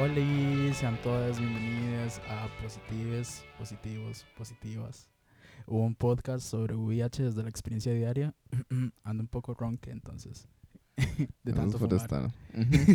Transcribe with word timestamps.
Hola, 0.00 0.72
sean 0.72 0.96
todas 1.02 1.38
bienvenidas 1.38 2.22
a 2.30 2.48
Positives, 2.62 3.44
Positivos, 3.58 4.24
Positivas. 4.34 5.10
Un 5.66 5.94
podcast 5.94 6.46
sobre 6.46 6.74
VIH 6.74 7.24
desde 7.24 7.42
la 7.42 7.50
experiencia 7.50 7.92
diaria. 7.92 8.34
Ando 9.04 9.24
un 9.24 9.28
poco 9.28 9.52
ronque, 9.52 9.90
entonces. 9.90 10.48
de 11.44 11.52
tanto 11.52 11.76
fumar. 11.76 12.00
estar. 12.00 12.30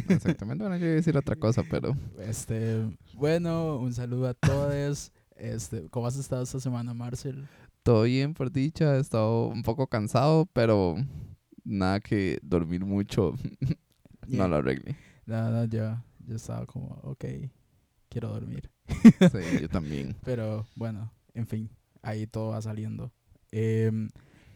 Exactamente. 0.10 0.64
Bueno, 0.64 0.78
yo 0.78 0.86
iba 0.88 0.94
a 0.94 0.96
decir 0.96 1.16
otra 1.16 1.36
cosa, 1.36 1.64
pero 1.70 1.96
Este, 2.20 2.84
bueno, 3.14 3.78
un 3.78 3.94
saludo 3.94 4.28
a 4.28 4.34
todos. 4.34 5.12
Este, 5.36 5.88
¿cómo 5.92 6.08
has 6.08 6.18
estado 6.18 6.42
esta 6.42 6.60
semana, 6.60 6.96
Marcel? 6.96 7.48
todo 7.84 8.02
bien 8.02 8.34
por 8.34 8.52
dicha. 8.52 8.98
He 8.98 9.00
estado 9.00 9.46
un 9.46 9.62
poco 9.62 9.86
cansado, 9.86 10.48
pero 10.54 10.96
nada 11.64 12.00
que 12.00 12.40
dormir 12.42 12.84
mucho 12.84 13.36
no 14.28 14.48
lo 14.48 14.56
arregle. 14.56 14.98
Nada, 15.28 15.66
yo, 15.66 15.98
yo 16.28 16.36
estaba 16.36 16.66
como, 16.66 17.00
ok, 17.04 17.26
quiero 18.10 18.30
dormir. 18.30 18.70
Sí, 18.88 19.62
yo 19.62 19.70
también. 19.70 20.16
Pero 20.24 20.66
bueno, 20.76 21.12
en 21.34 21.48
fin, 21.48 21.70
ahí 22.02 22.28
todo 22.28 22.50
va 22.50 22.62
saliendo. 22.62 23.12
Em, 23.52 24.10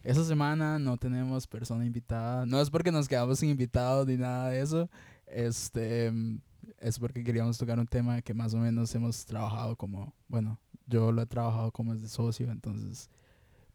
esta 0.04 0.24
semana 0.24 0.80
no 0.80 0.98
tenemos 0.98 1.48
persona 1.48 1.86
invitada. 1.86 2.46
No 2.46 2.62
es 2.62 2.70
porque 2.70 2.92
nos 2.92 3.08
quedamos 3.08 3.40
sin 3.40 3.50
invitados 3.50 4.08
ni 4.08 4.18
nada 4.18 4.50
de 4.50 4.62
eso. 4.62 4.90
Este 5.28 6.08
em, 6.08 6.42
es 6.80 7.00
porque 7.00 7.24
queríamos 7.24 7.58
tocar 7.58 7.80
un 7.80 7.88
tema 7.88 8.22
que 8.22 8.34
más 8.34 8.54
o 8.54 8.58
menos 8.58 8.94
hemos 8.96 9.26
trabajado 9.26 9.76
como, 9.76 10.14
bueno, 10.28 10.60
yo 10.88 11.12
lo 11.12 11.22
he 11.22 11.26
trabajado 11.26 11.72
como 11.72 11.94
es 11.94 12.02
de 12.02 12.10
socio, 12.10 12.52
entonces 12.52 13.10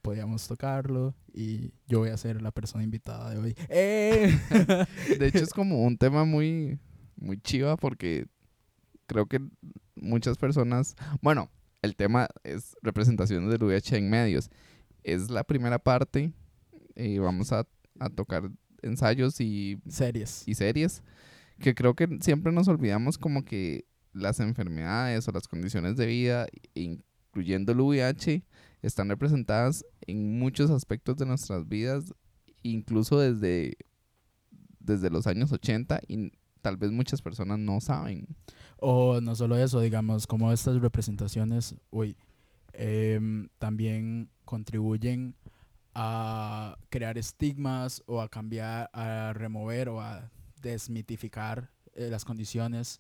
podíamos 0.03 0.47
tocarlo 0.47 1.15
y 1.33 1.73
yo 1.87 2.01
voy 2.01 2.11
a 2.11 2.17
ser 2.17 2.43
la 2.43 2.51
persona 2.51 2.85
invitada 2.85 3.31
de 3.31 3.39
hoy. 3.39 3.57
¡Eh! 3.69 4.39
De 5.19 5.27
hecho, 5.27 5.45
es 5.45 5.53
como 5.53 5.83
un 5.83 5.97
tema 5.97 6.25
muy, 6.25 6.79
muy 7.25 7.41
chiva 7.41 7.77
porque 7.77 8.27
creo 9.07 9.27
que 9.27 9.41
muchas 9.95 10.37
personas. 10.39 10.95
Bueno, 11.23 11.51
el 11.83 11.97
tema 11.97 12.29
es 12.45 12.77
representación 12.83 13.49
del 13.49 13.63
VIH 13.63 13.97
en 13.97 14.11
medios. 14.11 14.51
Es 15.03 15.31
la 15.31 15.45
primera 15.45 15.79
parte. 15.79 16.33
Y 16.97 17.19
vamos 17.19 17.53
a, 17.53 17.67
a 17.99 18.11
tocar 18.11 18.51
ensayos 18.83 19.41
y 19.41 19.79
Series. 19.89 20.45
y 20.47 20.55
series 20.55 21.03
que 21.59 21.75
creo 21.75 21.95
que 21.95 22.19
siempre 22.21 22.53
nos 22.53 22.69
olvidamos 22.69 23.19
como 23.19 23.45
que 23.45 23.85
las 24.13 24.41
enfermedades 24.41 25.27
o 25.29 25.33
las 25.33 25.49
condiciones 25.49 25.97
de 25.97 26.07
vida, 26.07 26.47
incluyendo 26.75 27.73
el 27.73 27.81
VIH, 27.81 28.45
están 28.83 29.09
representadas 29.09 29.85
en 30.07 30.39
muchos 30.39 30.71
aspectos 30.71 31.17
de 31.17 31.27
nuestras 31.27 31.69
vidas, 31.69 32.13
incluso 32.63 33.19
desde, 33.19 33.77
desde 34.79 35.11
los 35.11 35.27
años 35.27 35.53
80 35.53 36.01
y 36.07 36.33
tal 36.65 36.79
vez 36.79 36.91
muchas 36.91 37.21
personas 37.21 37.59
no 37.59 37.79
saben. 37.83 38.27
O 38.79 39.21
no 39.21 39.37
solo 39.37 39.59
eso, 39.59 39.81
digamos, 39.81 40.27
como 40.27 40.51
estas 40.51 40.81
representaciones, 40.81 41.75
uy, 41.91 42.17
em, 42.73 43.51
también 43.59 44.31
contribuyen 44.47 45.37
a 45.95 46.79
crear 46.89 47.19
estigmas 47.19 48.03
o 48.07 48.23
a 48.23 48.31
cambiar, 48.31 48.89
a 48.95 49.35
remover 49.35 49.91
o 49.91 50.01
a 50.01 50.31
desmitificar 50.63 51.71
eh, 51.93 52.09
las 52.09 52.25
condiciones 52.25 52.99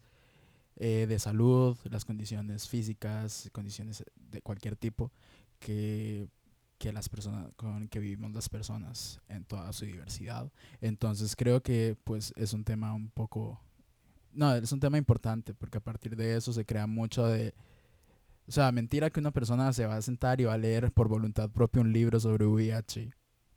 eh, 0.76 1.06
de 1.08 1.18
salud, 1.18 1.78
las 1.84 2.04
condiciones 2.04 2.68
físicas, 2.68 3.48
condiciones 3.52 4.04
de 4.30 4.42
cualquier 4.42 4.76
tipo 4.76 5.10
que, 5.58 6.28
que 6.84 6.92
las 6.92 7.08
personas 7.08 7.50
con 7.56 7.88
que 7.88 7.98
vivimos 7.98 8.34
las 8.34 8.50
personas 8.50 9.18
en 9.28 9.46
toda 9.46 9.72
su 9.72 9.86
diversidad. 9.86 10.52
Entonces 10.82 11.34
creo 11.34 11.62
que 11.62 11.96
pues 12.04 12.34
es 12.36 12.52
un 12.52 12.62
tema 12.62 12.92
un 12.92 13.08
poco 13.08 13.58
no, 14.34 14.54
es 14.54 14.70
un 14.70 14.80
tema 14.80 14.98
importante 14.98 15.54
porque 15.54 15.78
a 15.78 15.80
partir 15.80 16.14
de 16.14 16.36
eso 16.36 16.52
se 16.52 16.66
crea 16.66 16.86
mucho 16.86 17.26
de... 17.26 17.54
O 18.46 18.52
sea, 18.52 18.70
mentira 18.70 19.08
que 19.08 19.18
una 19.18 19.30
persona 19.30 19.72
se 19.72 19.86
va 19.86 19.96
a 19.96 20.02
sentar 20.02 20.42
y 20.42 20.44
va 20.44 20.52
a 20.52 20.58
leer 20.58 20.92
por 20.92 21.08
voluntad 21.08 21.48
propia 21.48 21.80
un 21.80 21.90
libro 21.90 22.20
sobre 22.20 22.44
VIH, 22.44 23.12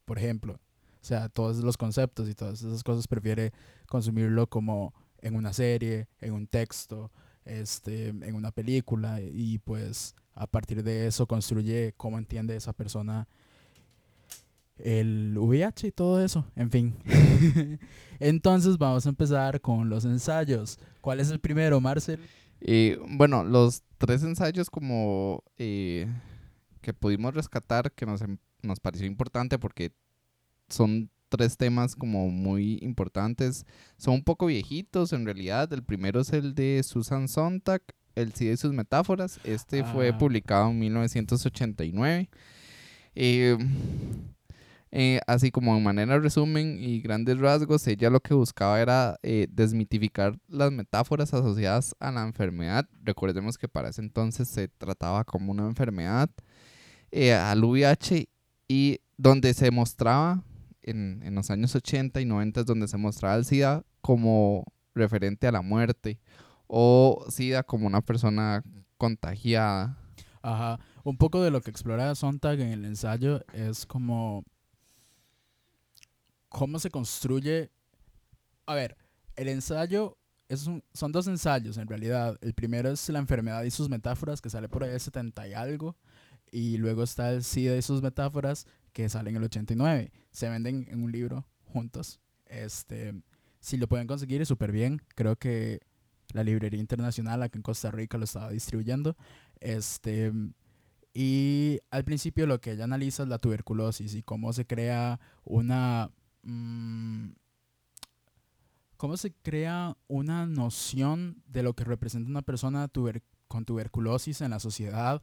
por 0.05 0.17
ejemplo. 0.17 0.53
O 0.53 1.05
sea, 1.05 1.27
todos 1.27 1.57
los 1.57 1.75
conceptos 1.75 2.29
y 2.29 2.33
todas 2.33 2.61
esas 2.61 2.81
cosas 2.81 3.09
prefiere 3.09 3.51
consumirlo 3.87 4.47
como 4.47 4.93
en 5.21 5.35
una 5.35 5.51
serie, 5.51 6.07
en 6.21 6.31
un 6.31 6.47
texto, 6.47 7.11
este, 7.43 8.07
en 8.07 8.35
una 8.35 8.51
película 8.51 9.19
y 9.19 9.57
pues 9.59 10.15
a 10.37 10.47
partir 10.47 10.83
de 10.83 11.07
eso 11.07 11.25
construye 11.25 11.93
cómo 11.97 12.17
entiende 12.17 12.55
esa 12.55 12.73
persona 12.73 13.27
el 14.77 15.35
VIH 15.37 15.87
y 15.87 15.91
todo 15.91 16.23
eso, 16.23 16.45
en 16.55 16.69
fin. 16.69 16.95
Entonces 18.19 18.77
vamos 18.77 19.05
a 19.05 19.09
empezar 19.09 19.59
con 19.59 19.89
los 19.89 20.05
ensayos. 20.05 20.79
¿Cuál 21.01 21.19
es 21.19 21.31
el 21.31 21.39
primero, 21.39 21.81
Marcel? 21.81 22.19
Y 22.61 22.95
bueno, 23.17 23.43
los 23.43 23.83
tres 23.97 24.23
ensayos 24.23 24.69
como 24.69 25.43
eh, 25.57 26.07
que 26.81 26.93
pudimos 26.93 27.33
rescatar 27.33 27.91
que 27.91 28.05
nos, 28.05 28.21
em- 28.21 28.37
nos 28.61 28.79
pareció 28.79 29.07
importante 29.07 29.57
porque 29.57 29.91
son 30.69 31.09
tres 31.29 31.57
temas 31.57 31.95
como 31.95 32.29
muy 32.29 32.79
importantes. 32.81 33.65
Son 33.97 34.15
un 34.15 34.23
poco 34.23 34.45
viejitos 34.45 35.11
en 35.13 35.25
realidad. 35.25 35.71
El 35.73 35.83
primero 35.83 36.21
es 36.21 36.31
el 36.33 36.53
de 36.53 36.81
Susan 36.83 37.27
Sontag, 37.27 37.81
El 38.17 38.33
SIDA 38.33 38.53
y 38.53 38.57
sus 38.57 38.73
metáforas. 38.73 39.39
Este 39.43 39.83
fue 39.83 40.09
Ah. 40.09 40.17
publicado 40.17 40.69
en 40.71 40.79
1989. 40.79 42.29
Eh, 43.15 43.57
eh, 44.91 45.19
así 45.27 45.51
como 45.51 45.75
en 45.75 45.83
manera 45.83 46.13
de 46.13 46.19
resumen 46.21 46.77
y 46.81 47.01
grandes 47.01 47.37
rasgos, 47.37 47.85
ella 47.87 48.09
lo 48.09 48.19
que 48.21 48.33
buscaba 48.33 48.79
era 48.81 49.17
eh, 49.21 49.47
desmitificar 49.51 50.37
las 50.47 50.71
metáforas 50.71 51.33
asociadas 51.33 51.93
a 51.99 52.11
la 52.11 52.23
enfermedad. 52.23 52.87
Recordemos 53.03 53.57
que 53.57 53.67
para 53.67 53.89
ese 53.89 54.01
entonces 54.01 54.47
se 54.47 54.67
trataba 54.69 55.23
como 55.25 55.51
una 55.51 55.65
enfermedad 55.67 56.29
eh, 57.11 57.33
al 57.33 57.63
VIH 57.63 58.29
y 58.67 58.99
donde 59.17 59.53
se 59.53 59.71
mostraba 59.71 60.43
en, 60.81 61.21
en 61.23 61.35
los 61.35 61.51
años 61.51 61.75
80 61.75 62.21
y 62.21 62.25
90 62.25 62.63
donde 62.63 62.87
se 62.87 62.97
mostraba 62.97 63.35
el 63.35 63.45
SIDA 63.45 63.83
como 64.01 64.63
referente 64.95 65.47
a 65.47 65.51
la 65.51 65.61
muerte 65.61 66.19
o 66.67 67.25
SIDA 67.29 67.63
como 67.63 67.87
una 67.87 68.01
persona 68.01 68.63
contagiada. 68.97 69.97
Ajá. 70.41 70.79
Un 71.03 71.17
poco 71.17 71.41
de 71.41 71.51
lo 71.51 71.61
que 71.61 71.71
explora 71.71 72.13
Sontag 72.15 72.59
en 72.59 72.69
el 72.71 72.85
ensayo 72.85 73.43
es 73.53 73.85
como 73.85 74.43
cómo 76.49 76.79
se 76.79 76.89
construye. 76.89 77.71
A 78.65 78.75
ver, 78.75 78.97
el 79.35 79.47
ensayo 79.49 80.17
es 80.49 80.67
un- 80.67 80.83
son 80.93 81.11
dos 81.11 81.27
ensayos 81.27 81.77
en 81.77 81.87
realidad. 81.87 82.37
El 82.41 82.53
primero 82.53 82.89
es 82.89 83.07
la 83.09 83.19
enfermedad 83.19 83.63
y 83.63 83.71
sus 83.71 83.89
metáforas, 83.89 84.41
que 84.41 84.49
sale 84.49 84.69
por 84.69 84.83
ahí 84.83 84.91
de 84.91 84.99
70 84.99 85.47
y 85.47 85.53
algo. 85.53 85.95
Y 86.51 86.77
luego 86.77 87.03
está 87.03 87.31
el 87.31 87.43
SIDA 87.43 87.75
y 87.77 87.81
sus 87.81 88.01
metáforas, 88.01 88.65
que 88.93 89.09
sale 89.09 89.29
en 89.29 89.35
el 89.37 89.43
89. 89.43 90.11
Se 90.31 90.49
venden 90.49 90.87
en 90.89 91.03
un 91.03 91.11
libro 91.11 91.45
juntos. 91.65 92.19
Este, 92.45 93.21
si 93.59 93.75
lo 93.77 93.87
pueden 93.87 94.07
conseguir, 94.07 94.41
es 94.41 94.47
súper 94.47 94.71
bien. 94.71 95.01
Creo 95.15 95.35
que 95.35 95.81
la 96.33 96.43
librería 96.43 96.79
internacional 96.79 97.43
acá 97.43 97.57
en 97.57 97.63
Costa 97.63 97.91
Rica 97.91 98.17
lo 98.17 98.25
estaba 98.25 98.49
distribuyendo. 98.49 99.15
Este, 99.59 100.31
y 101.13 101.79
al 101.89 102.03
principio 102.03 102.45
lo 102.45 102.61
que 102.61 102.71
ella 102.71 102.83
analiza 102.83 103.23
es 103.23 103.29
la 103.29 103.39
tuberculosis 103.39 104.13
y 104.13 104.23
cómo 104.23 104.53
se 104.53 104.65
crea 104.65 105.19
una... 105.43 106.11
mm, 106.43 107.29
cómo 108.97 109.17
se 109.17 109.33
crea 109.33 109.97
una 110.07 110.45
noción 110.45 111.41
de 111.47 111.63
lo 111.63 111.73
que 111.73 111.83
representa 111.83 112.29
una 112.29 112.41
persona 112.41 112.89
con 113.47 113.65
tuberculosis 113.65 114.41
en 114.41 114.51
la 114.51 114.59
sociedad, 114.59 115.21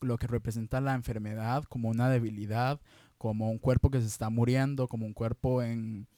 lo 0.00 0.18
que 0.18 0.26
representa 0.26 0.80
la 0.80 0.94
enfermedad 0.94 1.64
como 1.64 1.88
una 1.88 2.08
debilidad, 2.08 2.80
como 3.18 3.50
un 3.50 3.58
cuerpo 3.58 3.90
que 3.90 4.00
se 4.00 4.06
está 4.06 4.30
muriendo, 4.30 4.88
como 4.88 5.06
un 5.06 5.14
cuerpo 5.14 5.62
en 5.62 6.08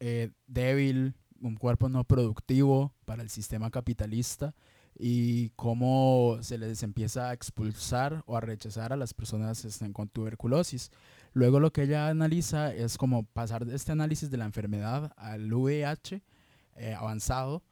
eh, 0.00 0.30
débil, 0.46 1.14
un 1.44 1.56
cuerpo 1.56 1.88
no 1.88 2.04
productivo 2.04 2.94
para 3.04 3.22
el 3.22 3.30
sistema 3.30 3.70
capitalista 3.70 4.54
y 4.98 5.50
cómo 5.50 6.38
se 6.40 6.56
les 6.56 6.82
empieza 6.82 7.28
a 7.28 7.32
expulsar 7.32 8.22
o 8.26 8.36
a 8.36 8.40
rechazar 8.40 8.92
a 8.92 8.96
las 8.96 9.12
personas 9.12 9.60
que 9.60 9.68
estén 9.68 9.92
con 9.92 10.08
tuberculosis. 10.08 10.90
Luego 11.32 11.60
lo 11.60 11.72
que 11.72 11.82
ella 11.82 12.08
analiza 12.08 12.72
es 12.72 12.96
como 12.96 13.24
pasar 13.24 13.66
de 13.66 13.74
este 13.74 13.92
análisis 13.92 14.30
de 14.30 14.36
la 14.36 14.44
enfermedad 14.44 15.12
al 15.16 15.52
VIH 15.52 16.22
eh, 16.76 16.94
avanzado 16.94 17.62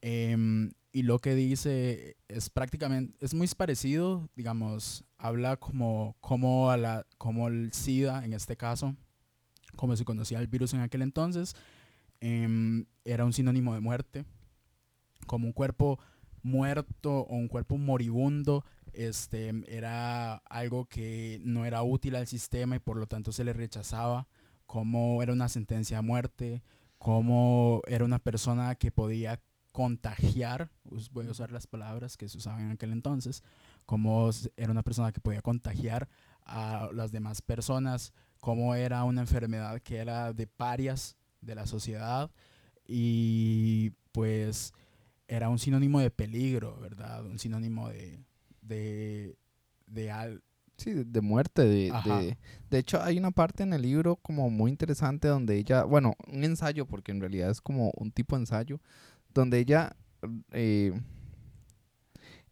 em, 0.00 0.72
y 0.92 1.02
lo 1.02 1.18
que 1.20 1.34
dice 1.34 2.16
es 2.28 2.50
prácticamente, 2.50 3.16
es 3.24 3.32
muy 3.32 3.48
parecido, 3.48 4.28
digamos, 4.36 5.04
habla 5.16 5.56
como, 5.56 6.16
como, 6.20 6.70
a 6.70 6.76
la, 6.76 7.06
como 7.16 7.48
el 7.48 7.72
SIDA 7.72 8.24
en 8.24 8.34
este 8.34 8.56
caso, 8.56 8.94
como 9.76 9.96
se 9.96 10.04
conocía 10.04 10.38
el 10.40 10.48
virus 10.48 10.74
en 10.74 10.80
aquel 10.80 11.00
entonces, 11.00 11.54
em, 12.22 12.86
era 13.04 13.24
un 13.24 13.32
sinónimo 13.32 13.74
de 13.74 13.80
muerte, 13.80 14.24
como 15.26 15.46
un 15.46 15.52
cuerpo 15.52 15.98
muerto 16.42 17.20
o 17.20 17.34
un 17.34 17.48
cuerpo 17.48 17.76
moribundo, 17.78 18.64
este, 18.92 19.52
era 19.66 20.36
algo 20.48 20.86
que 20.86 21.40
no 21.44 21.64
era 21.64 21.82
útil 21.82 22.14
al 22.14 22.28
sistema 22.28 22.76
y 22.76 22.78
por 22.78 22.96
lo 22.96 23.06
tanto 23.06 23.32
se 23.32 23.44
le 23.44 23.52
rechazaba, 23.52 24.28
como 24.66 25.22
era 25.22 25.32
una 25.32 25.48
sentencia 25.48 25.96
de 25.98 26.02
muerte, 26.02 26.62
como 26.98 27.82
era 27.88 28.04
una 28.04 28.20
persona 28.20 28.76
que 28.76 28.92
podía 28.92 29.42
contagiar, 29.72 30.70
voy 31.10 31.26
a 31.26 31.30
usar 31.30 31.50
las 31.50 31.66
palabras 31.66 32.16
que 32.16 32.28
se 32.28 32.38
usaban 32.38 32.60
en 32.66 32.70
aquel 32.72 32.92
entonces, 32.92 33.42
cómo 33.84 34.30
era 34.56 34.70
una 34.70 34.82
persona 34.82 35.10
que 35.10 35.20
podía 35.20 35.42
contagiar 35.42 36.08
a 36.44 36.88
las 36.92 37.10
demás 37.10 37.42
personas, 37.42 38.12
cómo 38.40 38.76
era 38.76 39.02
una 39.04 39.22
enfermedad 39.22 39.80
que 39.80 39.96
era 39.96 40.32
de 40.32 40.46
parias 40.46 41.16
de 41.42 41.54
la 41.54 41.66
sociedad 41.66 42.30
y 42.86 43.90
pues 44.12 44.72
era 45.28 45.48
un 45.48 45.58
sinónimo 45.58 46.00
de 46.00 46.10
peligro, 46.10 46.78
¿verdad? 46.80 47.24
Un 47.24 47.38
sinónimo 47.38 47.88
de, 47.88 48.24
de, 48.60 49.36
de 49.86 50.40
Sí, 50.76 50.92
de 50.94 51.20
muerte. 51.20 51.62
De, 51.62 51.92
de, 52.04 52.36
de, 52.70 52.78
hecho, 52.78 53.00
hay 53.02 53.18
una 53.18 53.30
parte 53.30 53.62
en 53.62 53.72
el 53.72 53.82
libro 53.82 54.16
como 54.16 54.50
muy 54.50 54.70
interesante 54.70 55.28
donde 55.28 55.56
ella, 55.56 55.84
bueno, 55.84 56.14
un 56.26 56.44
ensayo, 56.44 56.86
porque 56.86 57.12
en 57.12 57.20
realidad 57.20 57.50
es 57.50 57.60
como 57.60 57.92
un 57.96 58.10
tipo 58.10 58.36
de 58.36 58.42
ensayo, 58.42 58.80
donde 59.32 59.58
ella, 59.58 59.94
eh, 60.50 60.92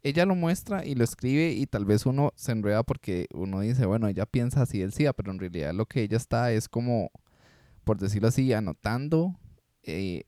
ella 0.03 0.25
lo 0.25 0.35
muestra 0.35 0.85
y 0.85 0.95
lo 0.95 1.03
escribe 1.03 1.51
y 1.51 1.67
tal 1.67 1.85
vez 1.85 2.05
uno 2.05 2.31
se 2.35 2.51
enreda 2.51 2.83
porque 2.83 3.27
uno 3.33 3.59
dice, 3.59 3.85
bueno, 3.85 4.07
ella 4.07 4.25
piensa 4.25 4.61
así 4.61 4.79
del 4.79 4.93
SIDA, 4.93 5.13
pero 5.13 5.31
en 5.31 5.39
realidad 5.39 5.73
lo 5.73 5.85
que 5.85 6.01
ella 6.01 6.17
está 6.17 6.51
es 6.51 6.69
como, 6.69 7.11
por 7.83 7.97
decirlo 7.97 8.27
así, 8.27 8.53
anotando 8.53 9.39
eh, 9.83 10.25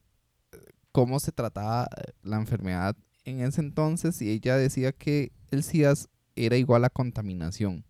cómo 0.92 1.20
se 1.20 1.32
trataba 1.32 1.88
la 2.22 2.38
enfermedad 2.38 2.96
en 3.26 3.42
ese 3.42 3.62
entonces 3.62 4.22
y 4.22 4.30
ella 4.30 4.58
decía 4.58 4.92
que 4.92 5.32
el 5.52 5.64
SIDA 5.64 5.94
era 6.36 6.58
igual 6.58 6.86
a 6.86 6.90
contaminación. 6.90 7.86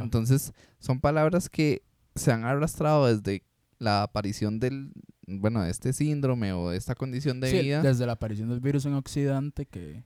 Entonces, 0.00 0.54
son 0.78 1.00
palabras 1.00 1.50
que 1.50 1.82
se 2.14 2.32
han 2.32 2.44
arrastrado 2.44 3.06
desde 3.06 3.42
la 3.78 4.04
aparición 4.04 4.58
del, 4.58 4.92
bueno, 5.26 5.62
de 5.62 5.70
este 5.70 5.92
síndrome 5.92 6.52
o 6.54 6.70
de 6.70 6.78
esta 6.78 6.94
condición 6.94 7.40
de 7.40 7.62
vida. 7.62 7.82
Desde 7.82 8.06
la 8.06 8.12
aparición 8.12 8.48
del 8.48 8.60
virus 8.60 8.86
en 8.86 8.94
Occidente 8.94 9.66
que... 9.66 10.02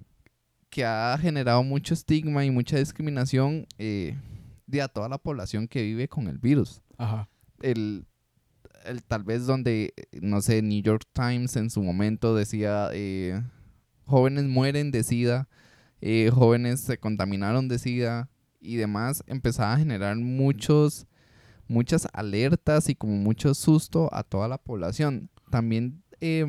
Que 0.71 0.85
ha 0.85 1.17
generado 1.21 1.63
mucho 1.65 1.95
estigma 1.95 2.45
y 2.45 2.51
mucha 2.51 2.79
discriminación 2.79 3.67
eh, 3.79 4.17
de 4.67 4.83
a 4.83 4.89
toda 4.89 5.09
la 5.09 5.19
población 5.19 5.67
que 5.67 5.83
vive 5.83 6.09
con 6.09 6.29
el 6.29 6.39
virus. 6.39 6.81
Ajá. 6.97 7.29
El, 7.61 8.07
el, 8.85 9.03
tal 9.03 9.25
vez 9.25 9.47
donde, 9.47 9.93
no 10.21 10.41
sé, 10.41 10.63
New 10.63 10.83
York 10.83 11.05
Times 11.13 11.57
en 11.57 11.71
su 11.71 11.83
momento 11.83 12.35
decía, 12.35 12.89
eh, 12.93 13.43
jóvenes 14.07 14.45
mueren 14.45 14.91
de 14.91 15.03
SIDA, 15.03 15.49
eh, 16.01 16.31
jóvenes 16.33 16.81
se 16.81 16.99
contaminaron 16.99 17.69
de 17.69 17.79
SIDA 17.79 18.29
y 18.61 18.77
demás, 18.77 19.23
empezaba 19.27 19.75
a 19.75 19.79
generar 19.79 20.17
muchos 20.17 21.07
muchas 21.71 22.09
alertas 22.13 22.89
y 22.89 22.97
como 22.97 23.17
mucho 23.17 23.55
susto 23.55 24.11
a 24.13 24.25
toda 24.25 24.49
la 24.49 24.59
población. 24.59 25.31
También 25.51 26.03
eh, 26.21 26.45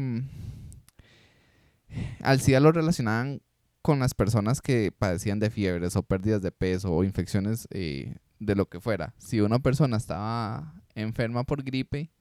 al 2.21 2.41
SIDA 2.41 2.59
lo 2.59 2.71
relacionaban 2.71 3.41
con 3.81 3.99
las 3.99 4.13
personas 4.13 4.61
que 4.61 4.91
padecían 4.91 5.39
de 5.39 5.49
fiebres 5.49 5.95
o 5.95 6.03
pérdidas 6.03 6.41
de 6.41 6.51
peso 6.51 6.91
o 6.91 7.03
infecciones 7.03 7.67
eh, 7.71 8.15
de 8.39 8.55
lo 8.55 8.67
que 8.67 8.79
fuera. 8.79 9.13
Si 9.17 9.41
una 9.41 9.59
persona 9.59 9.97
estaba 9.97 10.81
enferma 10.95 11.43
por 11.43 11.63
gripe, 11.63 12.11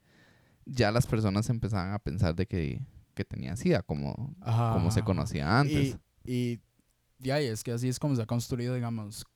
ya 0.65 0.91
las 0.91 1.07
personas 1.07 1.49
empezaban 1.51 1.93
a 1.93 1.99
pensar 1.99 2.35
de 2.35 2.47
que, 2.47 2.83
tenía 3.29 3.55
SIDA, 3.55 3.83
como, 3.83 4.35
como 4.43 4.91
se 4.91 5.03
conocía 5.03 5.61
antes. 5.61 5.99
Y, 6.25 6.59
y, 7.19 7.31
es 7.31 7.63
que 7.63 7.73
así 7.73 7.87
es 7.87 7.99
como 7.99 8.17
se 8.17 8.23
ha 8.23 8.27
construido, 8.27 8.75
digamos, 8.75 9.27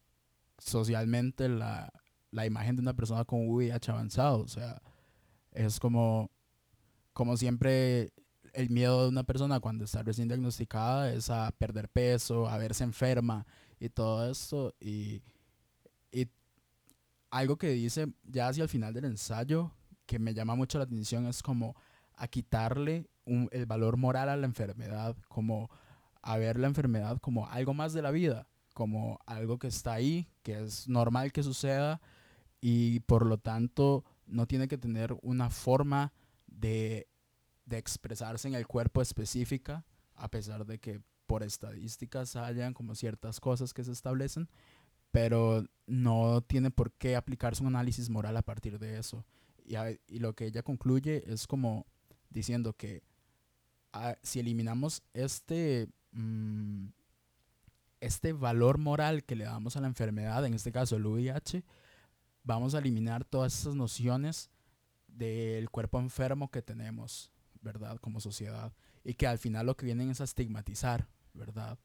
socialmente 0.56 1.50
la, 1.50 1.92
la 2.30 2.46
imagen 2.46 2.76
de 2.76 2.82
una 2.82 2.94
persona 2.94 3.24
con 3.24 3.46
VIH 3.46 3.90
avanzado. 3.90 4.40
O 4.40 4.48
sea, 4.48 4.80
es 5.52 5.78
como, 5.78 6.30
como 7.12 7.36
siempre 7.36 8.12
el 8.52 8.70
miedo 8.70 9.02
de 9.02 9.08
una 9.08 9.24
persona 9.24 9.60
cuando 9.60 9.84
está 9.84 10.02
recién 10.02 10.28
diagnosticada 10.28 11.12
es 11.12 11.30
a 11.30 11.50
perder 11.52 11.88
peso, 11.88 12.48
a 12.48 12.56
verse 12.56 12.84
enferma 12.84 13.46
y 13.78 13.88
todo 13.88 14.30
esto. 14.30 14.74
Y, 14.80 15.22
y 16.10 16.28
algo 17.30 17.56
que 17.56 17.68
dice 17.68 18.12
ya 18.24 18.48
hacia 18.48 18.62
el 18.62 18.68
final 18.68 18.94
del 18.94 19.04
ensayo 19.06 19.72
que 20.06 20.18
me 20.18 20.34
llama 20.34 20.54
mucho 20.54 20.78
la 20.78 20.84
atención 20.84 21.26
es 21.26 21.42
como 21.42 21.74
a 22.16 22.28
quitarle 22.28 23.08
el 23.50 23.66
valor 23.66 23.96
moral 23.96 24.28
a 24.28 24.36
la 24.36 24.46
enfermedad, 24.46 25.16
como 25.28 25.70
a 26.22 26.36
ver 26.38 26.58
la 26.58 26.66
enfermedad 26.66 27.18
como 27.20 27.46
algo 27.48 27.74
más 27.74 27.92
de 27.92 28.02
la 28.02 28.10
vida, 28.10 28.48
como 28.72 29.18
algo 29.26 29.58
que 29.58 29.68
está 29.68 29.94
ahí, 29.94 30.28
que 30.42 30.62
es 30.62 30.88
normal 30.88 31.32
que 31.32 31.42
suceda 31.42 32.00
y 32.60 33.00
por 33.00 33.26
lo 33.26 33.38
tanto 33.38 34.04
no 34.26 34.46
tiene 34.46 34.68
que 34.68 34.78
tener 34.78 35.16
una 35.22 35.50
forma 35.50 36.12
de, 36.46 37.08
expresarse 37.70 38.48
en 38.48 38.54
el 38.54 38.66
cuerpo 38.66 39.02
específica, 39.02 39.84
a 40.14 40.30
pesar 40.30 40.64
de 40.64 40.78
que 40.78 41.00
por 41.26 41.42
estadísticas 41.42 42.36
hayan 42.36 42.72
como 42.72 42.94
ciertas 42.94 43.40
cosas 43.40 43.74
que 43.74 43.84
se 43.84 43.92
establecen, 43.92 44.48
pero 45.10 45.64
no 45.86 46.40
tiene 46.42 46.70
por 46.70 46.92
qué 46.92 47.16
aplicarse 47.16 47.62
un 47.62 47.68
análisis 47.68 48.10
moral 48.10 48.36
a 48.36 48.42
partir 48.42 48.78
de 48.78 48.98
eso. 48.98 49.24
Y, 49.64 50.18
lo 50.18 50.34
que 50.34 50.46
ella 50.46 50.62
concluye 50.62 51.24
es 51.26 51.46
como 51.46 51.86
diciendo 52.30 52.74
que 52.74 53.02
ah, 53.92 54.16
si 54.22 54.40
eliminamos 54.40 55.02
este, 55.14 55.88
mm, 56.12 56.88
este 58.00 58.32
valor 58.32 58.78
moral 58.78 59.24
que 59.24 59.36
le 59.36 59.44
damos 59.44 59.76
a 59.76 59.80
la 59.80 59.86
enfermedad, 59.86 60.44
en 60.44 60.54
este 60.54 60.72
caso 60.72 60.96
el 60.96 61.06
VIH, 61.06 61.64
vamos 62.42 62.74
a 62.74 62.78
eliminar 62.78 63.24
todas 63.24 63.58
esas 63.58 63.74
nociones 63.74 64.50
del 65.08 65.70
cuerpo 65.70 65.98
enfermo 65.98 66.50
que 66.50 66.62
tenemos, 66.62 67.32
¿verdad? 67.62 67.98
Como 67.98 68.20
sociedad. 68.20 68.72
Y 69.04 69.14
que 69.14 69.26
al 69.26 69.38
final 69.38 69.66
lo 69.66 69.76
que 69.76 69.86
vienen 69.86 70.10
es 70.10 70.20
a 70.20 70.24
estigmatizar, 70.24 71.08
¿verdad? 71.32 71.78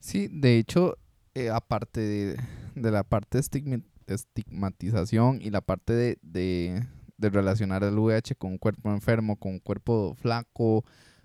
Sí, 0.00 0.28
de 0.28 0.58
hecho, 0.58 0.96
eh, 1.34 1.50
aparte 1.50 2.00
de, 2.00 2.90
la 2.90 3.04
parte 3.04 3.38
de 3.38 3.82
estigmatización 4.06 5.40
y 5.42 5.50
la 5.50 5.60
parte 5.60 5.92
de, 5.92 6.18
de, 6.22 6.86
de, 7.18 7.30
relacionar 7.30 7.84
el 7.84 7.98
VIH 7.98 8.36
con 8.36 8.52
un 8.52 8.58
cuerpo 8.58 8.90
enfermo, 8.90 9.36
con 9.36 9.52
un 9.52 9.58
cuerpo 9.58 10.14
flaco, 10.14 10.84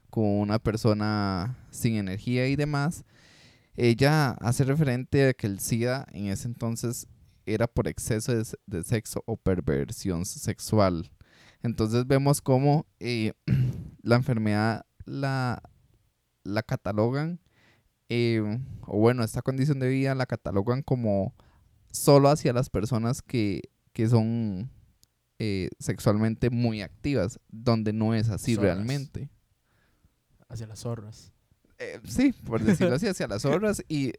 con 0.09 0.25
una 0.25 0.59
persona 0.59 1.57
sin 1.71 1.95
energía 1.95 2.47
y 2.47 2.55
demás, 2.55 3.05
ella 3.75 4.31
hace 4.31 4.63
referente 4.63 5.29
a 5.29 5.33
que 5.33 5.47
el 5.47 5.59
SIDA 5.59 6.05
en 6.11 6.27
ese 6.27 6.47
entonces 6.47 7.07
era 7.45 7.67
por 7.67 7.87
exceso 7.87 8.33
de, 8.33 8.83
sexo 8.83 9.23
o 9.25 9.37
perversión 9.37 10.25
sexual. 10.25 11.11
Entonces 11.61 12.05
vemos 12.05 12.41
cómo 12.41 12.85
eh, 12.99 13.33
la 14.01 14.15
enfermedad 14.15 14.85
la, 15.05 15.61
catalogan, 16.65 17.39
eh, 18.09 18.59
o 18.81 18.99
bueno, 18.99 19.23
esta 19.23 19.41
condición 19.41 19.79
de 19.79 19.89
vida 19.89 20.13
la 20.15 20.25
catalogan 20.25 20.81
como 20.81 21.33
solo 21.91 22.29
hacia 22.29 22.53
las 22.53 22.69
personas 22.69 23.21
que, 23.21 23.61
son 24.09 24.69
eh, 25.45 25.69
sexualmente 25.77 26.49
muy 26.49 26.81
activas, 26.81 27.37
donde 27.49 27.91
no 27.91 28.15
es 28.15 28.29
así 28.29 28.55
realmente. 28.55 29.29
Hacia 30.47 30.67
las 30.67 30.79
zorras. 30.79 31.33
sí, 32.05 32.31
por 32.45 32.63
decirlo 32.63 32.95
así, 32.95 33.07
hacia 33.07 33.27
las 33.27 33.41
zorras. 33.41 33.83
Y 33.89 34.13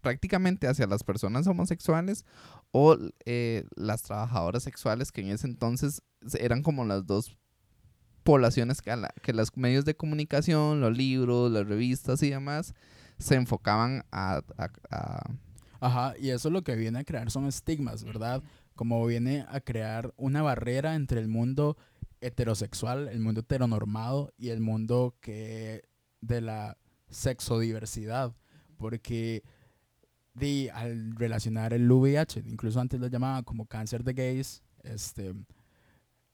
prácticamente 0.00 0.66
hacia 0.66 0.86
las 0.86 1.04
personas 1.04 1.46
homosexuales 1.46 2.24
o 2.70 2.96
eh, 3.26 3.64
las 3.76 4.02
trabajadoras 4.04 4.62
sexuales 4.62 5.12
que 5.12 5.20
en 5.20 5.28
ese 5.28 5.46
entonces 5.46 6.02
eran 6.38 6.62
como 6.62 6.86
las 6.86 7.04
dos 7.04 7.36
poblaciones 8.22 8.80
que, 8.80 8.94
que 9.20 9.34
los 9.34 9.54
medios 9.54 9.84
de 9.84 9.94
comunicación, 9.94 10.80
los 10.80 10.96
libros, 10.96 11.52
las 11.52 11.66
revistas 11.66 12.22
y 12.22 12.30
demás 12.30 12.72
se 13.18 13.34
enfocaban 13.34 14.02
a, 14.10 14.40
Ajá, 15.78 16.14
y 16.18 16.30
eso 16.30 16.48
lo 16.48 16.64
que 16.64 16.74
viene 16.74 17.00
a 17.00 17.04
crear 17.04 17.30
son 17.30 17.44
estigmas, 17.44 18.02
¿verdad? 18.04 18.42
Como 18.74 19.04
viene 19.06 19.44
a 19.48 19.60
crear 19.60 20.12
una 20.16 20.42
barrera 20.42 20.94
entre 20.94 21.20
el 21.20 21.28
mundo 21.28 21.76
heterosexual, 22.20 23.08
el 23.08 23.20
mundo 23.20 23.40
heteronormado 23.40 24.32
y 24.36 24.48
el 24.48 24.60
mundo 24.60 25.16
que 25.20 25.82
de 26.20 26.40
la 26.40 26.78
sexodiversidad, 27.10 28.34
porque 28.76 29.42
de, 30.34 30.70
al 30.72 31.14
relacionar 31.14 31.72
el 31.72 31.90
VIH, 31.90 32.42
incluso 32.46 32.80
antes 32.80 33.00
lo 33.00 33.06
llamaban 33.06 33.44
como 33.44 33.66
cáncer 33.66 34.02
de 34.02 34.14
gays, 34.14 34.62
este, 34.82 35.34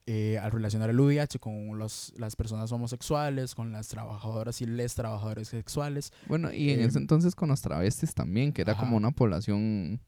eh, 0.07 0.39
al 0.39 0.51
relacionar 0.51 0.91
el 0.91 0.99
VIH 0.99 1.39
con 1.39 1.79
los, 1.79 2.13
las 2.17 2.35
personas 2.35 2.73
homosexuales, 2.73 3.55
con 3.55 3.73
las 3.73 3.89
trabajadoras 3.89 4.61
y 4.63 4.67
les 4.67 4.95
trabajadores 4.95 5.49
sexuales. 5.49 6.13
Bueno, 6.27 6.53
y 6.53 6.71
en 6.71 6.81
ese 6.81 6.99
em, 6.99 7.03
entonces 7.03 7.35
con 7.35 7.51
los 7.51 7.61
travestis 7.61 8.15
también, 8.15 8.53
que 8.53 8.63
era 8.63 8.77
como 8.77 8.97
una 8.97 9.11
población 9.11 10.01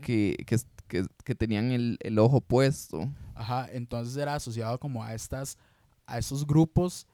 que, 0.00 0.36
que, 0.46 1.06
que, 1.24 1.34
tenían 1.34 1.70
el, 1.70 1.98
el, 2.00 2.18
ojo 2.18 2.40
puesto. 2.40 3.10
Ajá, 3.34 3.68
entonces 3.72 4.16
era 4.16 4.34
asociado 4.34 4.78
como 4.78 5.02
a 5.02 5.14
estas, 5.14 5.58
a 6.06 6.18
esos 6.18 6.46
grupos 6.46 7.06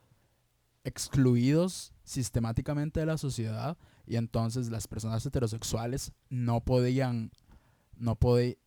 excluidos 0.84 1.92
sistemáticamente 2.04 3.00
de 3.00 3.06
la 3.06 3.18
sociedad 3.18 3.76
y 4.06 4.16
entonces 4.16 4.70
las 4.70 4.88
personas 4.88 5.24
heterosexuales 5.24 6.12
no 6.30 6.60
podían 6.60 7.30
no, 8.00 8.18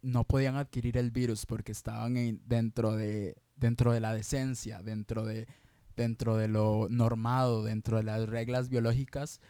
no 0.02 0.24
podían 0.24 0.56
adquirir 0.56 0.98
el 0.98 1.12
virus 1.12 1.46
porque 1.46 1.72
estaban 1.72 2.40
dentro, 2.46 2.96
de, 2.96 3.36
dentro 3.56 3.92
de 3.92 4.00
la 4.00 4.14
decencia, 4.14 4.82
dentro 4.84 5.26
de, 5.26 5.48
dentro 5.96 6.38
de 6.38 6.48
lo 6.48 6.88
normado, 6.90 7.64
dentro 7.64 7.98
de 7.98 8.04
las 8.04 8.30
reglas 8.30 8.70
biológicas 8.70 9.42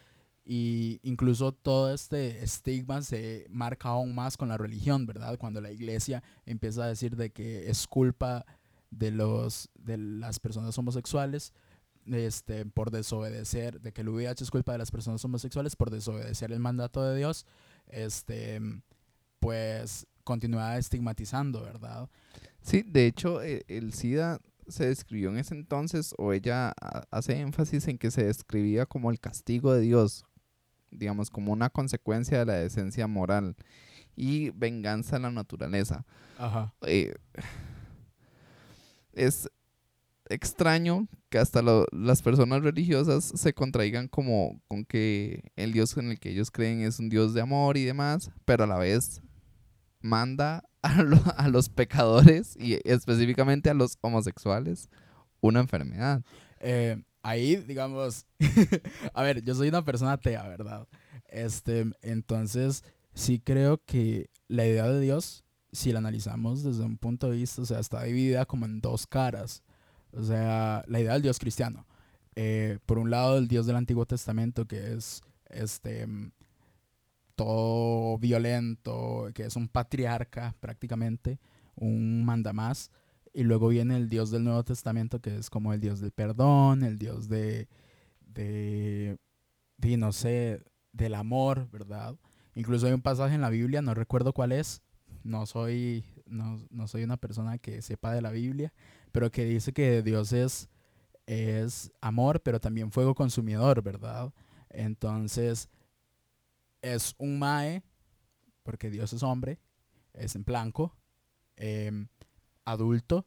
y 0.46 1.00
incluso 1.04 1.54
todo 1.54 1.94
este 1.94 2.44
estigma 2.44 3.02
se 3.02 3.48
marca 3.50 3.90
aún 3.90 4.14
más 4.14 4.36
con 4.36 4.50
la 4.50 4.58
religión, 4.58 5.06
¿verdad? 5.06 5.38
Cuando 5.38 5.62
la 5.62 5.72
iglesia 5.72 6.22
empieza 6.46 6.84
a 6.84 6.88
decir 6.88 7.16
de 7.16 7.32
que 7.32 7.70
es 7.70 7.88
culpa 7.88 8.46
de 8.92 9.12
los 9.12 9.70
de 9.76 9.98
las 9.98 10.40
personas 10.40 10.78
homosexuales 10.78 11.54
este 12.06 12.66
por 12.66 12.92
desobedecer 12.92 13.80
de 13.80 13.94
que 13.94 14.02
el 14.02 14.10
VIH 14.10 14.44
es 14.44 14.52
culpa 14.52 14.74
de 14.74 14.78
las 14.78 14.92
personas 14.92 15.24
homosexuales 15.24 15.76
por 15.76 15.90
desobedecer 15.90 16.52
el 16.52 16.60
mandato 16.60 17.02
de 17.04 17.18
Dios, 17.18 17.46
este 17.88 18.60
pues 19.40 20.06
continúa 20.26 20.78
estigmatizando, 20.78 21.62
¿verdad? 21.62 22.10
Sí, 22.62 22.84
de 22.84 23.08
hecho 23.08 23.42
e, 23.42 23.64
el 23.68 23.94
SIDA 23.94 24.40
se 24.68 24.88
describió 24.88 25.30
en 25.30 25.38
ese 25.38 25.56
entonces 25.56 26.14
o 26.18 26.34
ella 26.34 26.74
hace 27.12 27.40
énfasis 27.40 27.88
en 27.88 27.98
que 27.98 28.12
se 28.12 28.26
describía 28.26 28.86
como 28.86 29.12
el 29.12 29.20
castigo 29.20 29.74
de 29.74 29.82
Dios 29.82 30.26
digamos, 30.96 31.30
como 31.30 31.52
una 31.52 31.70
consecuencia 31.70 32.40
de 32.40 32.46
la 32.46 32.54
decencia 32.54 33.08
moral 33.08 33.56
y 34.16 34.52
venganza 34.52 35.16
a 35.16 35.20
la 35.20 35.32
naturaleza. 35.32 36.06
Ajá. 36.38 36.74
Eh, 36.84 37.14
es 39.14 39.50
extraño 40.30 41.08
que 41.30 41.38
hasta 41.38 41.62
las 41.92 42.22
personas 42.22 42.64
religiosas 42.64 43.24
se 43.24 43.54
contraigan 43.54 44.08
como 44.08 44.62
con 44.68 44.86
que 44.86 45.52
el 45.56 45.74
Dios 45.74 45.98
en 45.98 46.12
el 46.12 46.20
que 46.20 46.32
ellos 46.32 46.52
creen 46.52 46.82
es 46.82 47.00
un 47.00 47.10
Dios 47.10 47.34
de 47.34 47.42
amor 47.42 47.78
y 47.78 47.84
demás, 47.84 48.32
pero 48.46 48.64
a 48.64 48.68
la 48.68 48.78
vez 48.78 49.22
manda 50.02 50.64
a, 50.82 51.00
a 51.38 51.48
los 51.48 51.70
pecadores 51.70 52.56
y 52.58 52.80
específicamente 52.84 53.70
a 53.70 53.74
los 53.74 53.98
homosexuales 54.02 54.90
una 55.42 55.60
enfermedad. 55.60 56.24
Eh, 56.60 57.02
ahí, 57.24 57.56
digamos, 57.56 58.28
a 59.14 59.24
ver, 59.24 59.42
yo 59.44 59.56
soy 59.56 59.70
una 59.70 59.84
persona 59.84 60.14
atea, 60.14 60.48
¿verdad? 60.48 60.88
Este, 61.28 61.86
entonces, 62.02 62.84
sí 63.14 63.40
creo 63.40 63.84
que 63.84 64.30
la 64.48 64.68
idea 64.68 64.88
de 64.88 65.00
Dios, 65.02 65.44
si 65.72 65.92
la 65.92 66.00
analizamos 66.00 66.64
desde 66.64 66.84
un 66.84 66.98
punto 66.98 67.30
de 67.30 67.38
vista, 67.38 67.62
o 67.64 67.66
sea, 67.66 67.80
está 67.80 68.04
dividida 68.04 68.46
como 68.46 68.66
en 68.66 68.82
dos 68.82 69.08
caras. 69.08 69.64
O 70.12 70.22
sea, 70.24 70.84
la 70.88 71.00
idea 71.00 71.14
del 71.14 71.24
Dios 71.24 71.40
cristiano. 71.40 71.88
Eh, 72.36 72.78
por 72.86 73.00
un 73.00 73.10
lado, 73.10 73.38
el 73.38 73.48
Dios 73.48 73.66
del 73.66 73.78
Antiguo 73.78 74.06
Testamento, 74.06 74.66
que 74.68 74.94
es 74.94 75.22
este 75.50 76.08
todo 77.36 78.20
violento, 78.20 79.30
que 79.34 79.46
es 79.46 79.56
un 79.56 79.68
patriarca 79.68 80.56
prácticamente, 80.60 81.40
un 81.76 82.24
mandamás. 82.24 82.92
Y 83.34 83.44
luego 83.44 83.70
viene 83.70 83.98
el 83.98 84.10
Dios 84.10 84.30
del 84.30 84.44
Nuevo 84.44 84.64
Testamento, 84.64 85.20
que 85.20 85.36
es 85.36 85.50
como 85.50 85.74
el 85.74 85.82
Dios 85.82 86.00
del 86.00 86.12
perdón, 86.12 86.84
el 86.84 87.00
Dios 87.00 87.28
de, 87.28 87.68
de, 88.20 89.18
no 89.98 90.12
sé, 90.12 90.62
del 90.92 91.16
amor, 91.16 91.68
¿verdad? 91.72 92.16
Incluso 92.54 92.86
hay 92.86 92.94
un 92.94 93.02
pasaje 93.02 93.34
en 93.34 93.42
la 93.42 93.50
Biblia, 93.50 93.82
no 93.82 93.96
recuerdo 93.96 94.34
cuál 94.34 94.52
es, 94.52 94.84
no 95.24 95.48
soy, 95.48 96.06
no, 96.28 96.64
no 96.70 96.88
soy 96.88 97.04
una 97.04 97.18
persona 97.18 97.58
que 97.58 97.82
sepa 97.82 98.14
de 98.14 98.22
la 98.22 98.30
Biblia, 98.30 98.72
pero 99.12 99.32
que 99.32 99.46
dice 99.46 99.74
que 99.74 100.04
Dios 100.04 100.32
es, 100.32 100.70
es 101.26 101.92
amor, 102.02 102.42
pero 102.42 102.60
también 102.60 102.92
fuego 102.92 103.16
consumidor, 103.16 103.82
¿verdad? 103.82 104.32
Entonces, 104.70 105.70
es 106.84 107.16
un 107.18 107.40
mae, 107.40 107.82
porque 108.62 108.92
Dios 108.92 109.12
es 109.14 109.24
hombre, 109.24 109.60
es 110.14 110.36
en 110.36 110.44
blanco, 110.44 110.96
eh, 111.56 112.08
adulto 112.66 113.26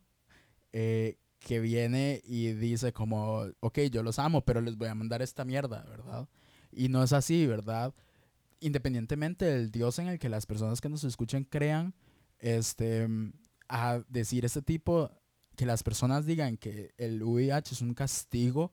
eh, 0.72 1.18
que 1.38 1.60
viene 1.60 2.20
y 2.24 2.52
dice 2.52 2.92
como, 2.92 3.44
ok, 3.60 3.78
yo 3.90 4.02
los 4.02 4.18
amo, 4.18 4.44
pero 4.44 4.60
les 4.60 4.76
voy 4.76 4.88
a 4.88 4.94
mandar 4.94 5.22
esta 5.22 5.44
mierda, 5.44 5.84
¿verdad? 5.84 6.28
Y 6.72 6.88
no 6.88 7.02
es 7.02 7.12
así, 7.12 7.46
¿verdad? 7.46 7.94
Independientemente 8.60 9.44
del 9.44 9.70
Dios 9.70 9.98
en 9.98 10.08
el 10.08 10.18
que 10.18 10.28
las 10.28 10.46
personas 10.46 10.80
que 10.80 10.88
nos 10.88 11.04
escuchen 11.04 11.44
crean, 11.44 11.94
este, 12.38 13.06
a 13.68 14.00
decir 14.08 14.44
este 14.44 14.62
tipo, 14.62 15.10
que 15.56 15.66
las 15.66 15.82
personas 15.82 16.26
digan 16.26 16.56
que 16.56 16.92
el 16.98 17.22
VIH 17.22 17.74
es 17.74 17.80
un 17.80 17.94
castigo. 17.94 18.72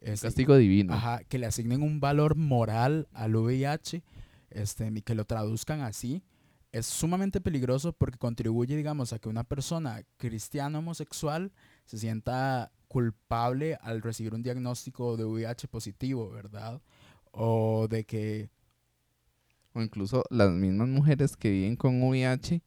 Un 0.00 0.08
este, 0.08 0.28
castigo 0.28 0.56
divino. 0.56 0.94
Ajá, 0.94 1.24
que 1.24 1.38
le 1.38 1.46
asignen 1.46 1.82
un 1.82 2.00
valor 2.00 2.36
moral 2.36 3.08
al 3.12 3.34
VIH 3.34 4.02
este, 4.50 4.92
y 4.94 5.02
que 5.02 5.14
lo 5.14 5.24
traduzcan 5.24 5.80
así 5.80 6.22
es 6.78 6.86
sumamente 6.86 7.40
peligroso 7.40 7.92
porque 7.92 8.18
contribuye, 8.18 8.76
digamos, 8.76 9.12
a 9.12 9.18
que 9.18 9.28
una 9.28 9.44
persona 9.44 10.04
cristiana 10.18 10.78
homosexual 10.78 11.52
se 11.86 11.98
sienta 11.98 12.70
culpable 12.88 13.78
al 13.80 14.02
recibir 14.02 14.34
un 14.34 14.42
diagnóstico 14.42 15.16
de 15.16 15.24
VIH 15.24 15.68
positivo, 15.68 16.30
¿verdad? 16.30 16.82
O 17.32 17.88
de 17.88 18.04
que... 18.04 18.50
O 19.72 19.82
incluso 19.82 20.24
las 20.30 20.50
mismas 20.50 20.88
mujeres 20.88 21.36
que 21.36 21.50
viven 21.50 21.76
con 21.76 22.02
VIH, 22.02 22.62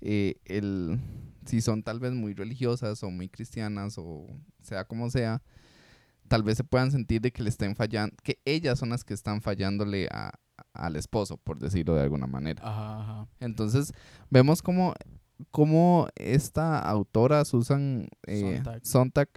eh, 0.00 0.36
el, 0.44 0.98
si 1.44 1.60
son 1.60 1.82
tal 1.82 2.00
vez 2.00 2.12
muy 2.12 2.34
religiosas 2.34 3.02
o 3.02 3.10
muy 3.10 3.28
cristianas 3.28 3.96
o 3.98 4.26
sea 4.62 4.84
como 4.84 5.10
sea, 5.10 5.42
tal 6.28 6.42
vez 6.42 6.56
se 6.56 6.64
puedan 6.64 6.90
sentir 6.90 7.20
de 7.20 7.32
que 7.32 7.42
le 7.42 7.50
estén 7.50 7.76
fallando, 7.76 8.16
que 8.22 8.40
ellas 8.44 8.78
son 8.78 8.90
las 8.90 9.04
que 9.04 9.14
están 9.14 9.42
fallándole 9.42 10.08
a, 10.10 10.32
al 10.72 10.96
esposo, 10.96 11.36
por 11.36 11.58
decirlo 11.58 11.94
de 11.94 12.02
alguna 12.02 12.26
manera. 12.26 13.26
Entonces, 13.40 13.92
vemos 14.30 14.62
como, 14.62 14.94
como 15.50 16.08
esta 16.16 16.78
autora, 16.78 17.44
Susan 17.44 18.08
eh, 18.26 18.62
Sontag. 18.82 19.28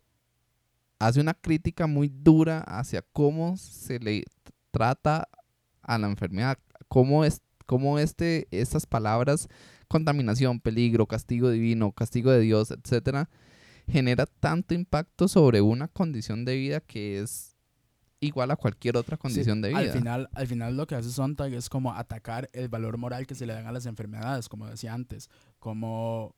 hace 0.99 1.19
una 1.19 1.33
crítica 1.33 1.87
muy 1.87 2.09
dura 2.09 2.59
hacia 2.61 3.01
cómo 3.01 3.57
se 3.57 3.99
le 3.99 4.23
trata 4.71 5.27
a 5.81 5.97
la 5.97 6.07
enfermedad, 6.07 6.57
cómo, 6.87 7.25
es, 7.25 7.41
cómo 7.65 7.99
este, 7.99 8.47
estas 8.51 8.85
palabras, 8.85 9.47
contaminación, 9.87 10.59
peligro, 10.59 11.05
castigo 11.05 11.49
divino, 11.49 11.91
castigo 11.91 12.31
de 12.31 12.39
Dios, 12.39 12.71
etcétera, 12.71 13.29
genera 13.87 14.25
tanto 14.25 14.73
impacto 14.73 15.27
sobre 15.27 15.61
una 15.61 15.87
condición 15.87 16.43
de 16.43 16.55
vida 16.55 16.79
que 16.79 17.19
es 17.19 17.54
igual 18.25 18.51
a 18.51 18.55
cualquier 18.55 18.97
otra 18.97 19.17
condición 19.17 19.61
de 19.61 19.69
vida. 19.69 19.79
Al 19.79 19.91
final, 19.91 20.29
al 20.33 20.47
final 20.47 20.77
lo 20.77 20.87
que 20.87 20.95
hace 20.95 21.09
Sontag 21.09 21.53
es 21.53 21.69
como 21.69 21.93
atacar 21.93 22.49
el 22.53 22.67
valor 22.67 22.97
moral 22.97 23.27
que 23.27 23.35
se 23.35 23.45
le 23.45 23.53
dan 23.53 23.67
a 23.67 23.71
las 23.71 23.85
enfermedades, 23.85 24.49
como 24.49 24.67
decía 24.67 24.93
antes, 24.93 25.29
como, 25.59 26.35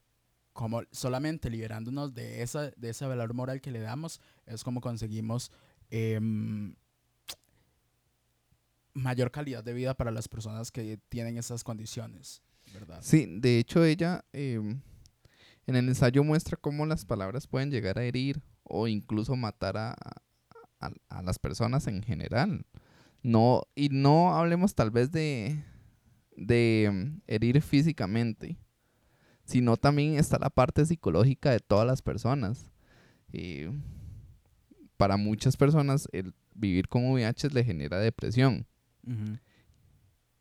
como 0.54 0.84
solamente 0.92 1.50
liberándonos 1.50 2.14
de, 2.14 2.42
esa, 2.42 2.72
de 2.72 2.90
ese 2.90 3.06
valor 3.06 3.34
moral 3.34 3.62
que 3.62 3.72
le 3.72 3.80
damos, 3.80 4.22
es 4.46 4.64
como 4.64 4.82
conseguimos 4.82 5.52
em, 5.90 6.76
mayor 8.94 9.32
calidad 9.32 9.64
de 9.64 9.74
vida 9.74 9.94
para 9.96 10.12
las 10.12 10.28
personas 10.28 10.72
que 10.72 11.00
tienen 11.10 11.38
esas 11.38 11.64
condiciones, 11.64 12.42
¿verdad? 12.74 13.00
Sí, 13.02 13.26
de 13.40 13.60
hecho 13.60 13.84
ella 13.84 14.26
em, 14.34 14.82
en 15.68 15.76
el 15.76 15.88
ensayo 15.88 16.24
muestra 16.24 16.58
cómo 16.58 16.86
las 16.86 17.06
palabras 17.06 17.48
pueden 17.48 17.72
llegar 17.72 18.00
a 18.00 18.04
herir 18.04 18.42
o 18.64 18.88
incluso 18.88 19.36
matar 19.36 19.78
a, 19.78 19.96
a, 20.80 21.22
las 21.22 21.40
personas 21.40 21.88
en 21.88 22.04
general. 22.04 22.66
No, 23.24 23.64
y 23.76 23.90
no 23.90 24.36
hablemos 24.36 24.76
tal 24.76 24.92
vez 24.92 25.12
de, 25.12 25.64
de 26.36 26.90
mm, 26.92 27.22
herir 27.28 27.62
físicamente, 27.62 28.58
sino 29.44 29.78
también 29.78 30.18
está 30.18 30.38
la 30.40 30.50
parte 30.50 30.86
psicológica 30.86 31.52
de 31.52 31.60
todas 31.60 31.88
las 31.88 32.02
personas. 32.02 32.72
Y 33.32 33.66
para 34.98 35.18
muchas 35.18 35.58
personas 35.58 36.08
el 36.12 36.34
vivir 36.54 36.88
con 36.88 37.10
VIH 37.12 37.50
le 37.50 37.64
genera 37.64 38.00
depresión. 38.00 38.66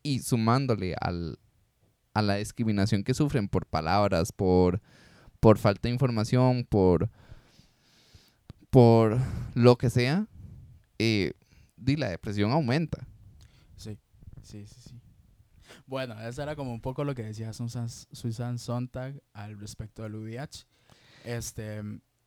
Y 0.03 0.19
sumándole 0.19 0.95
al, 0.99 1.39
a 2.13 2.21
la 2.21 2.35
discriminación 2.35 3.03
que 3.03 3.13
sufren 3.13 3.47
por 3.47 3.65
palabras, 3.65 4.31
por, 4.31 4.81
por 5.39 5.57
falta 5.57 5.87
de 5.87 5.93
información, 5.93 6.65
por, 6.65 7.09
por 8.69 9.17
lo 9.53 9.77
que 9.77 9.89
sea, 9.89 10.27
eh, 10.99 11.33
la 11.77 12.09
depresión 12.09 12.51
aumenta. 12.51 13.07
Sí, 13.75 13.97
sí, 14.43 14.65
sí, 14.65 14.81
sí. 14.89 15.01
Bueno, 15.85 16.19
eso 16.21 16.43
era 16.43 16.55
como 16.55 16.73
un 16.73 16.81
poco 16.81 17.03
lo 17.03 17.15
que 17.15 17.23
decía 17.23 17.53
Susan, 17.53 17.89
Susan 17.89 18.59
Sontag 18.59 19.21
al 19.33 19.59
respecto 19.59 20.03
del 20.03 20.15
VIH. 20.15 20.65
Este, 21.23 21.81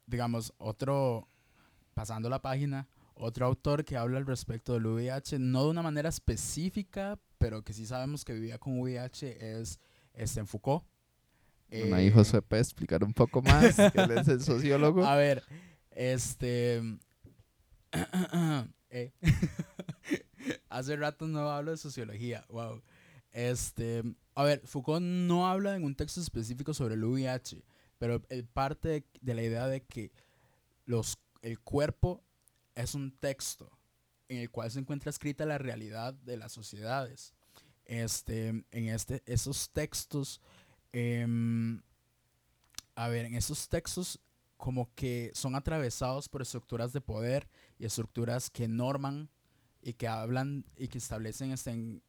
digamos, 0.07 0.53
otro, 0.59 1.29
pasando 1.95 2.29
la 2.29 2.41
página, 2.41 2.89
otro 3.15 3.47
autor 3.47 3.85
que 3.85 3.97
habla 3.97 4.19
al 4.19 4.27
respecto 4.27 4.75
del 4.75 4.87
VIH, 4.87 5.39
no 5.39 5.65
de 5.65 5.71
una 5.71 5.83
manera 5.83 6.09
específica, 6.09 7.19
pero 7.39 7.63
que 7.63 7.73
sí 7.73 7.87
sabemos 7.87 8.25
que 8.25 8.33
vivía 8.33 8.59
con 8.59 8.79
VIH, 8.81 9.61
es 9.61 9.79
este, 10.15 10.45
Foucault. 10.45 10.85
Bueno, 11.71 11.97
ahí 11.97 12.11
José 12.11 12.43
puede 12.43 12.63
explicar 12.63 13.05
un 13.05 13.13
poco 13.13 13.43
más, 13.43 13.79
él 13.79 14.11
es 14.19 14.27
el 14.27 14.41
sociólogo. 14.43 15.05
A 15.05 15.15
ver, 15.15 15.45
este, 15.91 16.83
eh. 18.91 19.13
Hace 20.69 20.97
rato 20.97 21.27
no 21.27 21.51
hablo 21.51 21.73
de 21.73 21.77
sociología. 21.77 22.45
Wow. 22.49 22.83
Este, 23.33 24.03
a 24.35 24.43
ver, 24.45 24.67
Foucault 24.67 25.03
no 25.03 25.49
habla 25.49 25.77
en 25.77 25.85
un 25.85 25.95
texto 25.95 26.21
específico 26.21 26.75
sobre 26.75 26.95
el 26.95 27.05
VIH, 27.05 27.63
pero 27.99 28.23
él 28.29 28.45
parte 28.47 29.05
de, 29.21 29.35
la 29.35 29.43
idea 29.43 29.67
de 29.67 29.83
que 29.83 30.13
los, 30.85 31.19
el 31.43 31.61
cuerpo 31.61 32.25
es 32.75 32.95
un 32.95 33.13
texto 33.13 33.71
en 34.29 34.39
el 34.39 34.51
cual 34.51 34.71
se 34.71 34.79
encuentra 34.79 35.11
escrita 35.11 35.45
la 35.45 35.59
realidad 35.59 36.15
de 36.15 36.37
las 36.37 36.53
sociedades. 36.53 37.35
Este, 37.85 38.49
en 38.49 38.89
este, 38.89 39.23
esos 39.27 39.71
textos, 39.71 40.41
em, 40.93 41.83
a 42.95 43.09
ver, 43.09 43.27
en 43.27 43.35
esos 43.35 43.69
textos 43.69 44.21
como 44.61 44.95
que 44.95 45.33
son 45.35 45.55
atravesados 45.55 46.29
por 46.29 46.43
estructuras 46.43 46.93
de 46.93 47.01
poder 47.01 47.49
y 47.79 47.87
estructuras 47.87 48.51
que 48.51 48.69
norman 48.69 49.31
y 49.81 49.95
que 49.95 50.07
hablan 50.07 50.67
y 50.77 50.89
que 50.89 50.99
establecen 50.99 52.03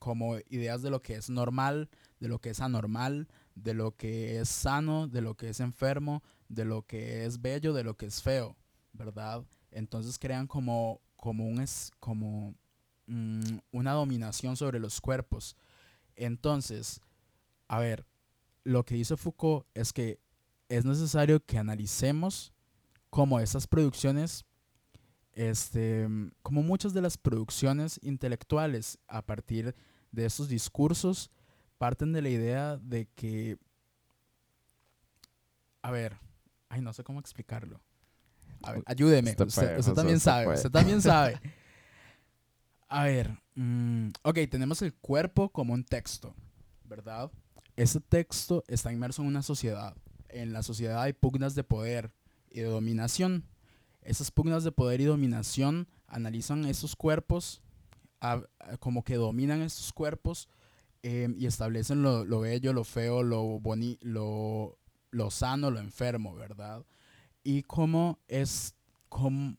como 0.00 0.36
ideas 0.50 0.82
de 0.82 0.90
lo 0.90 1.00
que 1.00 1.14
es 1.14 1.30
normal, 1.30 1.88
de 2.18 2.26
lo 2.26 2.40
que 2.40 2.50
es 2.50 2.60
anormal, 2.60 3.28
de 3.54 3.72
lo 3.72 3.96
que 3.96 4.40
es 4.40 4.48
sano, 4.48 5.06
de 5.06 5.20
lo 5.20 5.36
que 5.36 5.50
es 5.50 5.60
enfermo, 5.60 6.24
de 6.48 6.64
lo 6.64 6.82
que 6.82 7.24
es 7.24 7.40
bello, 7.40 7.72
de 7.72 7.84
lo 7.84 7.96
que 7.96 8.06
es 8.06 8.20
feo, 8.20 8.56
¿verdad? 8.92 9.44
Entonces 9.70 10.18
crean 10.18 10.48
como, 10.48 11.00
como, 11.14 11.46
un, 11.46 11.60
es, 11.60 11.92
como 12.00 12.56
mm, 13.06 13.58
una 13.70 13.92
dominación 13.92 14.56
sobre 14.56 14.80
los 14.80 15.00
cuerpos. 15.00 15.56
Entonces, 16.16 17.00
a 17.68 17.78
ver, 17.78 18.04
lo 18.64 18.84
que 18.84 18.96
dice 18.96 19.16
Foucault 19.16 19.68
es 19.72 19.92
que 19.92 20.25
es 20.68 20.84
necesario 20.84 21.44
que 21.44 21.58
analicemos 21.58 22.52
cómo 23.10 23.40
esas 23.40 23.66
producciones, 23.66 24.44
este, 25.32 26.08
como 26.42 26.62
muchas 26.62 26.92
de 26.92 27.02
las 27.02 27.16
producciones 27.16 28.00
intelectuales 28.02 28.98
a 29.08 29.22
partir 29.22 29.74
de 30.12 30.26
esos 30.26 30.48
discursos, 30.48 31.30
parten 31.78 32.12
de 32.12 32.22
la 32.22 32.28
idea 32.28 32.76
de 32.78 33.06
que, 33.14 33.58
a 35.82 35.90
ver, 35.90 36.18
ay, 36.68 36.80
no 36.80 36.92
sé 36.92 37.04
cómo 37.04 37.20
explicarlo. 37.20 37.80
A 38.62 38.72
ver, 38.72 38.82
ayúdeme, 38.86 39.30
usted, 39.30 39.94
también 39.94 40.20
sabe, 40.20 40.54
usted 40.54 40.70
también 40.70 41.02
sabe. 41.02 41.40
A 42.88 43.04
ver, 43.04 43.36
mm, 43.54 44.10
ok, 44.22 44.38
tenemos 44.50 44.80
el 44.82 44.94
cuerpo 44.94 45.50
como 45.50 45.74
un 45.74 45.84
texto, 45.84 46.34
¿verdad? 46.84 47.30
Ese 47.74 48.00
texto 48.00 48.64
está 48.68 48.92
inmerso 48.92 49.22
en 49.22 49.28
una 49.28 49.42
sociedad. 49.42 49.94
En 50.28 50.52
la 50.52 50.62
sociedad 50.62 51.02
hay 51.02 51.12
pugnas 51.12 51.54
de 51.54 51.64
poder 51.64 52.12
y 52.50 52.60
de 52.60 52.66
dominación. 52.66 53.44
Esas 54.02 54.30
pugnas 54.30 54.64
de 54.64 54.72
poder 54.72 55.00
y 55.00 55.04
dominación 55.04 55.88
analizan 56.06 56.64
esos 56.64 56.94
cuerpos 56.94 57.62
como 58.80 59.04
que 59.04 59.16
dominan 59.16 59.62
esos 59.62 59.92
cuerpos 59.92 60.48
em, 61.02 61.34
y 61.38 61.46
establecen 61.46 62.02
lo, 62.02 62.24
lo, 62.24 62.40
bello, 62.40 62.72
lo 62.72 62.84
feo, 62.84 63.22
lo, 63.22 63.60
boni 63.60 63.98
lo, 64.00 64.78
lo 65.10 65.30
sano, 65.30 65.70
lo 65.70 65.78
enfermo, 65.78 66.34
¿verdad? 66.34 66.84
Y 67.44 67.62
cómo 67.62 68.18
es, 68.28 68.74
como 69.08 69.56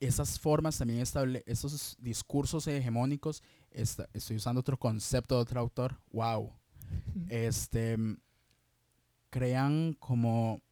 esas 0.00 0.38
formas 0.38 0.78
también 0.78 1.00
estable 1.00 1.42
esos 1.46 1.96
discursos 2.00 2.66
hegemónicos, 2.66 3.42
estoy 3.70 4.36
usando 4.36 4.60
otro 4.60 4.78
concepto 4.78 5.36
de 5.36 5.42
otro 5.42 5.60
autor, 5.60 6.00
wow, 6.12 6.52
este, 7.28 7.96
crean 9.36 9.92
como 9.98 10.62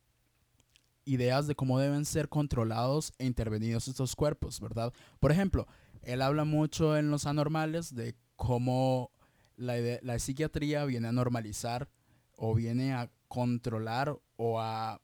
ideas 1.05 1.47
de 1.47 1.55
cómo 1.55 1.79
deben 1.79 2.07
ser 2.07 2.31
controlados 2.31 3.13
e 3.19 3.27
intervenidos 3.27 3.89
estos 3.89 4.17
cuerpos, 4.17 4.59
¿verdad? 4.59 4.91
Por 5.21 5.31
ejemplo, 5.31 5.69
él 6.01 6.23
habla 6.23 6.45
mucho 6.45 6.97
en 6.97 7.11
Los 7.11 7.27
Anormales 7.27 7.95
de 7.95 8.15
cómo 8.37 9.11
la, 9.57 9.75
la 10.01 10.19
psiquiatría 10.19 10.87
viene 10.87 11.09
a 11.09 11.13
normalizar 11.13 11.91
o 12.39 12.55
viene 12.55 12.95
a 12.95 13.11
controlar 13.29 14.19
o 14.37 14.59
a 14.59 14.99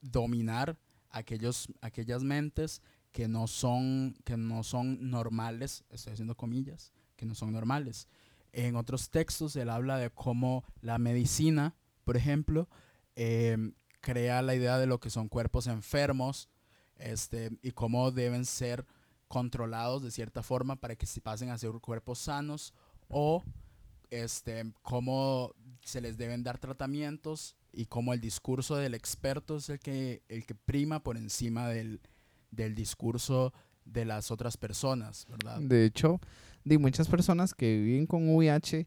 dominar 0.00 0.78
aquellos, 1.10 1.68
aquellas 1.82 2.22
mentes 2.22 2.80
que 3.12 3.28
no 3.28 3.46
son, 3.46 4.16
que 4.24 4.38
no 4.38 4.62
son 4.62 5.10
normales, 5.10 5.84
estoy 5.90 6.14
haciendo 6.14 6.34
comillas, 6.34 6.94
que 7.14 7.26
no 7.26 7.34
son 7.34 7.52
normales. 7.52 8.08
En 8.52 8.76
otros 8.76 9.10
textos 9.10 9.54
él 9.56 9.68
habla 9.68 9.98
de 9.98 10.08
cómo 10.08 10.64
la 10.80 10.96
medicina, 10.96 11.74
por 12.04 12.16
ejemplo, 12.16 12.68
em, 13.14 13.74
crea 14.00 14.42
la 14.42 14.54
idea 14.54 14.78
de 14.78 14.86
lo 14.86 15.00
que 15.00 15.10
son 15.10 15.28
cuerpos 15.28 15.66
enfermos 15.66 16.48
este, 16.96 17.50
y 17.62 17.72
cómo 17.72 18.10
deben 18.10 18.44
ser 18.44 18.86
controlados 19.28 20.02
de 20.02 20.10
cierta 20.10 20.42
forma 20.42 20.76
para 20.76 20.96
que 20.96 21.06
se 21.06 21.20
pasen 21.20 21.50
a 21.50 21.58
ser 21.58 21.70
cuerpos 21.80 22.18
sanos 22.18 22.74
o 23.08 23.42
este, 24.10 24.72
cómo 24.82 25.54
se 25.82 26.00
les 26.00 26.18
deben 26.18 26.42
dar 26.42 26.58
tratamientos 26.58 27.56
y 27.72 27.86
cómo 27.86 28.12
el 28.12 28.20
discurso 28.20 28.76
del 28.76 28.94
experto 28.94 29.56
es 29.56 29.70
el 29.70 29.78
que, 29.78 30.22
el 30.28 30.44
que 30.44 30.54
prima 30.54 31.02
por 31.02 31.16
encima 31.16 31.68
del, 31.68 32.00
del 32.50 32.74
discurso 32.74 33.54
de 33.84 34.04
las 34.04 34.30
otras 34.30 34.56
personas, 34.56 35.26
¿verdad? 35.28 35.60
De 35.60 35.84
hecho, 35.86 36.20
de 36.64 36.78
muchas 36.78 37.08
personas 37.08 37.54
que 37.54 37.78
viven 37.78 38.06
con 38.06 38.28
VIH 38.28 38.86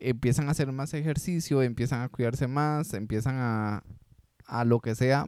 empiezan 0.00 0.48
a 0.48 0.52
hacer 0.52 0.70
más 0.72 0.94
ejercicio, 0.94 1.62
empiezan 1.62 2.02
a 2.02 2.08
cuidarse 2.08 2.46
más, 2.46 2.94
empiezan 2.94 3.36
a, 3.38 3.82
a 4.46 4.64
lo 4.64 4.80
que 4.80 4.94
sea 4.94 5.26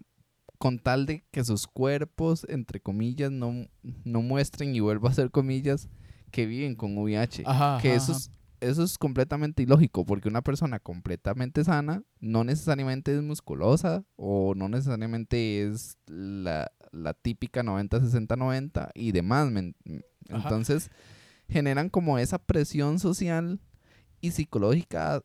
con 0.59 0.79
tal 0.79 1.07
de 1.07 1.25
que 1.31 1.45
sus 1.45 1.67
cuerpos, 1.67 2.45
entre 2.49 2.81
comillas, 2.81 3.31
no, 3.31 3.69
no 4.05 4.23
muestren, 4.23 4.75
y 4.75 4.81
vuelvo 4.81 5.07
a 5.07 5.11
hacer 5.11 5.31
comillas, 5.31 5.89
que 6.31 6.47
viven 6.47 6.75
con 6.75 6.99
VIH. 6.99 7.45
que 7.81 7.95
eso, 7.95 8.13
Es, 8.13 8.31
eso 8.61 8.83
es 8.83 8.99
completamente 8.99 9.63
ilógico, 9.63 10.05
porque 10.05 10.29
una 10.29 10.43
persona 10.43 10.81
completamente 10.81 11.63
sana 11.65 12.03
no 12.21 12.43
necesariamente 12.45 13.15
es 13.15 13.23
musculosa 13.23 14.05
o 14.17 14.55
no 14.57 14.69
necesariamente 14.69 15.63
es 15.63 15.97
la, 16.07 16.71
la 16.91 17.15
típica 17.15 17.63
90-60-90 17.63 18.91
y 18.95 19.13
demás. 19.13 19.49
Entonces, 20.29 20.91
generan 21.49 21.89
como 21.89 22.19
esa 22.19 22.39
presión 22.39 22.99
social 22.99 23.61
y 24.21 24.31
psicológica 24.31 25.23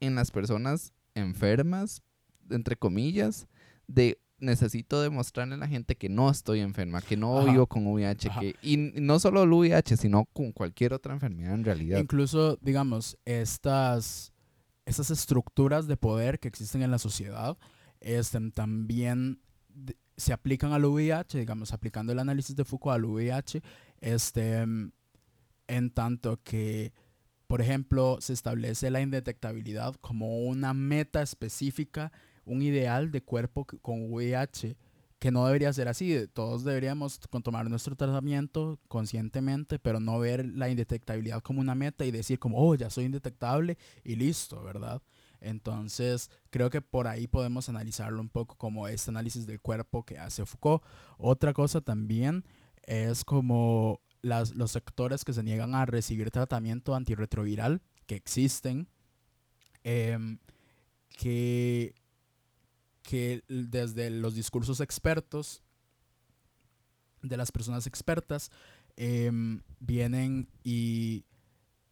en 0.00 0.14
las 0.14 0.30
personas 0.30 0.92
enfermas, 1.14 2.02
entre 2.50 2.76
comillas, 2.76 3.46
de 3.86 4.18
necesito 4.38 5.00
demostrarle 5.00 5.54
a 5.54 5.58
la 5.58 5.68
gente 5.68 5.96
que 5.96 6.08
no 6.08 6.28
estoy 6.28 6.60
enferma, 6.60 7.00
que 7.00 7.16
no 7.16 7.44
vivo 7.44 7.66
con 7.66 7.86
VIH, 7.86 8.30
que, 8.40 8.56
y 8.62 8.76
no 8.76 9.18
solo 9.20 9.44
el 9.44 9.52
VIH, 9.52 9.96
sino 9.96 10.24
con 10.32 10.52
cualquier 10.52 10.92
otra 10.92 11.14
enfermedad 11.14 11.54
en 11.54 11.64
realidad. 11.64 12.00
Incluso, 12.00 12.58
digamos, 12.60 13.16
estas, 13.24 14.32
estas 14.84 15.10
estructuras 15.10 15.86
de 15.86 15.96
poder 15.96 16.40
que 16.40 16.48
existen 16.48 16.82
en 16.82 16.90
la 16.90 16.98
sociedad 16.98 17.56
este, 18.00 18.40
también 18.50 19.40
se 20.16 20.32
aplican 20.32 20.72
al 20.72 20.84
VIH, 20.84 21.38
digamos, 21.38 21.72
aplicando 21.72 22.12
el 22.12 22.18
análisis 22.18 22.54
de 22.56 22.64
Foucault 22.64 22.96
al 22.96 23.04
VIH, 23.04 23.62
este, 24.00 24.62
en 25.68 25.90
tanto 25.94 26.40
que, 26.42 26.92
por 27.52 27.60
ejemplo, 27.60 28.16
se 28.18 28.32
establece 28.32 28.90
la 28.90 29.02
indetectabilidad 29.02 29.94
como 29.96 30.38
una 30.38 30.72
meta 30.72 31.20
específica 31.20 32.10
un 32.46 32.62
ideal 32.62 33.10
de 33.10 33.20
cuerpo 33.20 33.66
con 33.82 34.10
VIH 34.10 34.74
que 35.18 35.30
no 35.30 35.44
debería 35.44 35.70
ser 35.74 35.86
así. 35.86 36.28
Todos 36.32 36.64
deberíamos 36.64 37.20
tomar 37.20 37.68
nuestro 37.68 37.94
tratamiento 37.94 38.80
conscientemente, 38.88 39.78
pero 39.78 40.00
no 40.00 40.18
ver 40.18 40.46
la 40.46 40.70
indetectabilidad 40.70 41.42
como 41.42 41.60
una 41.60 41.74
meta 41.74 42.06
y 42.06 42.10
decir 42.10 42.38
como, 42.38 42.56
oh, 42.56 42.74
ya 42.74 42.88
soy 42.88 43.04
indetectable 43.04 43.76
y 44.02 44.16
listo, 44.16 44.62
¿verdad? 44.62 45.02
Entonces, 45.42 46.30
creo 46.48 46.70
que 46.70 46.80
por 46.80 47.06
ahí 47.06 47.26
podemos 47.26 47.68
analizarlo 47.68 48.22
un 48.22 48.30
poco 48.30 48.56
como 48.56 48.88
este 48.88 49.10
análisis 49.10 49.46
del 49.46 49.60
cuerpo 49.60 50.06
que 50.06 50.18
hace 50.18 50.46
Foucault. 50.46 50.82
Otra 51.18 51.52
cosa 51.52 51.82
también 51.82 52.46
es 52.86 53.26
como 53.26 54.00
las, 54.22 54.54
los 54.54 54.70
sectores 54.70 55.24
que 55.24 55.32
se 55.32 55.42
niegan 55.42 55.74
a 55.74 55.84
recibir 55.84 56.30
tratamiento 56.30 56.94
antirretroviral 56.94 57.82
que 58.06 58.14
existen, 58.14 58.88
em, 59.84 60.38
que 61.18 61.94
que 63.02 63.42
desde 63.48 64.10
los 64.10 64.34
discursos 64.34 64.80
expertos, 64.80 65.62
de 67.20 67.36
las 67.36 67.52
personas 67.52 67.86
expertas, 67.86 68.50
em, 68.96 69.60
vienen 69.80 70.48
y, 70.64 71.24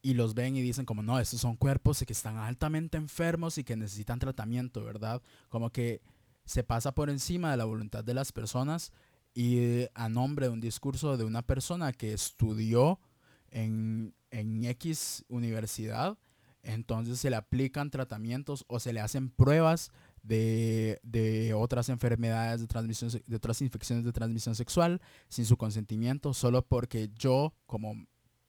y, 0.03 0.14
los 0.14 0.35
ven 0.35 0.57
y 0.57 0.62
dicen 0.62 0.87
como, 0.87 1.03
no, 1.03 1.19
estos 1.21 1.40
son 1.40 1.57
cuerpos 1.57 2.03
que 2.05 2.12
están 2.12 2.37
altamente 2.37 2.97
enfermos 2.97 3.59
y 3.59 3.64
que 3.64 3.77
necesitan 3.77 4.19
tratamiento, 4.19 4.85
¿verdad? 4.85 5.23
Como 5.49 5.71
que 5.71 6.01
se 6.45 6.64
pasa 6.64 6.93
por 6.93 7.11
encima 7.11 7.51
de 7.51 7.57
la 7.57 7.64
voluntad 7.64 8.03
de 8.03 8.14
las 8.14 8.33
personas 8.33 8.93
y 9.35 9.87
a 9.95 10.09
nombre 10.09 10.47
de 10.47 10.53
un 10.53 10.61
discurso 10.61 11.16
de 11.16 11.25
una 11.25 11.43
persona 11.43 11.93
que 11.93 12.12
estudió 12.12 13.01
en, 13.51 14.14
en 14.31 14.64
X 14.64 15.25
universidad, 15.29 16.19
entonces 16.62 17.19
se 17.19 17.31
le 17.31 17.37
aplican 17.37 17.90
tratamientos 17.90 18.64
o 18.69 18.81
se 18.81 18.93
le 18.93 19.01
hacen 19.01 19.31
pruebas 19.31 19.90
de, 20.23 21.53
otras 21.57 21.88
enfermedades 21.88 22.61
de 22.61 22.66
transmisión, 22.66 23.11
de 23.27 23.37
otras 23.37 23.62
infecciones 23.62 24.05
de 24.05 24.12
transmisión 24.12 24.55
sexual 24.55 25.01
sin 25.29 25.47
su 25.47 25.57
consentimiento, 25.57 26.35
solo 26.35 26.62
porque 26.66 27.11
yo 27.14 27.55
como 27.66 27.95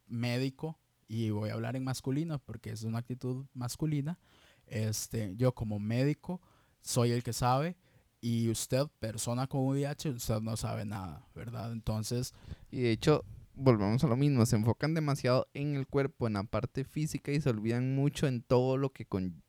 médico, 0.08 0.78
y 1.08 1.30
voy 1.30 1.50
a 1.50 1.54
hablar 1.54 1.76
en 1.76 1.84
masculino 1.84 2.40
porque 2.40 2.72
es 2.72 2.84
una 2.84 3.00
actitud 3.00 3.46
masculina, 3.54 4.20
este, 4.66 5.36
yo 5.36 5.54
como 5.54 5.80
médico 5.80 6.42
soy 6.82 7.12
el 7.12 7.24
que 7.24 7.34
sabe 7.34 7.78
y 8.22 8.50
usted, 8.50 8.86
persona 9.00 9.48
con 9.48 9.62
VIH, 9.62 10.12
usted 10.12 10.40
no 10.42 10.56
sabe 10.56 10.86
nada, 10.86 11.26
¿verdad? 11.36 11.72
Entonces... 11.72 12.34
Y 12.70 12.82
de 12.82 12.92
hecho, 12.92 13.26
volvemos 13.56 14.04
a 14.04 14.08
lo 14.08 14.16
mismo, 14.16 14.46
se 14.46 14.56
enfocan 14.56 14.94
demasiado 14.94 15.48
en 15.54 15.76
el 15.76 15.88
cuerpo, 15.88 16.28
en 16.28 16.34
la 16.34 16.44
parte 16.44 16.84
física 16.84 17.32
y 17.32 17.42
se 17.42 17.50
olvidan 17.50 17.96
mucho 17.96 18.28
en 18.28 18.42
todo 18.42 18.78
lo 18.78 18.92
que 18.92 19.06
con 19.06 19.42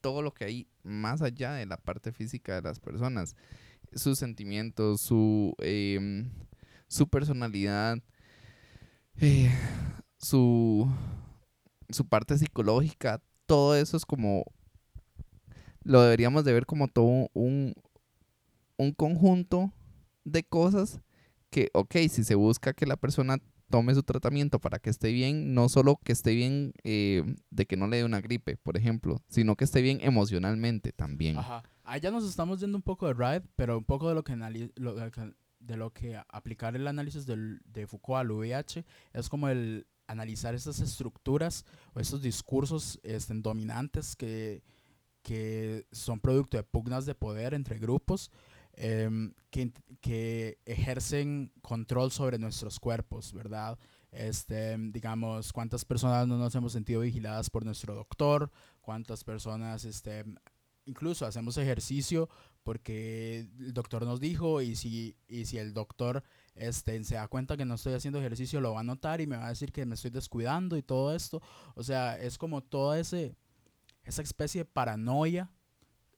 todo 0.00 0.22
lo 0.22 0.34
que 0.34 0.44
hay 0.44 0.68
más 0.82 1.22
allá 1.22 1.52
de 1.52 1.66
la 1.66 1.76
parte 1.76 2.12
física 2.12 2.56
de 2.56 2.62
las 2.62 2.80
personas, 2.80 3.36
sus 3.94 4.18
sentimientos, 4.18 5.00
su 5.00 5.54
em, 5.58 6.30
su 6.88 7.08
personalidad, 7.08 7.98
eh, 9.20 9.50
su 10.18 10.90
su 11.90 12.08
parte 12.08 12.38
psicológica, 12.38 13.22
todo 13.46 13.76
eso 13.76 13.96
es 13.96 14.06
como 14.06 14.44
lo 15.84 16.02
deberíamos 16.02 16.44
de 16.44 16.52
ver 16.52 16.66
como 16.66 16.88
todo 16.88 17.28
un, 17.32 17.74
un 18.82 18.92
conjunto 18.92 19.72
de 20.24 20.44
cosas 20.44 21.00
que, 21.50 21.70
ok, 21.74 21.96
si 22.10 22.24
se 22.24 22.34
busca 22.34 22.72
que 22.72 22.86
la 22.86 22.96
persona 22.96 23.38
tome 23.72 23.94
su 23.94 24.02
tratamiento 24.02 24.60
para 24.60 24.78
que 24.78 24.90
esté 24.90 25.12
bien, 25.12 25.54
no 25.54 25.68
solo 25.68 25.98
que 26.04 26.12
esté 26.12 26.34
bien 26.34 26.74
eh, 26.84 27.24
de 27.50 27.66
que 27.66 27.76
no 27.76 27.88
le 27.88 27.96
dé 27.96 28.04
una 28.04 28.20
gripe, 28.20 28.58
por 28.58 28.76
ejemplo, 28.76 29.22
sino 29.28 29.56
que 29.56 29.64
esté 29.64 29.80
bien 29.80 29.98
emocionalmente 30.02 30.92
también. 30.92 31.38
Ajá. 31.38 31.62
Ya 32.00 32.10
nos 32.10 32.28
estamos 32.28 32.60
yendo 32.60 32.76
un 32.76 32.82
poco 32.82 33.06
de 33.06 33.14
ride, 33.14 33.42
pero 33.56 33.78
un 33.78 33.84
poco 33.84 34.08
de 34.08 34.14
lo 34.14 34.22
que, 34.22 34.36
de 35.58 35.76
lo 35.76 35.90
que 35.92 36.20
aplicar 36.28 36.76
el 36.76 36.86
análisis 36.86 37.26
del, 37.26 37.60
de 37.64 37.86
Foucault 37.86 38.20
al 38.20 38.30
VIH 38.30 38.84
es 39.14 39.28
como 39.28 39.48
el 39.48 39.86
analizar 40.06 40.54
esas 40.54 40.80
estructuras 40.80 41.64
o 41.94 42.00
esos 42.00 42.22
discursos 42.22 43.00
este, 43.02 43.34
dominantes 43.34 44.16
que, 44.16 44.62
que 45.22 45.86
son 45.92 46.20
producto 46.20 46.56
de 46.56 46.62
pugnas 46.62 47.06
de 47.06 47.14
poder 47.14 47.54
entre 47.54 47.78
grupos 47.78 48.30
Que, 48.74 49.72
que, 50.00 50.58
ejercen 50.64 51.52
control 51.60 52.10
sobre 52.10 52.38
nuestros 52.38 52.80
cuerpos, 52.80 53.32
¿verdad? 53.32 53.78
Este, 54.10 54.76
digamos, 54.78 55.52
cuántas 55.52 55.84
personas 55.84 56.26
no 56.26 56.36
nos 56.36 56.54
hemos 56.54 56.72
sentido 56.72 57.02
vigiladas 57.02 57.50
por 57.50 57.64
nuestro 57.64 57.94
doctor, 57.94 58.50
cuántas 58.80 59.24
personas, 59.24 59.84
este, 59.84 60.24
incluso 60.86 61.26
hacemos 61.26 61.56
ejercicio 61.58 62.28
porque 62.62 63.48
el 63.58 63.72
doctor 63.72 64.04
nos 64.04 64.20
dijo 64.20 64.60
y 64.60 64.76
si, 64.76 65.16
y 65.28 65.46
si 65.46 65.58
el 65.58 65.74
doctor 65.74 66.22
este, 66.54 67.02
se 67.04 67.16
da 67.16 67.28
cuenta 67.28 67.56
que 67.56 67.64
no 67.64 67.74
estoy 67.74 67.94
haciendo 67.94 68.20
ejercicio, 68.20 68.60
lo 68.60 68.74
va 68.74 68.80
a 68.80 68.84
notar 68.84 69.20
y 69.20 69.26
me 69.26 69.36
va 69.36 69.46
a 69.46 69.50
decir 69.50 69.72
que 69.72 69.86
me 69.86 69.94
estoy 69.94 70.10
descuidando 70.10 70.76
y 70.76 70.82
todo 70.82 71.14
esto. 71.14 71.42
O 71.74 71.82
sea, 71.82 72.18
es 72.18 72.38
como 72.38 72.62
toda 72.62 72.98
ese, 72.98 73.36
esa 74.04 74.22
especie 74.22 74.62
de 74.62 74.64
paranoia 74.64 75.50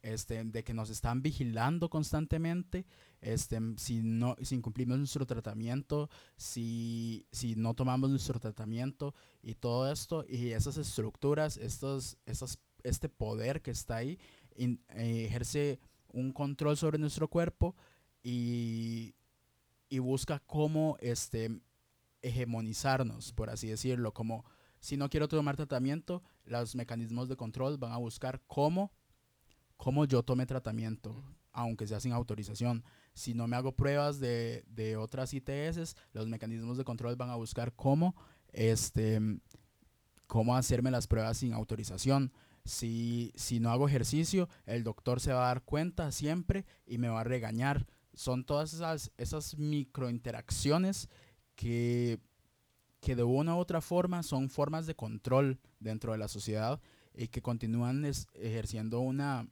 este, 0.05 0.45
de 0.45 0.63
que 0.63 0.75
nos 0.75 0.91
están 0.91 1.23
vigilando 1.23 1.89
constantemente, 1.89 2.85
este, 3.23 3.59
si, 3.79 4.03
no, 4.03 4.37
si 4.43 4.55
incumplimos 4.55 4.99
nuestro 4.99 5.27
tratamiento, 5.27 6.11
si, 6.37 7.27
si 7.33 7.57
no 7.57 7.73
tomamos 7.73 8.11
nuestro 8.11 8.39
tratamiento 8.39 9.15
y 9.43 9.55
todo 9.55 9.91
esto, 9.91 10.27
y 10.29 10.51
esas 10.51 10.77
estructuras, 10.77 11.57
estos, 11.57 12.19
esas, 12.27 12.59
este 12.83 13.09
poder 13.09 13.63
que 13.63 13.71
está 13.71 13.97
ahí, 13.97 14.19
eh, 14.57 14.77
ejerce 15.25 15.81
un 16.13 16.33
control 16.33 16.77
sobre 16.77 16.99
nuestro 16.99 17.29
cuerpo 17.29 17.75
y, 18.23 19.15
y 19.89 20.01
busca 20.01 20.39
cómo 20.39 20.99
este, 21.01 21.63
hegemonizarnos, 22.21 23.33
por 23.33 23.49
así 23.49 23.69
decirlo, 23.69 24.13
como 24.13 24.45
si 24.81 24.99
no 24.99 25.09
quiero 25.09 25.29
tomar 25.29 25.57
tratamiento, 25.57 26.23
los 26.45 26.75
mecanismos 26.75 27.31
de 27.31 27.37
control 27.37 27.79
van 27.79 27.93
a 27.93 27.97
buscar 27.97 28.43
cómo 28.47 28.93
cómo 29.85 30.07
yo 30.07 30.23
tome 30.23 30.47
tratamiento, 30.47 31.15
aunque 31.53 31.87
sea 31.87 32.01
sin 32.01 32.13
autorización. 32.13 32.83
Si 33.13 33.35
no 33.35 33.47
me 33.47 33.55
hago 33.55 33.73
pruebas 33.73 34.19
de, 34.19 34.65
de 34.67 34.97
otras 34.97 35.35
ITS, 35.35 35.95
los 36.15 36.27
mecanismos 36.27 36.79
de 36.79 36.85
control 36.85 37.17
van 37.17 37.29
a 37.29 37.35
buscar 37.35 37.75
cómo, 37.75 38.17
este, 38.51 39.21
cómo 40.27 40.57
hacerme 40.57 40.91
las 40.91 41.07
pruebas 41.07 41.37
sin 41.37 41.53
autorización. 41.53 42.33
Si, 42.65 43.31
si 43.35 43.61
no 43.61 43.71
hago 43.71 43.87
ejercicio, 43.87 44.49
el 44.65 44.85
doctor 44.85 45.21
se 45.21 45.35
va 45.35 45.45
a 45.45 45.49
dar 45.49 45.63
cuenta 45.65 46.11
siempre 46.13 46.65
y 46.87 46.97
me 46.97 47.09
va 47.09 47.21
a 47.21 47.25
regañar. 47.25 47.87
Son 48.15 48.43
todas 48.43 48.73
esas, 48.73 49.13
esas 49.19 49.59
microinteracciones 49.59 51.11
que, 51.57 52.21
que 53.01 53.15
de 53.15 53.23
una 53.23 53.55
u 53.55 53.59
otra 53.59 53.83
forma 53.83 54.23
son 54.23 54.49
formas 54.49 54.87
de 54.87 54.97
control 54.97 55.61
dentro 55.79 56.13
de 56.13 56.19
la 56.19 56.29
sociedad 56.29 56.81
y 57.15 57.29
que 57.29 57.43
continúan 57.43 58.03
ejerciendo 58.33 59.01
una, 59.01 59.47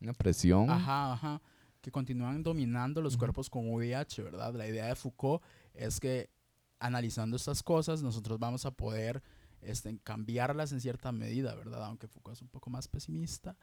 una 0.00 0.12
presión. 0.12 0.70
Ajá, 0.70 1.12
ajá. 1.12 1.42
Que 1.80 1.90
continúan 1.90 2.42
dominando 2.42 3.00
los 3.00 3.16
cuerpos 3.16 3.48
con 3.48 3.68
VIH, 3.72 4.22
¿verdad? 4.22 4.54
La 4.54 4.66
idea 4.66 4.86
de 4.86 4.96
Foucault 4.96 5.42
es 5.74 6.00
que 6.00 6.30
analizando 6.78 7.36
estas 7.36 7.62
cosas 7.62 8.02
nosotros 8.02 8.38
vamos 8.38 8.66
a 8.66 8.70
poder 8.70 9.22
este, 9.60 9.98
cambiarlas 10.02 10.72
en 10.72 10.80
cierta 10.80 11.12
medida, 11.12 11.54
¿verdad? 11.54 11.84
Aunque 11.84 12.08
Foucault 12.08 12.36
es 12.36 12.42
un 12.42 12.48
poco 12.48 12.70
más 12.70 12.88
pesimista, 12.88 13.56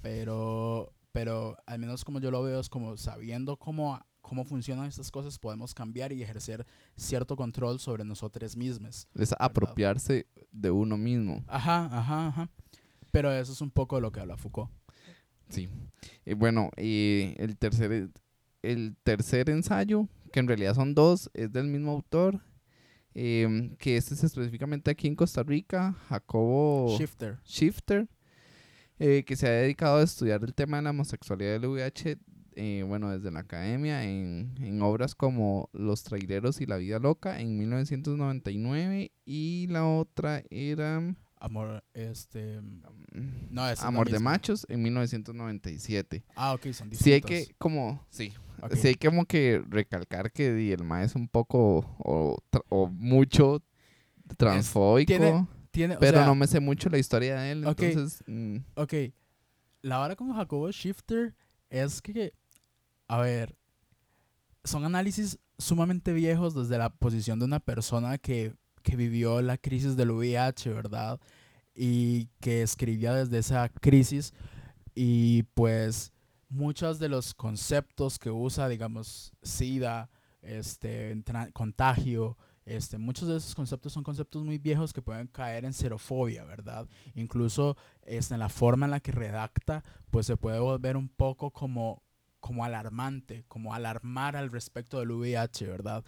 pero, 0.00 0.92
pero 1.12 1.56
al 1.66 1.78
menos 1.78 2.04
como 2.04 2.20
yo 2.20 2.30
lo 2.30 2.42
veo 2.42 2.60
es 2.60 2.68
como 2.68 2.96
sabiendo 2.96 3.56
cómo, 3.56 4.00
cómo 4.20 4.44
funcionan 4.44 4.86
estas 4.86 5.10
cosas 5.10 5.38
podemos 5.38 5.74
cambiar 5.74 6.12
y 6.12 6.22
ejercer 6.22 6.66
cierto 6.96 7.36
control 7.36 7.80
sobre 7.80 8.04
nosotros 8.04 8.56
mismos. 8.56 9.08
Es 9.14 9.34
apropiarse 9.38 10.26
de 10.52 10.70
uno 10.70 10.96
mismo. 10.96 11.44
Ajá, 11.46 11.86
ajá, 11.86 12.28
ajá. 12.28 12.50
Pero 13.10 13.32
eso 13.32 13.52
es 13.52 13.60
un 13.60 13.70
poco 13.70 13.96
de 13.96 14.02
lo 14.02 14.12
que 14.12 14.20
habla 14.20 14.36
Foucault. 14.36 14.70
Sí. 15.48 15.68
Y 16.24 16.34
bueno, 16.34 16.70
y 16.76 17.34
el 17.38 17.56
tercer, 17.56 18.10
el 18.62 18.96
tercer 19.02 19.50
ensayo, 19.50 20.08
que 20.32 20.40
en 20.40 20.48
realidad 20.48 20.74
son 20.74 20.94
dos, 20.94 21.30
es 21.34 21.52
del 21.52 21.68
mismo 21.68 21.92
autor, 21.92 22.40
em, 23.14 23.76
que 23.76 23.96
este 23.96 24.14
es 24.14 24.24
específicamente 24.24 24.90
aquí 24.90 25.06
en 25.06 25.16
Costa 25.16 25.42
Rica, 25.42 25.94
Jacobo 26.08 26.96
Shifter. 26.98 27.38
Shifter, 27.44 28.08
eh, 28.98 29.24
que 29.26 29.36
se 29.36 29.46
ha 29.46 29.52
dedicado 29.52 29.98
a 29.98 30.02
estudiar 30.02 30.42
el 30.44 30.54
tema 30.54 30.76
de 30.78 30.84
la 30.84 30.90
homosexualidad 30.90 31.52
del 31.52 31.66
VIH, 31.66 32.18
eh, 32.56 32.84
bueno, 32.86 33.10
desde 33.10 33.30
la 33.30 33.40
academia, 33.40 34.04
en, 34.04 34.54
en 34.60 34.82
obras 34.82 35.14
como 35.14 35.70
Los 35.72 36.02
traileros 36.02 36.60
y 36.60 36.66
la 36.66 36.76
vida 36.76 36.98
loca 36.98 37.40
en 37.40 37.56
1999, 37.56 39.12
y 39.24 39.66
la 39.68 39.86
otra 39.86 40.42
era... 40.50 41.14
Amor, 41.40 41.84
este. 41.94 42.60
Mm, 42.60 43.48
no, 43.50 43.68
es 43.68 43.82
Amor 43.82 44.10
de 44.10 44.18
Machos 44.18 44.66
en 44.68 44.82
1997. 44.82 46.24
Ah, 46.34 46.54
ok, 46.54 46.72
son 46.72 46.90
distintos. 46.90 46.98
Sí, 46.98 47.12
hay 47.12 47.20
que, 47.20 47.54
como, 47.58 48.04
sí. 48.10 48.32
Sí, 48.74 48.88
hay 48.88 48.94
como 48.96 49.24
que 49.24 49.62
recalcar 49.68 50.32
que 50.32 50.72
el 50.72 50.82
ma 50.82 51.04
es 51.04 51.14
un 51.14 51.28
poco 51.28 51.96
o, 51.98 52.38
o 52.68 52.88
mucho 52.88 53.62
transfóbico. 54.36 55.48
tiene, 55.70 55.96
pero 55.98 56.24
no 56.24 56.34
me 56.34 56.46
sé 56.46 56.58
mucho 56.60 56.88
la 56.88 56.98
historia 56.98 57.38
de 57.40 57.52
él, 57.52 57.64
entonces. 57.64 58.24
Mm. 58.26 58.58
Ok. 58.74 58.94
La 59.82 60.00
hora 60.00 60.16
con 60.16 60.32
Jacobo 60.34 60.70
Shifter 60.70 61.34
es 61.70 62.02
que. 62.02 62.34
A 63.06 63.20
ver. 63.20 63.56
Son 64.64 64.84
análisis 64.84 65.38
sumamente 65.56 66.12
viejos 66.12 66.54
desde 66.54 66.78
la 66.78 66.90
posición 66.90 67.38
de 67.38 67.44
una 67.44 67.60
persona 67.60 68.18
que 68.18 68.54
que 68.80 68.96
vivió 68.96 69.40
la 69.42 69.58
crisis 69.58 69.96
del 69.96 70.10
VIH, 70.10 70.72
¿verdad? 70.72 71.20
Y 71.74 72.26
que 72.40 72.62
escribía 72.62 73.14
desde 73.14 73.38
esa 73.38 73.68
crisis 73.68 74.32
y 74.94 75.44
pues 75.54 76.12
muchos 76.48 76.98
de 76.98 77.08
los 77.08 77.34
conceptos 77.34 78.18
que 78.18 78.30
usa, 78.30 78.68
digamos, 78.68 79.32
SIDA, 79.42 80.10
este, 80.42 81.22
contagio, 81.52 82.36
este, 82.64 82.98
muchos 82.98 83.28
de 83.28 83.36
esos 83.36 83.54
conceptos 83.54 83.92
son 83.92 84.02
conceptos 84.02 84.44
muy 84.44 84.58
viejos 84.58 84.92
que 84.92 85.00
pueden 85.00 85.26
caer 85.28 85.64
en 85.64 85.72
xerofobia, 85.72 86.44
¿verdad? 86.44 86.86
Incluso 87.14 87.76
este, 88.02 88.34
en 88.34 88.40
la 88.40 88.48
forma 88.48 88.86
en 88.86 88.90
la 88.90 89.00
que 89.00 89.12
redacta, 89.12 89.82
pues 90.10 90.26
se 90.26 90.36
puede 90.36 90.58
volver 90.58 90.96
un 90.96 91.08
poco 91.08 91.50
como, 91.50 92.02
como 92.40 92.64
alarmante, 92.64 93.44
como 93.48 93.74
alarmar 93.74 94.36
al 94.36 94.50
respecto 94.50 94.98
del 94.98 95.12
VIH, 95.12 95.66
¿verdad? 95.66 96.04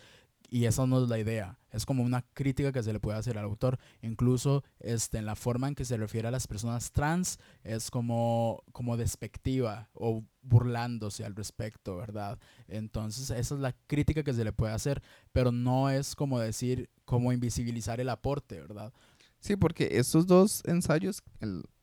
Y 0.53 0.65
esa 0.65 0.85
no 0.85 1.03
es 1.03 1.09
la 1.09 1.19
idea. 1.19 1.57
Es 1.71 1.87
como 1.87 2.03
una 2.03 2.23
crítica 2.35 2.73
que 2.73 2.83
se 2.83 2.93
le 2.93 2.99
puede 2.99 3.17
hacer 3.17 3.39
al 3.39 3.45
autor. 3.45 3.79
Incluso 4.03 4.65
este, 4.81 5.19
en 5.19 5.27
la 5.27 5.37
forma 5.37 5.69
en 5.69 5.77
que 5.77 5.85
se 5.85 5.97
refiere 5.97 6.27
a 6.27 6.33
las 6.33 6.49
personas 6.49 6.91
trans 6.91 7.39
es 7.63 7.89
como, 7.89 8.65
como 8.73 8.97
despectiva 8.97 9.89
o 9.93 10.25
burlándose 10.43 11.25
al 11.25 11.37
respecto, 11.37 11.97
¿verdad? 11.97 12.41
Entonces 12.67 13.31
esa 13.31 13.55
es 13.55 13.61
la 13.61 13.77
crítica 13.87 14.25
que 14.25 14.35
se 14.35 14.43
le 14.43 14.53
puede 14.53 14.73
hacer, 14.73 15.03
pero 15.31 15.53
no 15.53 15.89
es 15.89 16.17
como 16.17 16.41
decir, 16.41 16.91
como 17.05 17.33
invisibilizar 17.33 18.01
el 18.01 18.09
aporte, 18.09 18.61
¿verdad? 18.61 18.93
Sí, 19.39 19.55
porque 19.55 19.89
estos 19.93 20.27
dos 20.27 20.63
ensayos, 20.67 21.23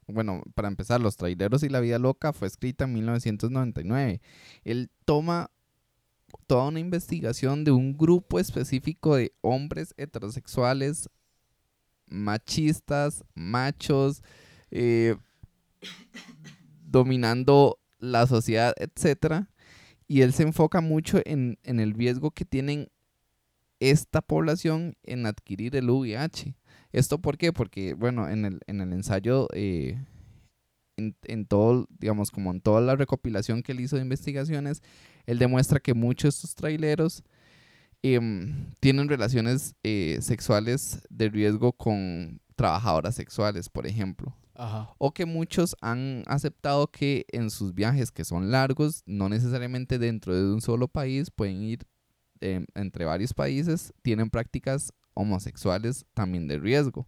bueno, 0.08 0.44
para 0.56 0.68
empezar, 0.68 1.00
Los 1.00 1.16
Traileros 1.16 1.64
y 1.64 1.70
la 1.70 1.80
Vida 1.80 2.00
Loca 2.00 2.34
fue 2.34 2.48
escrita 2.48 2.84
en 2.84 2.94
1999. 2.94 4.22
Él 4.64 4.92
toma 5.06 5.52
toda 6.48 6.68
una 6.68 6.80
investigación 6.80 7.64
de 7.64 7.72
un 7.72 7.98
grupo 7.98 8.40
específico 8.40 9.16
de 9.16 9.34
hombres 9.42 9.94
heterosexuales, 9.98 11.10
machistas, 12.08 13.24
machos, 13.36 14.24
eh, 14.72 15.16
dominando 16.86 17.80
la 18.00 18.28
sociedad, 18.28 18.74
etcétera. 18.78 19.50
Y 20.08 20.22
él 20.22 20.34
se 20.34 20.44
enfoca 20.44 20.80
mucho 20.80 21.20
en, 21.26 21.60
en 21.64 21.80
el 21.80 21.94
riesgo 21.94 22.32
que 22.32 22.46
tienen 22.46 22.90
esta 23.80 24.22
población 24.22 24.96
en 25.04 25.26
adquirir 25.26 25.76
el 25.76 25.90
VIH. 25.90 26.56
¿Esto 26.92 27.20
por 27.20 27.38
qué? 27.38 27.52
Porque, 27.54 27.94
bueno, 27.94 28.30
en 28.30 28.46
el, 28.46 28.60
en 28.68 28.82
el 28.82 28.94
ensayo, 28.94 29.48
eh, 29.54 30.00
en, 30.98 31.16
en, 31.24 31.46
todo, 31.46 31.88
digamos, 32.00 32.32
como 32.32 32.52
en 32.52 32.62
toda 32.62 32.82
la 32.82 32.96
recopilación 32.96 33.64
que 33.64 33.72
él 33.72 33.80
hizo 33.80 33.96
de 33.96 34.02
investigaciones, 34.02 34.82
él 35.26 35.40
demuestra 35.40 35.80
que 35.80 35.94
muchos 35.94 36.24
de 36.24 36.30
estos 36.30 36.56
traileros 36.56 37.24
em, 38.02 38.74
tienen 38.80 39.08
relaciones 39.08 39.76
eh, 39.84 40.18
sexuales 40.22 41.02
de 41.10 41.30
riesgo 41.30 41.72
con 41.72 42.42
trabajadoras 42.56 43.16
sexuales, 43.16 43.70
por 43.70 43.88
ejemplo. 43.88 44.36
Ajá. 44.56 44.90
O 44.98 45.14
que 45.14 45.26
muchos 45.26 45.76
han 45.82 46.24
aceptado 46.26 46.88
que 46.88 47.26
en 47.32 47.52
sus 47.52 47.76
viajes 47.76 48.12
que 48.12 48.26
son 48.26 48.50
largos, 48.50 49.04
no 49.06 49.30
necesariamente 49.30 50.00
dentro 50.00 50.36
de 50.36 50.52
un 50.52 50.62
solo 50.62 50.88
país, 50.88 51.30
pueden 51.30 51.62
ir 51.62 51.86
eh, 52.42 52.66
entre 52.76 53.06
varios 53.06 53.34
países, 53.34 53.94
tienen 54.02 54.30
prácticas 54.30 54.92
homosexuales 55.14 56.06
también 56.14 56.48
de 56.48 56.60
riesgo. 56.60 57.08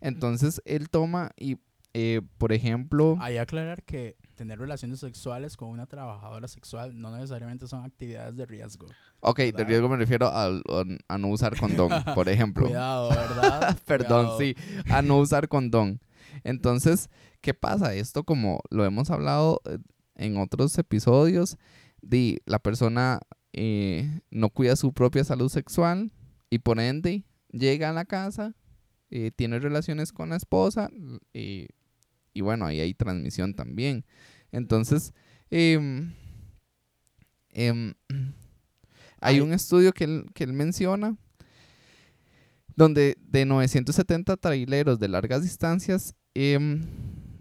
Entonces 0.00 0.60
él 0.64 0.88
toma 0.90 1.30
y, 1.36 1.56
eh, 1.98 2.20
por 2.36 2.52
ejemplo, 2.52 3.16
Hay 3.20 3.34
que 3.34 3.40
aclarar 3.40 3.82
que 3.84 4.16
tener 4.34 4.58
relaciones 4.58 5.00
sexuales 5.00 5.56
con 5.56 5.70
una 5.70 5.86
trabajadora 5.86 6.46
sexual 6.46 7.00
no 7.00 7.10
necesariamente 7.10 7.66
son 7.66 7.84
actividades 7.84 8.36
de 8.36 8.44
riesgo. 8.44 8.86
ok, 9.20 9.38
de 9.40 9.64
riesgo 9.64 9.88
me 9.88 9.96
refiero 9.96 10.26
a, 10.28 10.46
a 11.08 11.18
no 11.18 11.28
usar 11.28 11.58
condón, 11.58 11.90
por 12.14 12.28
ejemplo. 12.28 12.66
Cuidado, 12.66 13.08
¿verdad? 13.08 13.78
Perdón, 13.86 14.36
Cuidado. 14.36 14.38
sí, 14.38 14.54
a 14.90 15.00
no 15.00 15.16
usar 15.18 15.48
condón. 15.48 16.00
Entonces, 16.44 17.08
¿qué 17.40 17.54
pasa? 17.54 17.94
Esto 17.94 18.24
como 18.24 18.60
lo 18.70 18.84
hemos 18.84 19.10
hablado 19.10 19.62
eh, 19.64 19.78
en 20.16 20.36
otros 20.36 20.76
episodios, 20.76 21.56
de 22.02 22.42
la 22.44 22.58
persona 22.58 23.20
eh, 23.54 24.20
no 24.30 24.50
cuida 24.50 24.76
su 24.76 24.92
propia 24.92 25.24
salud 25.24 25.48
sexual 25.48 26.12
y 26.50 26.58
por 26.58 26.78
ende 26.78 27.24
llega 27.52 27.88
a 27.88 27.92
la 27.94 28.04
casa, 28.04 28.54
eh, 29.10 29.30
tiene 29.34 29.58
relaciones 29.60 30.12
con 30.12 30.28
la 30.28 30.36
esposa 30.36 30.90
eh, 31.32 31.68
y 32.36 32.42
bueno, 32.42 32.66
ahí 32.66 32.80
hay 32.80 32.92
transmisión 32.94 33.54
también. 33.54 34.04
Entonces, 34.52 35.14
em, 35.50 36.12
em, 37.50 37.94
hay 39.20 39.36
Ay. 39.36 39.40
un 39.40 39.52
estudio 39.52 39.92
que 39.92 40.04
él, 40.04 40.26
que 40.34 40.44
él 40.44 40.52
menciona 40.52 41.16
donde 42.76 43.16
de 43.20 43.46
970 43.46 44.36
traileros 44.36 44.98
de 44.98 45.08
largas 45.08 45.42
distancias, 45.42 46.14
em, 46.34 46.82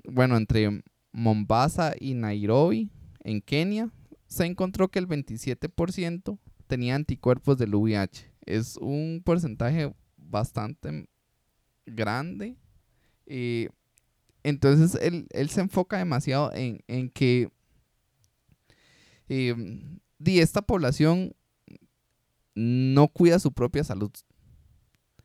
bueno, 0.10 0.38
entre 0.38 0.82
Mombasa 1.12 1.94
y 2.00 2.14
Nairobi, 2.14 2.90
en 3.24 3.42
Kenia, 3.42 3.92
se 4.28 4.46
encontró 4.46 4.88
que 4.88 5.00
el 5.00 5.08
27% 5.08 6.40
tenía 6.68 6.96
anticuerpos 6.96 7.58
del 7.58 7.76
VIH. 7.76 8.32
Es 8.46 8.78
un 8.78 9.22
porcentaje 9.26 9.94
bastante 10.18 11.10
grande. 11.86 12.58
eh, 13.28 13.70
entonces, 14.46 14.94
él, 15.02 15.26
él 15.32 15.50
se 15.50 15.60
enfoca 15.60 15.98
demasiado 15.98 16.54
en, 16.54 16.80
en 16.86 17.10
que 17.10 17.50
em, 19.28 20.00
di, 20.20 20.40
esta 20.40 20.62
población 20.62 21.36
no 22.54 23.08
cuida 23.08 23.40
su 23.40 23.52
propia 23.52 23.84
salud. 23.84 24.12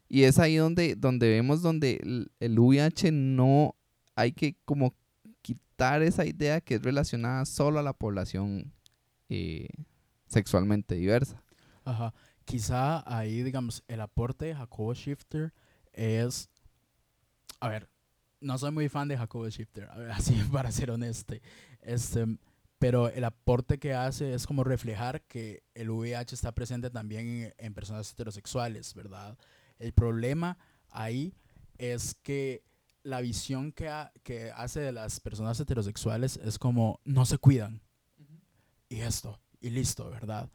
Y 0.09 0.23
es 0.23 0.39
ahí 0.39 0.57
donde, 0.57 0.97
donde 0.97 1.29
vemos 1.29 1.61
donde 1.61 2.01
el, 2.03 2.33
el 2.41 2.59
VIH 2.59 3.13
no 3.13 3.77
hay 4.17 4.33
que 4.33 4.57
como 4.65 4.95
quitar 5.43 6.03
esa 6.03 6.25
idea 6.25 6.63
que 6.63 6.77
es 6.77 6.83
relacionada 6.83 7.45
solo 7.45 7.79
a 7.79 7.83
la 7.83 7.93
población 7.93 8.73
eh, 9.29 9.69
sexualmente 10.29 10.95
diversa. 10.95 11.45
Ajá. 11.85 12.15
Quizá 12.47 13.05
ahí, 13.07 13.43
digamos, 13.43 13.85
el 13.87 14.01
aporte 14.01 14.47
de 14.47 14.55
Jacobo 14.55 14.95
Shifter 14.95 15.53
es. 15.93 16.49
A 17.61 17.69
ver, 17.69 17.91
no 18.41 18.59
soy 18.59 18.71
muy 18.71 18.89
fan 18.89 19.09
de 19.09 19.17
Jacobo 19.17 19.49
Shifter, 19.49 19.89
así 20.13 20.35
para 20.53 20.71
ser 20.73 20.91
honesto. 20.91 21.35
Este, 21.83 22.27
pero 22.79 23.09
el 23.09 23.25
aporte 23.25 23.79
que 23.79 23.95
hace 23.95 24.33
es 24.35 24.47
como 24.47 24.65
reflejar 24.65 25.23
que 25.23 25.63
el 25.75 25.91
VIH 25.91 26.35
está 26.35 26.53
presente 26.53 26.91
también 26.91 27.27
en, 27.29 27.55
en 27.59 27.75
personas 27.75 28.11
heterosexuales, 28.13 28.95
¿verdad? 28.95 29.37
El 29.79 29.93
problema 29.93 30.57
ahí 30.91 31.35
es 31.79 32.15
que 32.15 32.65
la 33.03 33.21
visión 33.21 33.73
que, 33.73 33.89
ha- 33.89 34.13
que 34.23 34.51
hace 34.53 34.81
de 34.81 34.93
las 34.93 35.21
personas 35.21 35.59
heterosexuales 35.61 36.39
es 36.43 36.59
como 36.59 37.01
no 37.05 37.25
se 37.27 37.39
cuidan. 37.39 37.83
Y 38.89 39.01
esto, 39.01 39.41
y 39.61 39.71
listo, 39.71 40.11
¿verdad? 40.11 40.51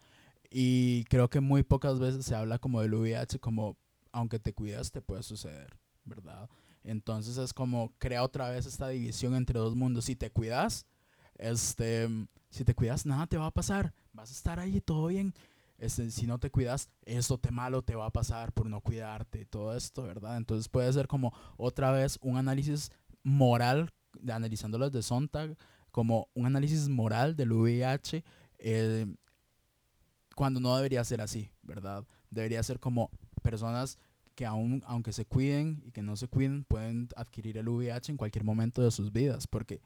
Y 0.49 1.05
creo 1.05 1.29
que 1.29 1.39
muy 1.39 1.63
pocas 1.63 1.99
veces 1.99 2.25
se 2.25 2.35
habla 2.35 2.59
como 2.59 2.81
del 2.81 2.93
VIH 2.93 3.39
como 3.39 3.77
aunque 4.11 4.39
te 4.39 4.53
cuidas 4.53 4.91
te 4.91 5.01
puede 5.01 5.23
suceder, 5.23 5.77
¿verdad? 6.05 6.49
Entonces 6.85 7.37
es 7.37 7.53
como 7.53 7.91
crea 7.97 8.23
otra 8.23 8.49
vez 8.49 8.65
esta 8.65 8.87
división 8.89 9.35
entre 9.35 9.59
dos 9.59 9.75
mundos. 9.75 10.05
Si 10.05 10.15
te 10.15 10.29
cuidas, 10.29 10.85
este, 11.37 12.07
si 12.49 12.63
te 12.63 12.75
cuidas 12.75 13.05
nada 13.05 13.27
te 13.27 13.37
va 13.37 13.47
a 13.47 13.51
pasar, 13.51 13.93
vas 14.13 14.29
a 14.29 14.33
estar 14.33 14.59
ahí 14.59 14.79
todo 14.81 15.07
bien. 15.07 15.33
Este, 15.77 16.09
si 16.11 16.25
no 16.25 16.39
te 16.39 16.51
cuidas, 16.51 16.89
esto 17.03 17.37
te 17.37 17.51
malo 17.51 17.81
te 17.81 17.95
va 17.95 18.05
a 18.05 18.11
pasar 18.11 18.53
por 18.53 18.67
no 18.67 18.79
cuidarte 18.81 19.41
y 19.41 19.45
todo 19.45 19.75
esto, 19.75 20.03
¿verdad? 20.03 20.37
Entonces 20.37 20.69
puede 20.69 20.91
ser 20.93 21.07
como 21.07 21.33
otra 21.57 21.91
vez 21.91 22.17
un 22.21 22.37
análisis 22.37 22.91
moral, 23.23 23.91
de, 24.19 24.31
analizándolos 24.31 24.91
de 24.91 25.01
Sontag, 25.01 25.57
como 25.91 26.29
un 26.33 26.45
análisis 26.45 26.87
moral 26.87 27.35
del 27.35 27.51
VIH, 27.51 28.23
eh, 28.59 29.05
cuando 30.35 30.59
no 30.59 30.75
debería 30.75 31.03
ser 31.03 31.21
así, 31.21 31.49
¿verdad? 31.61 32.05
Debería 32.29 32.61
ser 32.63 32.79
como 32.79 33.09
personas 33.41 33.97
que 34.35 34.45
aún, 34.45 34.83
aunque 34.85 35.13
se 35.13 35.25
cuiden 35.25 35.81
y 35.85 35.91
que 35.91 36.01
no 36.01 36.15
se 36.15 36.27
cuiden, 36.27 36.65
pueden 36.65 37.07
adquirir 37.15 37.57
el 37.57 37.69
VIH 37.69 38.11
en 38.11 38.17
cualquier 38.17 38.43
momento 38.43 38.83
de 38.83 38.91
sus 38.91 39.11
vidas, 39.11 39.47
porque 39.47 39.81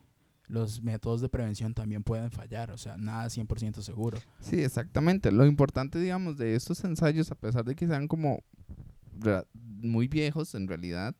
los 0.48 0.82
métodos 0.82 1.22
de 1.22 1.30
prevención 1.30 1.76
también 1.76 2.04
pueden 2.04 2.32
fallar, 2.32 2.72
o 2.72 2.78
sea, 2.78 2.98
nada 2.98 3.28
es 3.28 3.38
100% 3.38 3.82
seguro. 3.82 4.18
Sí, 4.40 4.62
exactamente. 4.62 5.32
Lo 5.32 5.46
importante, 5.46 6.00
digamos, 6.00 6.38
de 6.38 6.56
estos 6.56 6.84
ensayos, 6.84 7.32
a 7.32 7.36
pesar 7.36 7.64
de 7.64 7.76
que 7.76 7.88
sean 7.88 8.08
como 8.08 8.44
muy 9.54 10.08
viejos 10.08 10.56
en 10.56 10.68
realidad, 10.68 11.16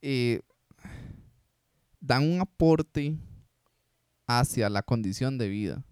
eh, 0.00 0.40
dan 2.00 2.22
un 2.22 2.40
aporte 2.40 3.16
hacia 4.28 4.70
la 4.70 4.82
condición 4.82 5.38
de 5.38 5.48
vida. 5.48 5.84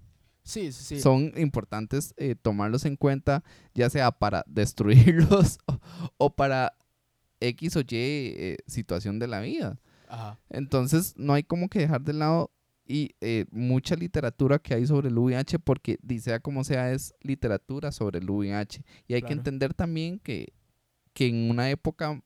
Sí, 0.44 0.72
sí, 0.72 0.84
sí. 0.84 1.00
Son 1.00 1.32
importantes 1.36 2.14
eh, 2.16 2.34
tomarlos 2.34 2.84
en 2.84 2.96
cuenta, 2.96 3.42
ya 3.74 3.88
sea 3.90 4.12
para 4.12 4.44
destruirlos 4.46 5.58
o, 5.66 5.80
o 6.18 6.36
para 6.36 6.74
X 7.40 7.76
o 7.76 7.80
Y 7.80 7.86
eh, 7.90 8.56
situación 8.66 9.18
de 9.18 9.26
la 9.26 9.40
vida. 9.40 9.80
Ajá, 10.08 10.38
Entonces 10.50 11.14
no 11.16 11.32
hay 11.32 11.42
como 11.42 11.68
que 11.68 11.80
dejar 11.80 12.02
de 12.02 12.12
lado 12.12 12.50
y 12.86 13.14
eh, 13.20 13.46
mucha 13.50 13.96
literatura 13.96 14.58
que 14.58 14.74
hay 14.74 14.86
sobre 14.86 15.08
el 15.08 15.18
VIH 15.18 15.58
porque 15.58 15.98
sea 16.20 16.40
como 16.40 16.64
sea 16.64 16.92
es 16.92 17.14
literatura 17.22 17.90
sobre 17.90 18.18
el 18.18 18.28
VIH 18.28 18.84
y 19.08 19.14
hay 19.14 19.22
que 19.22 19.32
entender 19.32 19.72
también 19.72 20.18
que, 20.18 20.52
que 21.14 21.28
en 21.28 21.50
una 21.50 21.70
época 21.70 22.22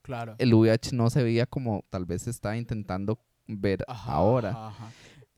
claro. 0.00 0.34
el 0.38 0.54
VIH 0.54 0.96
no 0.96 1.10
se 1.10 1.22
veía 1.22 1.44
como 1.44 1.84
tal 1.90 2.06
vez 2.06 2.22
se 2.22 2.30
está 2.30 2.56
intentando 2.56 3.18
ver 3.46 3.84
Ajá, 3.86 4.12
ahora. 4.12 4.68
ajá. 4.68 4.90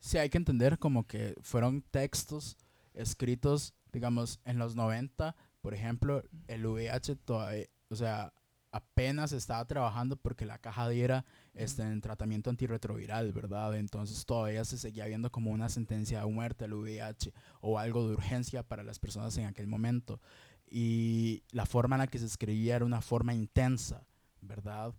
Sí, 0.04 0.18
hay 0.18 0.28
que 0.28 0.36
entender 0.36 0.78
como 0.78 1.06
que 1.06 1.34
fueron 1.40 1.80
textos 1.80 2.58
escritos, 2.92 3.72
digamos, 3.90 4.38
en 4.44 4.58
los 4.58 4.76
90, 4.76 5.34
por 5.62 5.72
ejemplo, 5.72 6.22
el 6.46 6.66
VIH 6.66 7.16
todavía, 7.16 7.64
o 7.88 7.96
sea, 7.96 8.34
apenas 8.70 9.32
estaba 9.32 9.64
trabajando 9.64 10.16
porque 10.16 10.44
la 10.44 10.58
caja 10.58 10.90
diera 10.90 11.24
este, 11.54 11.84
en 11.84 12.02
tratamiento 12.02 12.50
antirretroviral, 12.50 13.32
¿verdad? 13.32 13.78
Entonces 13.78 14.26
todavía 14.26 14.66
se 14.66 14.76
seguía 14.76 15.06
viendo 15.06 15.32
como 15.32 15.52
una 15.52 15.70
sentencia 15.70 16.20
de 16.20 16.30
muerte 16.30 16.66
el 16.66 16.74
VIH 16.74 17.32
o 17.62 17.78
algo 17.78 18.06
de 18.06 18.12
urgencia 18.12 18.62
para 18.62 18.82
las 18.82 18.98
personas 18.98 19.34
en 19.38 19.46
aquel 19.46 19.68
momento. 19.68 20.20
Y 20.68 21.44
la 21.50 21.64
forma 21.64 21.96
en 21.96 22.00
la 22.00 22.08
que 22.08 22.18
se 22.18 22.26
escribía 22.26 22.76
era 22.76 22.84
una 22.84 23.00
forma 23.00 23.32
intensa, 23.32 24.06
¿verdad? 24.42 24.92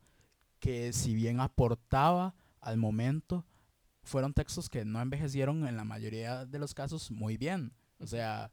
Que 0.57 0.93
si 0.93 1.13
bien 1.13 1.41
aportaba 1.41 2.33
al 2.59 2.77
momento, 2.77 3.45
fueron 4.05 4.33
textos 4.33 4.69
que 4.69 4.85
no 4.85 5.01
envejecieron 5.01 5.67
en 5.67 5.75
la 5.75 5.83
mayoría 5.83 6.45
de 6.45 6.59
los 6.59 6.73
casos 6.73 7.11
muy 7.11 7.35
bien. 7.37 7.73
O 7.99 8.07
sea, 8.07 8.51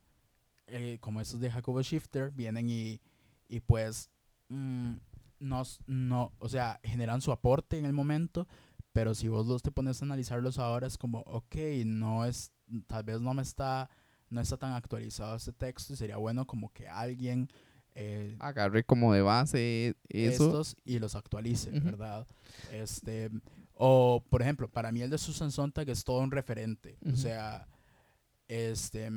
eh, 0.66 0.98
como 1.00 1.20
estos 1.20 1.38
de 1.40 1.50
Jacobo 1.50 1.80
Shifter, 1.82 2.30
vienen 2.32 2.68
y, 2.70 3.00
y 3.48 3.60
pues 3.60 4.10
mm, 4.48 4.94
nos- 5.40 5.80
no, 5.86 6.32
o 6.38 6.48
sea, 6.48 6.80
generan 6.82 7.20
su 7.20 7.32
aporte 7.32 7.78
en 7.78 7.84
el 7.84 7.92
momento, 7.92 8.48
pero 8.92 9.14
si 9.14 9.28
vos 9.28 9.46
los 9.46 9.62
te 9.62 9.70
pones 9.70 10.00
a 10.02 10.04
analizarlos 10.04 10.58
ahora 10.58 10.86
es 10.86 10.96
como, 10.98 11.20
ok, 11.20 11.56
no 11.86 12.24
es, 12.24 12.52
tal 12.86 13.04
vez 13.04 13.20
no 13.20 13.34
me 13.34 13.42
está, 13.42 13.88
no 14.30 14.40
está 14.40 14.56
tan 14.56 14.72
actualizado 14.72 15.36
este 15.36 15.52
texto 15.52 15.92
y 15.92 15.96
sería 15.96 16.16
bueno 16.16 16.46
como 16.46 16.72
que 16.72 16.88
alguien 16.88 17.48
eh, 17.94 18.36
Agarre 18.40 18.84
como 18.84 19.12
de 19.12 19.20
base 19.20 19.94
eso. 20.08 20.46
estos 20.46 20.76
y 20.84 20.98
los 20.98 21.14
actualice. 21.14 21.70
¿verdad? 21.70 22.26
Este, 22.70 23.30
O, 23.84 24.22
por 24.30 24.42
ejemplo, 24.42 24.68
para 24.70 24.92
mí 24.92 25.02
el 25.02 25.10
de 25.10 25.18
Susan 25.18 25.50
Sontag 25.50 25.88
es 25.90 26.04
todo 26.04 26.20
un 26.20 26.30
referente. 26.30 26.98
O 27.04 27.08
Ujú. 27.08 27.16
sea, 27.16 27.66
este, 28.48 29.10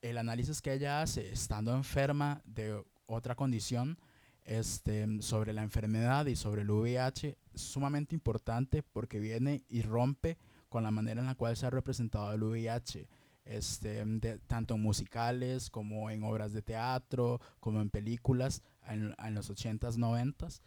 el 0.00 0.18
análisis 0.18 0.62
que 0.62 0.72
ella 0.72 1.02
hace 1.02 1.30
estando 1.30 1.74
enferma 1.74 2.40
de 2.46 2.82
otra 3.06 3.34
condición 3.34 3.98
este, 4.44 5.20
sobre 5.20 5.52
la 5.52 5.62
enfermedad 5.62 6.24
y 6.26 6.36
sobre 6.36 6.62
el 6.62 6.70
VIH 6.70 7.36
es 7.52 7.60
sumamente 7.60 8.14
importante 8.14 8.82
porque 8.82 9.20
viene 9.20 9.64
y 9.68 9.82
rompe 9.82 10.38
con 10.70 10.82
la 10.82 10.90
manera 10.90 11.20
en 11.20 11.26
la 11.26 11.34
cual 11.34 11.56
se 11.56 11.66
ha 11.66 11.70
representado 11.70 12.32
el 12.32 12.42
VIH. 12.42 13.06
Este, 13.44 14.04
de- 14.04 14.38
tanto 14.38 14.74
en 14.76 14.82
musicales 14.82 15.68
como 15.70 16.08
en 16.10 16.22
obras 16.22 16.52
de 16.52 16.62
teatro, 16.62 17.40
como 17.58 17.80
en 17.82 17.90
películas 17.90 18.62
en, 18.86 19.14
en 19.18 19.34
los 19.34 19.50
80s, 19.50 19.96
90s. 19.98 20.60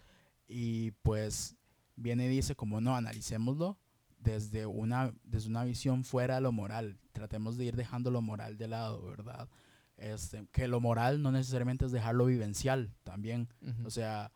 Y 0.47 0.91
pues 1.01 1.55
viene 1.95 2.25
y 2.25 2.29
dice 2.29 2.55
como 2.55 2.81
no, 2.81 2.95
analicémoslo 2.95 3.77
desde 4.19 4.65
una, 4.65 5.13
desde 5.23 5.49
una 5.49 5.63
visión 5.63 6.03
fuera 6.03 6.35
de 6.35 6.41
lo 6.41 6.51
moral. 6.51 6.97
Tratemos 7.11 7.57
de 7.57 7.65
ir 7.65 7.75
dejando 7.75 8.09
lo 8.09 8.21
moral 8.21 8.57
de 8.57 8.67
lado, 8.67 9.05
¿verdad? 9.05 9.49
Este, 9.97 10.47
que 10.51 10.67
lo 10.67 10.79
moral 10.79 11.21
no 11.21 11.31
necesariamente 11.31 11.85
es 11.85 11.91
dejarlo 11.91 12.25
vivencial 12.25 12.93
también. 13.03 13.49
O 13.85 13.89
sea, 13.89 14.31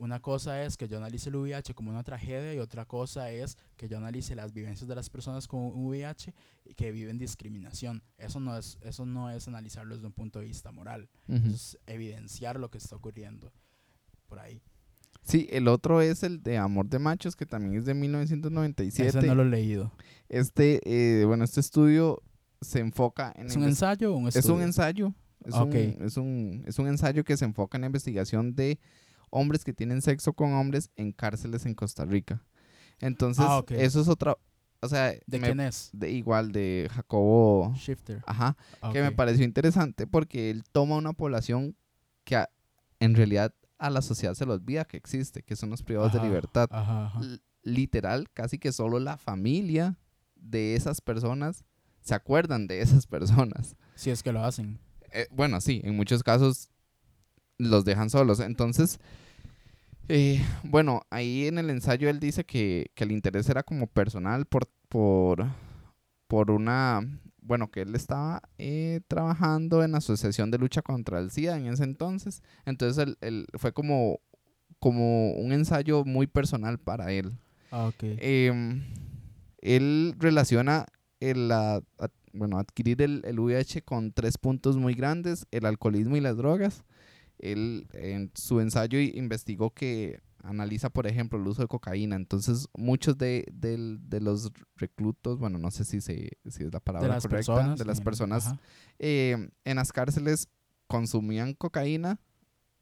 una 0.00 0.20
cosa 0.20 0.62
es 0.64 0.76
que 0.76 0.88
yo 0.88 0.96
analice 0.96 1.28
el 1.28 1.36
VIH 1.36 1.74
como 1.74 1.90
una 1.90 2.02
tragedia 2.02 2.54
y 2.54 2.58
otra 2.58 2.86
cosa 2.86 3.30
es 3.30 3.58
que 3.76 3.88
yo 3.88 3.98
analice 3.98 4.34
las 4.34 4.52
vivencias 4.52 4.88
de 4.88 4.94
las 4.94 5.10
personas 5.10 5.46
con 5.46 5.72
VIH 5.74 6.34
y 6.64 6.74
que 6.74 6.90
viven 6.90 7.18
discriminación. 7.18 8.02
Eso 8.16 8.40
no 8.40 8.56
es, 8.56 8.78
eso 8.80 9.04
no 9.04 9.30
es 9.30 9.46
analizarlo 9.46 9.94
desde 9.94 10.06
un 10.06 10.12
punto 10.12 10.38
de 10.38 10.46
vista 10.46 10.72
moral. 10.72 11.08
Eso 11.28 11.54
es 11.54 11.78
evidenciar 11.86 12.58
lo 12.58 12.70
que 12.70 12.78
está 12.78 12.96
ocurriendo 12.96 13.52
por 14.26 14.38
ahí. 14.38 14.62
Sí, 15.30 15.48
el 15.50 15.68
otro 15.68 16.00
es 16.02 16.22
el 16.22 16.42
de 16.42 16.58
Amor 16.58 16.88
de 16.88 16.98
Machos, 16.98 17.36
que 17.36 17.46
también 17.46 17.74
es 17.76 17.84
de 17.86 17.94
1997. 17.94 19.08
Ese 19.18 19.26
no 19.26 19.34
lo 19.34 19.42
he 19.42 19.46
leído. 19.46 19.92
Este, 20.28 20.80
eh, 20.84 21.24
bueno, 21.24 21.44
este 21.44 21.60
estudio 21.60 22.22
se 22.60 22.80
enfoca 22.80 23.32
en... 23.36 23.46
¿Es 23.46 23.56
un 23.56 23.64
ensayo 23.64 24.12
o 24.14 24.16
un 24.16 24.28
Es 24.28 24.36
estudio? 24.36 24.56
un 24.56 24.62
ensayo. 24.62 25.14
Es, 25.44 25.54
Ah, 25.54 25.64
un, 25.64 25.72
es, 25.74 26.16
un, 26.18 26.64
es 26.66 26.78
un 26.78 26.86
ensayo 26.88 27.24
que 27.24 27.36
se 27.36 27.44
enfoca 27.46 27.78
en 27.78 27.82
la 27.82 27.86
investigación 27.86 28.54
de 28.54 28.78
hombres 29.30 29.64
que 29.64 29.72
tienen 29.72 30.02
sexo 30.02 30.32
con 30.34 30.52
hombres 30.52 30.90
en 30.96 31.12
cárceles 31.12 31.64
en 31.64 31.74
Costa 31.74 32.04
Rica. 32.04 32.42
Entonces, 33.00 33.44
Ah, 33.48 33.58
ok. 33.58 33.70
eso 33.72 34.00
es 34.00 34.08
otra... 34.08 34.36
O 34.82 34.88
sea, 34.88 35.12
¿De 35.26 35.38
me- 35.38 35.46
quién 35.46 35.60
es? 35.60 35.90
de 35.92 36.10
igual 36.10 36.52
de 36.52 36.88
Jacobo... 36.92 37.72
Shifter. 37.76 38.22
Ajá. 38.26 38.56
Ah, 38.82 38.90
que 38.92 39.02
me 39.02 39.12
pareció 39.12 39.44
interesante 39.44 40.06
porque 40.06 40.50
él 40.50 40.64
toma 40.72 40.96
una 40.96 41.12
población 41.12 41.76
que 42.24 42.36
a- 42.36 42.50
en 42.98 43.14
realidad 43.14 43.54
a 43.80 43.90
la 43.90 44.02
sociedad 44.02 44.34
se 44.34 44.46
le 44.46 44.52
olvida 44.52 44.84
que 44.84 44.96
existe, 44.96 45.42
que 45.42 45.56
son 45.56 45.70
los 45.70 45.82
privados 45.82 46.12
de 46.12 46.20
libertad. 46.20 46.68
Ajá, 46.70 47.06
ajá. 47.06 47.20
L- 47.20 47.40
literal, 47.62 48.30
casi 48.32 48.58
que 48.58 48.72
solo 48.72 49.00
la 49.00 49.16
familia 49.16 49.96
de 50.36 50.74
esas 50.76 51.00
personas 51.00 51.64
se 52.00 52.14
acuerdan 52.14 52.66
de 52.66 52.80
esas 52.80 53.06
personas. 53.06 53.76
Si 53.94 54.10
es 54.10 54.22
que 54.22 54.32
lo 54.32 54.44
hacen. 54.44 54.78
Eh, 55.12 55.26
bueno, 55.32 55.60
sí, 55.60 55.80
en 55.84 55.96
muchos 55.96 56.22
casos 56.22 56.70
los 57.58 57.84
dejan 57.84 58.08
solos. 58.10 58.40
Entonces, 58.40 58.98
eh, 60.08 60.40
bueno, 60.62 61.02
ahí 61.10 61.46
en 61.46 61.58
el 61.58 61.70
ensayo 61.70 62.08
él 62.08 62.18
dice 62.20 62.44
que, 62.44 62.90
que 62.94 63.04
el 63.04 63.12
interés 63.12 63.48
era 63.48 63.62
como 63.62 63.86
personal 63.86 64.46
por, 64.46 64.68
por, 64.88 65.46
por 66.26 66.50
una, 66.50 67.00
bueno, 67.50 67.68
que 67.68 67.80
él 67.82 67.96
estaba 67.96 68.42
eh, 68.58 69.00
trabajando 69.08 69.82
en 69.82 69.90
la 69.90 69.98
Asociación 69.98 70.52
de 70.52 70.58
Lucha 70.58 70.82
contra 70.82 71.18
el 71.18 71.32
SIDA 71.32 71.56
en 71.58 71.66
ese 71.66 71.82
entonces. 71.82 72.42
Entonces 72.64 73.02
él, 73.04 73.18
él 73.20 73.46
fue 73.58 73.72
como, 73.72 74.20
como 74.78 75.32
un 75.32 75.50
ensayo 75.50 76.04
muy 76.04 76.28
personal 76.28 76.78
para 76.78 77.10
él. 77.12 77.32
Ah, 77.72 77.86
ok. 77.88 78.04
Em, 78.20 78.84
él 79.62 80.14
relaciona 80.18 80.86
el, 81.18 81.48
la- 81.48 81.82
ad- 81.98 82.10
bueno, 82.32 82.56
adquirir 82.58 83.02
el, 83.02 83.22
el 83.24 83.40
VIH 83.40 83.82
con 83.82 84.12
tres 84.12 84.38
puntos 84.38 84.76
muy 84.76 84.94
grandes, 84.94 85.44
el 85.50 85.66
alcoholismo 85.66 86.16
y 86.16 86.20
las 86.20 86.36
drogas. 86.36 86.84
Él 87.40 87.88
en 87.94 88.30
su 88.36 88.60
ensayo 88.60 89.00
investigó 89.00 89.70
que 89.70 90.20
analiza, 90.42 90.90
por 90.90 91.06
ejemplo, 91.06 91.38
el 91.38 91.46
uso 91.46 91.62
de 91.62 91.68
cocaína. 91.68 92.16
Entonces, 92.16 92.68
muchos 92.76 93.16
de, 93.18 93.46
de 93.52 94.20
los 94.20 94.50
reclutos, 94.76 95.38
bueno, 95.38 95.58
no 95.58 95.70
sé 95.70 95.84
si, 95.84 96.00
se, 96.00 96.30
si 96.48 96.64
es 96.64 96.72
la 96.72 96.80
palabra 96.80 97.08
de 97.08 97.14
las 97.14 97.22
correcta, 97.24 97.54
personas. 97.54 97.78
de 97.78 97.84
las 97.84 98.00
personas 98.00 98.54
eh, 98.98 99.50
en 99.64 99.76
las 99.76 99.92
cárceles 99.92 100.48
consumían 100.86 101.54
cocaína 101.54 102.18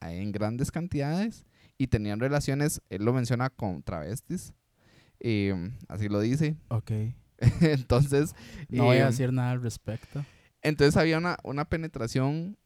eh, 0.01 0.23
en 0.23 0.33
grandes 0.33 0.71
cantidades 0.71 1.45
y 1.77 1.89
tenían 1.89 2.21
relaciones, 2.21 2.81
él 2.91 3.05
lo 3.05 3.13
menciona 3.13 3.51
con 3.51 3.83
travestis, 3.83 4.53
eh, 5.21 5.55
así 5.89 6.09
lo 6.09 6.21
dice. 6.21 6.57
Ok. 6.69 6.91
entonces, 7.61 8.35
No 8.69 8.85
voy 8.87 8.97
eh, 8.97 9.03
a 9.03 9.07
decir 9.07 9.33
nada 9.33 9.53
al 9.53 9.63
respecto. 9.63 10.25
entonces 10.63 10.97
había 10.97 11.19
una, 11.19 11.37
una 11.45 11.65
penetración 11.67 12.57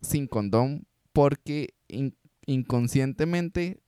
sin 0.00 0.26
condón 0.26 0.86
porque 1.12 1.74
in- 1.88 2.16
inconscientemente 2.46 3.66
eh, 3.66 3.80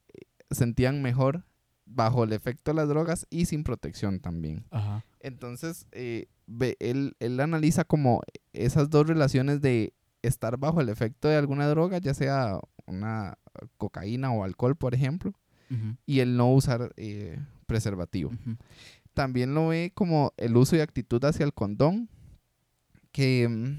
sentían 0.51 1.03
mejor 1.03 1.45
bajo 1.87 2.25
el 2.25 2.33
efecto 2.33 2.71
de 2.71 2.77
las 2.77 2.89
drogas 2.89 3.27
y 3.31 3.47
sin 3.47 3.65
protección 3.65 4.21
también. 4.21 4.65
Ajá. 4.71 5.05
Entonces, 5.21 5.87
eh, 5.93 6.27
ve- 6.47 6.77
él, 6.81 7.17
él 7.19 7.41
analiza 7.41 7.85
como 7.85 8.21
esas 8.53 8.91
dos 8.91 9.07
relaciones 9.07 9.61
de 9.63 9.95
estar 10.23 10.57
bajo 10.59 10.81
el 10.81 10.89
efecto 10.91 11.29
de 11.29 11.37
alguna 11.37 11.67
droga, 11.69 11.99
ya 11.99 12.13
sea 12.15 12.61
una 12.87 13.39
cocaína 13.77 14.33
o 14.33 14.45
alcohol, 14.45 14.77
por 14.77 14.95
ejemplo, 14.95 15.33
y 16.07 16.21
el 16.21 16.37
no 16.37 16.53
usar 16.53 16.93
eh, 16.97 17.39
preservativo. 17.67 18.31
También 19.15 19.55
lo 19.55 19.69
ve 19.69 19.93
como 19.95 20.33
el 20.37 20.57
uso 20.57 20.77
y 20.77 20.81
actitud 20.81 21.23
hacia 21.25 21.45
el 21.45 21.53
condón, 21.53 22.09
que 23.13 23.49
mm, 23.49 23.79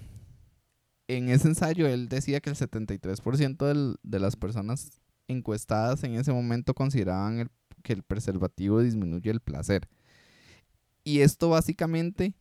en 1.07 1.29
ese 1.29 1.47
ensayo 1.47 1.87
él 1.87 2.09
decía 2.09 2.39
que 2.39 2.49
el 2.49 2.55
73% 2.55 3.65
del- 3.65 3.97
de 4.03 4.19
las 4.19 4.35
personas 4.35 4.98
encuestadas 5.29 6.03
en 6.03 6.15
ese 6.15 6.33
momento 6.33 6.73
consideraban 6.73 7.39
el- 7.39 7.51
que 7.83 7.93
el 7.93 8.03
preservativo 8.03 8.81
disminuye 8.81 9.31
el 9.31 9.39
placer. 9.39 9.87
Y 11.05 11.21
esto 11.21 11.49
básicamente 11.49 12.33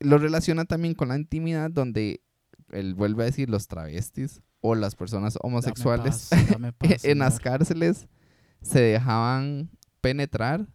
lo 0.00 0.18
relaciona 0.18 0.64
también 0.64 0.94
con 0.94 1.08
la 1.08 1.16
intimidad 1.16 1.70
donde 1.70 2.20
él 2.70 2.94
vuelve 2.94 3.22
a 3.22 3.26
decir 3.26 3.48
los 3.50 3.66
travestis 3.68 4.40
o 4.60 4.74
las 4.74 4.94
personas 4.94 5.34
Dame 5.34 5.52
homosexuales 5.52 6.28
paz, 6.30 6.48
dame 6.50 6.72
paz, 6.72 7.04
en 7.04 7.18
las 7.18 7.38
cárceles 7.38 8.08
se 8.62 8.80
dejaban 8.80 9.70
penetrar 10.00 10.66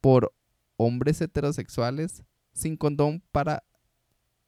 por 0.00 0.32
hombres 0.76 1.20
heterosexuales 1.20 2.22
sin 2.52 2.76
condón 2.76 3.22
para 3.32 3.64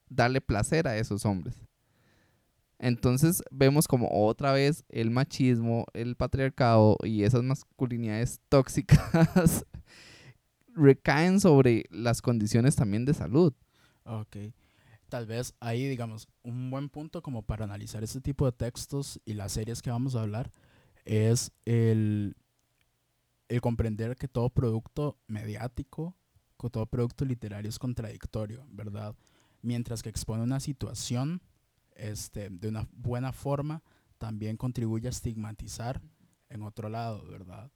darle 0.09 0.41
placer 0.41 0.89
a 0.89 0.97
esos 0.97 1.25
hombres. 1.27 1.57
Entonces 2.81 3.43
vemos 3.51 3.87
como 3.87 4.09
otra 4.11 4.53
vez 4.53 4.85
el 4.89 5.11
machismo, 5.11 5.85
el 5.93 6.17
patriarcado 6.17 6.97
y 7.05 7.25
esas 7.25 7.43
masculinidades 7.43 8.41
tóxicas 8.49 9.67
recaen 10.75 11.41
sobre 11.41 11.85
las 11.91 12.23
condiciones 12.23 12.77
también 12.77 13.05
de 13.05 13.13
salud. 13.13 13.53
Ok. 14.05 14.37
Tal 15.11 15.27
vez 15.27 15.53
ahí, 15.61 15.87
digamos, 15.89 16.27
un 16.43 16.71
buen 16.71 16.89
punto 16.89 17.21
como 17.21 17.43
para 17.43 17.65
analizar 17.65 18.03
este 18.03 18.23
tipo 18.23 18.47
de 18.47 18.53
textos 18.53 19.21
y 19.27 19.35
las 19.35 19.53
series 19.53 19.83
que 19.83 19.91
vamos 19.91 20.17
a 20.17 20.23
hablar 20.23 20.51
es 21.05 21.53
el, 21.67 22.35
el 23.49 23.61
comprender 23.61 24.17
que 24.17 24.27
todo 24.27 24.49
producto 24.49 25.19
mediático, 25.27 26.17
que 26.59 26.71
todo 26.71 26.87
producto 26.87 27.27
literario 27.27 27.69
es 27.69 27.79
contradictorio, 27.79 28.67
¿verdad? 28.71 29.15
Mientras 29.61 30.03
que 30.03 30.09
expone 30.09 30.43
una 30.43 30.61
situación 30.61 31.43
este, 32.01 32.51
de 32.51 32.69
una 32.69 32.89
buena 32.93 33.33
forma, 33.33 33.83
también 34.19 34.57
contribuye 34.57 35.07
a 35.07 35.11
estigmatizar 35.11 36.01
en 36.49 36.63
otro 36.63 36.89
lado, 36.89 37.25
¿verdad? 37.27 37.71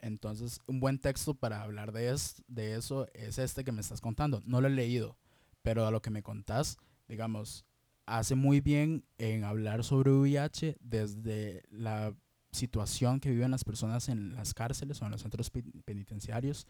Entonces, 0.00 0.60
un 0.66 0.80
buen 0.80 0.98
texto 0.98 1.34
para 1.34 1.62
hablar 1.62 1.92
de, 1.92 2.10
es- 2.12 2.42
de 2.46 2.76
eso 2.76 3.06
es 3.14 3.38
este 3.38 3.64
que 3.64 3.72
me 3.72 3.80
estás 3.80 4.00
contando. 4.00 4.42
No 4.44 4.60
lo 4.60 4.68
he 4.68 4.70
leído, 4.70 5.16
pero 5.62 5.86
a 5.86 5.90
lo 5.90 6.02
que 6.02 6.10
me 6.10 6.22
contás, 6.22 6.76
digamos, 7.08 7.64
hace 8.06 8.34
muy 8.34 8.60
bien 8.60 9.04
en 9.18 9.44
hablar 9.44 9.84
sobre 9.84 10.10
VIH 10.12 10.76
desde 10.80 11.62
la 11.70 12.14
situación 12.52 13.20
que 13.20 13.30
viven 13.30 13.50
las 13.50 13.64
personas 13.64 14.08
en 14.08 14.34
las 14.34 14.54
cárceles 14.54 15.02
o 15.02 15.04
en 15.04 15.10
los 15.10 15.20
centros 15.22 15.50
pe- 15.50 15.64
penitenciarios, 15.84 16.66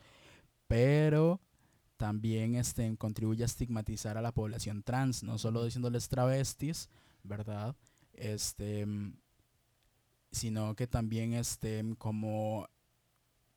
pero 0.66 1.40
también 1.99 2.55
este, 2.55 2.96
contribuye 2.96 3.42
a 3.42 3.46
estigmatizar 3.46 4.16
a 4.16 4.22
la 4.22 4.32
población 4.32 4.82
trans, 4.82 5.22
no 5.22 5.36
solo 5.36 5.64
diciéndoles 5.64 6.09
travestis, 6.09 6.88
¿verdad? 7.22 7.76
Este, 8.14 8.86
sino 10.30 10.74
que 10.74 10.86
también 10.86 11.34
este, 11.34 11.84
como 11.99 12.66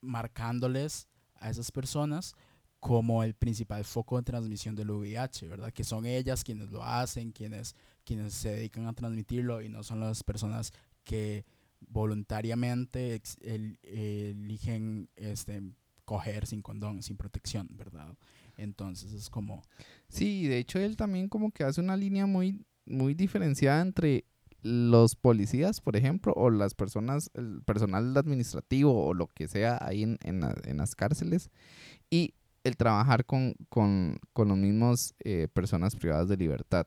marcándoles 0.01 1.07
a 1.35 1.49
esas 1.49 1.71
personas 1.71 2.35
como 2.79 3.23
el 3.23 3.35
principal 3.35 3.85
foco 3.85 4.17
de 4.17 4.23
transmisión 4.23 4.75
del 4.75 4.89
VIH, 4.89 5.47
¿verdad? 5.47 5.71
Que 5.71 5.83
son 5.83 6.05
ellas 6.07 6.43
quienes 6.43 6.71
lo 6.71 6.83
hacen, 6.83 7.31
quienes, 7.31 7.75
quienes 8.03 8.33
se 8.33 8.49
dedican 8.53 8.87
a 8.87 8.93
transmitirlo 8.93 9.61
y 9.61 9.69
no 9.69 9.83
son 9.83 9.99
las 9.99 10.23
personas 10.23 10.73
que 11.03 11.45
voluntariamente 11.79 13.21
el- 13.41 13.77
eligen 13.83 15.09
este, 15.15 15.61
coger 16.05 16.45
sin 16.45 16.61
condón, 16.61 17.01
sin 17.03 17.17
protección, 17.17 17.67
¿verdad? 17.71 18.15
Entonces 18.57 19.13
es 19.13 19.29
como, 19.29 19.63
Sí, 20.09 20.47
de 20.47 20.57
hecho 20.57 20.79
él 20.79 20.97
también 20.97 21.29
como 21.29 21.51
que 21.51 21.63
hace 21.63 21.81
una 21.81 21.95
línea 21.97 22.25
muy, 22.25 22.65
muy 22.85 23.13
diferenciada 23.13 23.81
entre 23.81 24.25
los 24.63 25.15
policías, 25.15 25.81
por 25.81 25.95
ejemplo, 25.95 26.33
o 26.35 26.49
las 26.51 26.75
personas, 26.75 27.31
el 27.33 27.63
personal 27.63 28.15
administrativo 28.15 29.05
o 29.07 29.13
lo 29.13 29.27
que 29.27 29.47
sea 29.47 29.79
ahí 29.81 30.03
en, 30.03 30.17
en, 30.23 30.41
la- 30.41 30.55
en 30.65 30.77
las 30.77 30.93
cárceles, 30.95 31.49
y 32.09 32.33
el 32.63 32.77
trabajar 32.77 33.25
con, 33.25 33.55
con, 33.69 34.19
con 34.33 34.49
los 34.49 34.57
mismos 34.57 35.15
eh, 35.23 35.47
personas 35.51 35.95
privadas 35.95 36.27
de 36.29 36.37
libertad, 36.37 36.85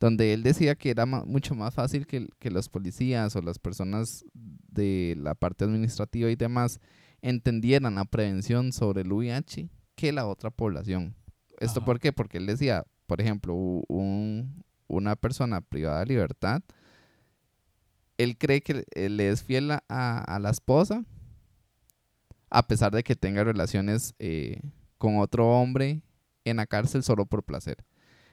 donde 0.00 0.32
él 0.34 0.42
decía 0.42 0.74
que 0.74 0.90
era 0.90 1.06
mucho 1.06 1.54
más 1.54 1.74
fácil 1.74 2.06
que, 2.06 2.26
que 2.40 2.50
los 2.50 2.68
policías 2.68 3.36
o 3.36 3.42
las 3.42 3.60
personas 3.60 4.24
de 4.34 5.14
la 5.18 5.34
parte 5.36 5.64
administrativa 5.64 6.28
y 6.30 6.36
demás 6.36 6.80
entendieran 7.28 7.94
la 7.94 8.04
prevención 8.04 8.72
sobre 8.72 9.00
el 9.00 9.10
VIH 9.12 9.70
que 9.96 10.12
la 10.12 10.26
otra 10.26 10.50
población. 10.50 11.14
¿Esto 11.58 11.80
Ajá. 11.80 11.86
por 11.86 11.98
qué? 12.00 12.12
Porque 12.12 12.36
él 12.38 12.46
decía, 12.46 12.84
por 13.06 13.20
ejemplo, 13.20 13.54
un- 13.54 14.62
una 14.88 15.16
persona 15.16 15.62
privada 15.62 16.00
de 16.00 16.06
libertad, 16.06 16.62
él 18.18 18.36
cree 18.36 18.60
que 18.60 18.84
le 18.94 19.28
es 19.30 19.42
fiel 19.42 19.70
a, 19.70 19.78
a 19.88 20.38
la 20.38 20.50
esposa, 20.50 21.04
a 22.50 22.66
pesar 22.68 22.92
de 22.92 23.02
que 23.02 23.16
tenga 23.16 23.42
relaciones 23.42 24.14
eh, 24.18 24.60
con 24.98 25.18
otro 25.18 25.48
hombre 25.60 26.02
en 26.44 26.58
la 26.58 26.66
cárcel 26.66 27.02
solo 27.02 27.26
por 27.26 27.42
placer. 27.42 27.84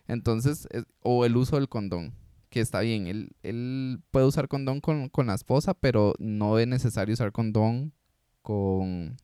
Entonces, 0.07 0.67
es- 0.71 0.85
o 1.01 1.25
el 1.25 1.37
uso 1.37 1.55
del 1.55 1.69
condón, 1.69 2.13
que 2.49 2.59
está 2.59 2.81
bien, 2.81 3.07
él, 3.07 3.31
él 3.41 4.01
puede 4.11 4.25
usar 4.25 4.49
condón 4.49 4.81
con, 4.81 5.07
con 5.07 5.27
la 5.27 5.35
esposa, 5.35 5.73
pero 5.73 6.13
no 6.19 6.59
es 6.59 6.67
necesario 6.67 7.13
usar 7.13 7.31
condón 7.31 7.93
con, 8.41 9.17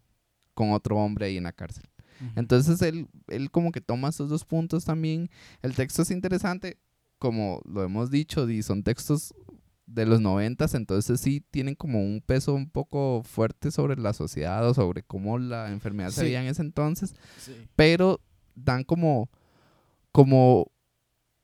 con 0.54 0.72
otro 0.72 0.98
hombre 0.98 1.28
ahí 1.28 1.38
en 1.38 1.44
la 1.44 1.54
cárcel. 1.54 1.84
Entonces 2.36 2.82
él, 2.82 3.08
él 3.28 3.52
como 3.52 3.72
que 3.72 3.80
toma 3.82 4.10
estos 4.10 4.30
dos 4.30 4.44
puntos 4.44 4.86
también. 4.86 5.30
El 5.62 5.76
texto 5.76 6.02
es 6.02 6.10
interesante, 6.10 6.80
como 7.20 7.62
lo 7.66 7.84
hemos 7.84 8.10
dicho, 8.10 8.50
y 8.50 8.64
son 8.64 8.82
textos 8.84 9.34
de 9.86 10.06
los 10.06 10.20
noventas, 10.20 10.74
entonces 10.74 11.22
sí 11.22 11.46
tienen 11.52 11.76
como 11.76 12.02
un 12.02 12.22
peso 12.26 12.54
un 12.54 12.70
poco 12.70 13.22
fuerte 13.24 13.72
sobre 13.72 13.96
la 13.96 14.12
sociedad 14.14 14.68
o 14.68 14.74
sobre 14.74 15.02
cómo 15.04 15.38
la 15.38 15.72
enfermedad 15.72 16.10
se 16.10 16.22
Sí. 16.22 16.26
veía 16.26 16.42
en 16.42 16.48
ese 16.48 16.62
entonces, 16.62 17.16
sí. 17.38 17.54
pero 17.76 18.20
dan 18.56 18.84
como, 18.84 19.30
como 20.12 20.72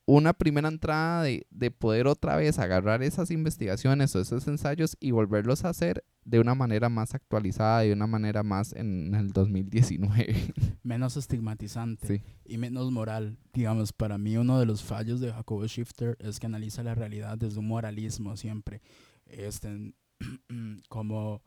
una 0.06 0.34
primera 0.34 0.68
entrada 0.68 1.24
de, 1.24 1.48
de 1.50 1.72
poder 1.72 2.08
otra 2.08 2.36
vez 2.36 2.60
agarrar 2.60 3.04
esas 3.04 3.32
investigaciones 3.32 4.14
o 4.16 4.20
esos 4.22 4.48
ensayos 4.48 4.98
y 5.00 5.12
volverlos 5.12 5.64
a 5.64 5.70
hacer 5.70 6.04
de 6.26 6.40
una 6.40 6.56
manera 6.56 6.90
más 6.90 7.16
actualizada 7.16 7.82
de 7.82 7.94
una 7.94 8.08
manera 8.08 8.44
más 8.44 8.74
en 8.74 9.14
el 9.16 9.32
2019. 9.32 10.36
menos 10.84 11.16
estigmatizante 11.18 12.08
Sí. 12.08 12.22
y 12.46 12.58
menos 12.58 12.92
moral. 12.92 13.38
Digamos, 13.54 13.94
para 13.94 14.18
mí 14.18 14.36
uno 14.38 14.60
de 14.60 14.66
los 14.66 14.84
fallos 14.84 15.20
de 15.22 15.32
Jacobo 15.32 15.66
Shifter 15.68 16.18
es 16.20 16.40
que 16.40 16.48
analiza 16.48 16.84
la 16.84 16.96
realidad 16.96 17.38
desde 17.38 17.60
un 17.60 17.68
moralismo 17.68 18.36
siempre. 18.36 18.82
Este, 19.26 19.94
como, 20.90 21.42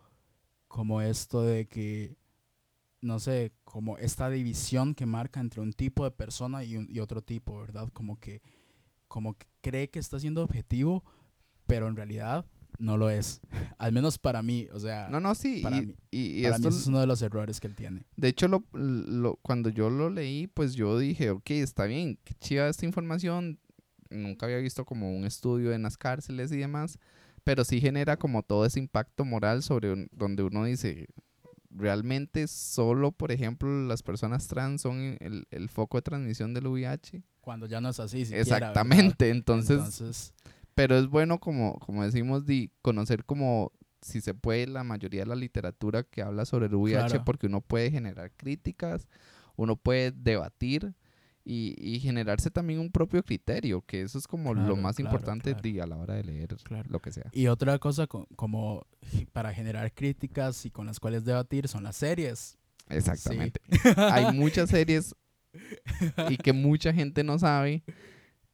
como 0.69 1.01
esto 1.03 1.43
de 1.43 1.67
que, 1.67 2.17
no 3.01 3.19
sé, 3.21 3.53
como 3.65 3.99
esta 3.99 4.29
división 4.31 4.95
que 4.95 5.07
marca 5.07 5.41
entre 5.41 5.61
un 5.61 5.73
tipo 5.73 6.05
de 6.05 6.11
persona 6.11 6.65
y, 6.65 6.77
un- 6.77 6.89
y 6.91 7.01
otro 7.01 7.23
tipo, 7.23 7.59
¿verdad? 7.61 7.89
Como 7.93 8.19
que, 8.19 8.43
como 9.09 9.35
que 9.35 9.47
cree 9.61 9.89
que 9.91 9.99
está 9.99 10.19
siendo 10.19 10.43
objetivo, 10.43 11.05
pero 11.67 11.89
en 11.89 11.97
realidad 11.97 12.45
no 12.79 12.97
lo 12.97 13.09
es. 13.11 13.41
Al 13.79 13.93
menos 13.93 14.19
para 14.19 14.43
mí, 14.43 14.67
o 14.73 14.79
sea, 14.81 15.09
No, 15.11 15.21
no, 15.21 15.35
sí. 15.35 15.61
para 15.63 15.77
y, 15.79 15.87
mí- 15.87 15.95
y- 16.11 16.41
y 16.41 16.43
para 16.45 16.59
mí 16.59 16.67
esto, 16.67 16.79
es 16.81 16.87
uno 16.87 17.01
de 17.01 17.07
los 17.07 17.23
errores 17.23 17.61
que 17.61 17.67
él 17.69 17.75
tiene. 17.77 18.05
de 18.17 18.29
hecho, 18.29 18.49
lo, 18.49 18.65
lo- 18.73 19.37
cuando 19.43 19.69
yo 19.71 19.89
lo 19.91 20.11
leí, 20.11 20.47
pues 20.49 20.75
yo 20.75 20.99
dije, 20.99 21.31
ok, 21.31 21.51
está 21.53 21.85
bien, 21.85 22.19
qué 22.25 22.35
chiva 22.35 22.69
esta 22.69 22.87
información. 22.87 23.59
Nunca 24.11 24.47
había 24.47 24.59
visto 24.59 24.85
como 24.85 25.15
un 25.17 25.25
estudio 25.25 25.73
en 25.73 25.83
las 25.83 25.97
cárceles 25.99 26.53
y 26.53 26.57
demás, 26.59 26.99
pero 27.45 27.65
sí 27.65 27.81
genera 27.81 28.17
como 28.17 28.43
todo 28.43 28.65
ese 28.65 28.79
impacto 28.79 29.25
moral 29.25 29.63
sobre 29.63 29.93
un- 29.93 30.09
donde 30.13 30.43
uno 30.45 30.65
dice, 30.65 31.07
realmente 31.77 32.49
solo, 32.49 33.13
por 33.13 33.33
ejemplo, 33.33 33.69
las 33.87 34.03
personas 34.03 34.49
trans 34.49 34.83
son 34.83 35.17
el, 35.21 35.47
el 35.51 35.69
foco 35.69 35.99
de 35.99 36.03
transmisión 36.03 36.55
del 36.55 36.67
VIH. 36.67 37.23
Cuando 37.41 37.67
ya 37.67 37.81
no 37.81 37.91
es 37.91 38.01
así. 38.01 38.25
siquiera. 38.25 38.43
Exactamente, 38.43 39.31
entonces, 39.31 39.77
Entonces, 39.79 40.35
pero 40.75 40.97
es 40.99 41.07
bueno 41.09 41.39
como, 41.39 41.79
como 41.79 42.05
decimos, 42.05 42.47
de 42.47 42.71
conocer 42.83 43.25
como 43.25 43.73
si 44.03 44.21
se 44.21 44.35
puede 44.35 44.67
la 44.67 44.85
mayoría 44.85 45.21
de 45.23 45.27
la 45.27 45.35
literatura 45.37 46.03
que 46.05 46.23
habla 46.23 46.45
sobre 46.45 46.67
el 46.67 46.75
VIH 46.75 47.07
Claro. 47.09 47.25
porque 47.25 47.47
uno 47.47 47.61
puede 47.61 47.91
generar 47.91 48.31
críticas, 48.37 49.09
uno 49.57 49.77
puede 49.77 50.13
debatir 50.13 50.95
y, 51.49 51.77
y 51.79 52.01
generarse 52.01 52.51
también 52.51 52.81
un 52.81 52.91
propio 52.91 53.23
criterio, 53.23 53.81
que 53.81 54.03
eso 54.03 54.19
es 54.19 54.27
como 54.27 54.53
lo 54.53 54.75
más 54.75 54.97
claro, 54.97 55.11
importante 55.15 55.55
claro. 55.55 55.85
a 55.85 55.87
la 55.87 55.97
hora 55.97 56.15
de 56.15 56.25
leer 56.25 56.57
lo 56.89 56.99
que 57.01 57.13
sea. 57.13 57.31
Y 57.33 57.47
otra 57.47 57.79
cosa 57.79 58.09
co- 58.09 58.27
como 58.35 58.85
para 59.33 59.55
generar 59.55 59.93
críticas 59.95 60.67
y 60.67 60.71
con 60.73 60.87
las 60.87 60.99
cuales 60.99 61.25
debatir 61.25 61.69
son 61.69 61.85
las 61.85 61.95
series. 61.97 62.59
Exactamente. 62.89 63.61
Hay 63.97 64.33
muchas 64.35 64.71
series 64.71 65.15
y 66.29 66.37
que 66.37 66.53
mucha 66.53 66.93
gente 66.93 67.23
no 67.23 67.39
sabe 67.39 67.85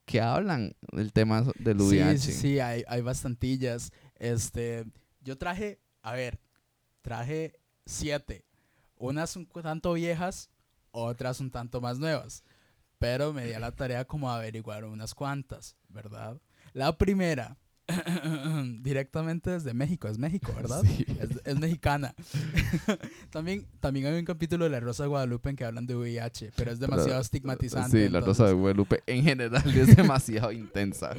que 0.04 0.20
hablan 0.20 0.74
del 0.92 1.12
tema 1.14 1.42
del 1.58 1.78
Sí, 1.80 1.84
VIH. 1.98 2.18
sí, 2.18 2.32
sí, 2.32 2.58
hay, 2.60 2.84
hay 2.88 3.00
bastantillas. 3.00 3.90
Este, 4.18 4.84
yo 5.20 5.38
traje, 5.38 5.80
a 6.02 6.12
ver, 6.12 6.38
traje 7.00 7.54
siete. 7.86 8.44
Unas 8.96 9.34
un 9.36 9.46
tanto 9.46 9.92
viejas, 9.94 10.50
otras 10.90 11.40
un 11.40 11.50
tanto 11.50 11.80
más 11.80 11.98
nuevas. 11.98 12.44
Pero 13.02 13.32
me 13.32 13.44
di 13.44 13.52
a 13.52 13.58
la 13.58 13.72
tarea 13.72 14.04
como 14.04 14.30
averiguar 14.30 14.84
unas 14.84 15.12
cuantas, 15.12 15.76
¿verdad? 15.88 16.40
La 16.72 16.96
primera, 16.96 17.58
directamente 18.80 19.50
desde 19.50 19.74
México, 19.74 20.06
es 20.06 20.18
México, 20.18 20.52
¿verdad? 20.54 20.82
Sí. 20.84 21.04
Es, 21.20 21.30
es 21.44 21.58
mexicana. 21.58 22.14
también, 23.30 23.66
también 23.80 24.06
hay 24.06 24.20
un 24.20 24.24
capítulo 24.24 24.64
de 24.66 24.70
La 24.70 24.78
Rosa 24.78 25.02
de 25.02 25.08
Guadalupe 25.08 25.50
en 25.50 25.56
que 25.56 25.64
hablan 25.64 25.84
de 25.86 25.96
VIH, 25.96 26.52
pero 26.56 26.70
es 26.70 26.78
demasiado 26.78 27.08
Pero, 27.08 27.20
estigmatizante. 27.20 28.06
Sí, 28.06 28.08
la 28.08 28.20
Rosa 28.20 28.44
de 28.44 28.50
entonces- 28.50 28.60
Guadalupe 28.60 29.02
en 29.06 29.24
general 29.24 29.76
es 29.78 29.96
demasiado 29.96 30.52
intensa. 30.52 31.10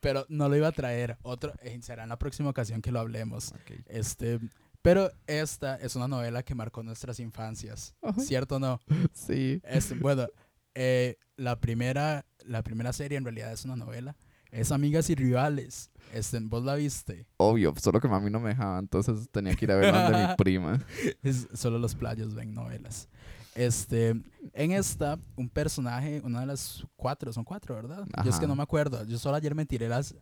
Pero 0.00 0.26
no 0.28 0.50
lo 0.50 0.56
iba 0.56 0.68
a 0.68 0.72
traer. 0.72 1.16
Otro, 1.22 1.54
eh, 1.62 1.78
será 1.80 2.02
en 2.02 2.10
la 2.10 2.18
próxima 2.18 2.50
ocasión 2.50 2.82
que 2.82 2.92
lo 2.92 3.00
hablemos. 3.00 3.54
Este, 3.86 4.38
pero 4.82 5.10
esta 5.26 5.76
es 5.76 5.96
una 5.96 6.08
novela 6.08 6.42
que 6.42 6.54
marcó 6.54 6.82
nuestras 6.82 7.20
infancias. 7.20 7.94
¿Cierto 8.18 8.56
o 8.56 8.58
no? 8.58 8.80
Sí. 9.14 9.60
Este, 9.64 9.94
bueno, 9.94 10.26
eh, 10.74 11.16
la, 11.36 11.60
primera, 11.60 12.26
la 12.44 12.62
primera 12.62 12.92
serie 12.92 13.18
en 13.18 13.24
realidad 13.24 13.52
es 13.52 13.64
una 13.64 13.76
novela. 13.76 14.16
Es 14.50 14.70
Amigas 14.70 15.08
y 15.08 15.14
Rivales. 15.14 15.90
Este, 16.12 16.38
¿Vos 16.40 16.62
la 16.62 16.74
viste? 16.74 17.26
Obvio, 17.38 17.72
solo 17.80 18.00
que 18.00 18.08
mami 18.08 18.30
no 18.30 18.38
me 18.38 18.50
dejaba, 18.50 18.78
entonces 18.78 19.28
tenía 19.30 19.54
que 19.54 19.64
ir 19.64 19.72
a 19.72 19.76
ver 19.76 19.94
donde 19.94 20.18
mi 20.18 20.34
prima. 20.36 20.78
Es, 21.22 21.48
solo 21.54 21.78
los 21.78 21.94
playos 21.94 22.34
ven 22.34 22.52
novelas. 22.52 23.08
Este, 23.54 24.10
en 24.52 24.72
esta, 24.72 25.18
un 25.36 25.48
personaje, 25.48 26.20
una 26.24 26.40
de 26.40 26.46
las 26.46 26.86
cuatro, 26.96 27.32
son 27.32 27.44
cuatro, 27.44 27.74
¿verdad? 27.74 28.06
Yo 28.24 28.30
es 28.30 28.36
que 28.36 28.44
Ajá. 28.44 28.46
no 28.46 28.56
me 28.56 28.62
acuerdo. 28.62 29.04
Yo 29.06 29.18
solo 29.18 29.36
ayer 29.36 29.54
me 29.54 29.64
tiré 29.64 29.88
las, 29.88 30.14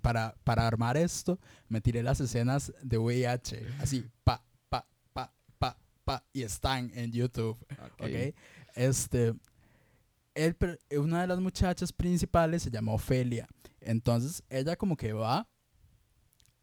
para, 0.00 0.36
para 0.44 0.66
armar 0.66 0.96
esto, 0.96 1.38
me 1.68 1.80
tiré 1.80 2.02
las 2.02 2.20
escenas 2.20 2.72
de 2.82 2.98
VIH. 2.98 3.66
Así, 3.80 4.04
pa, 4.24 4.42
pa, 4.68 4.86
pa, 5.12 5.32
pa, 5.58 5.76
pa, 6.04 6.24
y 6.32 6.42
están 6.42 6.90
en 6.94 7.12
YouTube. 7.12 7.56
¿ok? 8.00 8.34
Este, 8.74 9.34
el 10.36 10.54
per- 10.54 10.78
una 10.96 11.22
de 11.22 11.26
las 11.26 11.40
muchachas 11.40 11.92
principales 11.92 12.62
se 12.62 12.70
llama 12.70 12.92
Ofelia. 12.92 13.48
Entonces, 13.80 14.42
ella 14.48 14.76
como 14.76 14.96
que 14.96 15.12
va 15.12 15.48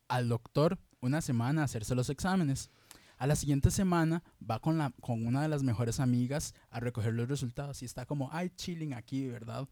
al 0.07 0.30
doctor 0.30 0.80
una 1.01 1.21
semana 1.21 1.61
a 1.61 1.65
hacerse 1.65 1.95
los 1.95 2.09
exámenes. 2.09 2.69
A 3.17 3.28
la 3.28 3.36
siguiente 3.36 3.71
semana 3.71 4.24
va 4.49 4.59
con, 4.59 4.78
la, 4.78 4.93
con 5.01 5.26
una 5.26 5.41
de 5.41 5.47
las 5.47 5.63
mejores 5.63 5.99
amigas 5.99 6.53
a 6.69 6.80
recoger 6.80 7.13
los 7.13 7.28
resultados 7.28 7.82
y 7.82 7.86
está 7.86 8.05
como, 8.05 8.30
ay, 8.32 8.49
chilling 8.55 8.93
aquí, 8.93 9.28
¿verdad? 9.28 9.67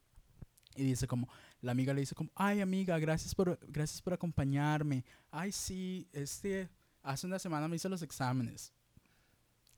Y 0.76 0.84
dice 0.84 1.06
como, 1.08 1.28
la 1.60 1.74
amiga 1.74 1.94
le 1.94 2.00
dice 2.02 2.16
como, 2.16 2.32
ay, 2.36 2.62
amiga, 2.62 2.98
gracias 2.98 3.36
por, 3.36 3.60
gracias 3.68 4.02
por 4.02 4.14
acompañarme. 4.14 5.04
Ay, 5.30 5.52
sí, 5.52 6.08
este, 6.14 6.70
hace 7.04 7.28
una 7.28 7.40
semana 7.40 7.68
me 7.68 7.76
hice 7.76 7.90
los 7.90 8.02
exámenes. 8.02 8.74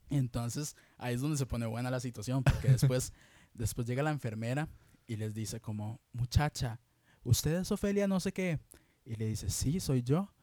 Entonces, 0.10 0.76
ahí 0.98 1.16
es 1.16 1.22
donde 1.22 1.38
se 1.38 1.46
pone 1.46 1.66
buena 1.66 1.90
la 1.90 2.00
situación, 2.00 2.44
porque 2.44 2.68
después, 2.72 3.12
después 3.54 3.88
llega 3.88 4.04
la 4.04 4.12
enfermera 4.12 4.70
y 5.08 5.16
les 5.16 5.34
dice 5.34 5.60
como, 5.60 6.02
muchacha, 6.12 6.80
¿usted 7.24 7.62
es 7.62 7.72
Ofelia 7.72 8.08
no 8.08 8.20
sé 8.20 8.32
qué? 8.32 8.60
Y 9.06 9.16
le 9.16 9.28
dice, 9.28 9.50
sí, 9.50 9.80
soy 9.80 10.04
yo. 10.04 10.34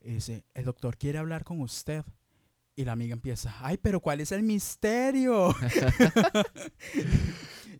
Y 0.00 0.14
dice, 0.14 0.44
el 0.54 0.64
doctor 0.64 0.96
quiere 0.96 1.18
hablar 1.18 1.44
con 1.44 1.60
usted. 1.60 2.04
Y 2.76 2.84
la 2.84 2.92
amiga 2.92 3.12
empieza, 3.12 3.54
ay, 3.60 3.78
pero 3.78 4.00
¿cuál 4.00 4.20
es 4.20 4.32
el 4.32 4.42
misterio? 4.42 5.54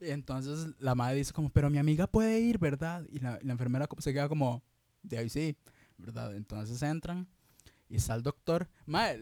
y 0.00 0.10
entonces 0.10 0.72
la 0.78 0.94
madre 0.94 1.16
dice 1.16 1.32
como, 1.32 1.50
pero 1.50 1.68
mi 1.68 1.78
amiga 1.78 2.06
puede 2.06 2.38
ir, 2.40 2.58
¿verdad? 2.58 3.04
Y 3.10 3.18
la, 3.18 3.38
enfermera 3.42 3.88
se 3.98 4.12
queda 4.12 4.28
como, 4.28 4.62
de 5.02 5.18
ahí 5.18 5.28
sí, 5.28 5.56
¿verdad? 5.98 6.36
Entonces 6.36 6.80
entran 6.82 7.28
y 7.88 7.96
está 7.96 8.14
el 8.14 8.22
doctor. 8.22 8.68
La- 8.86 9.16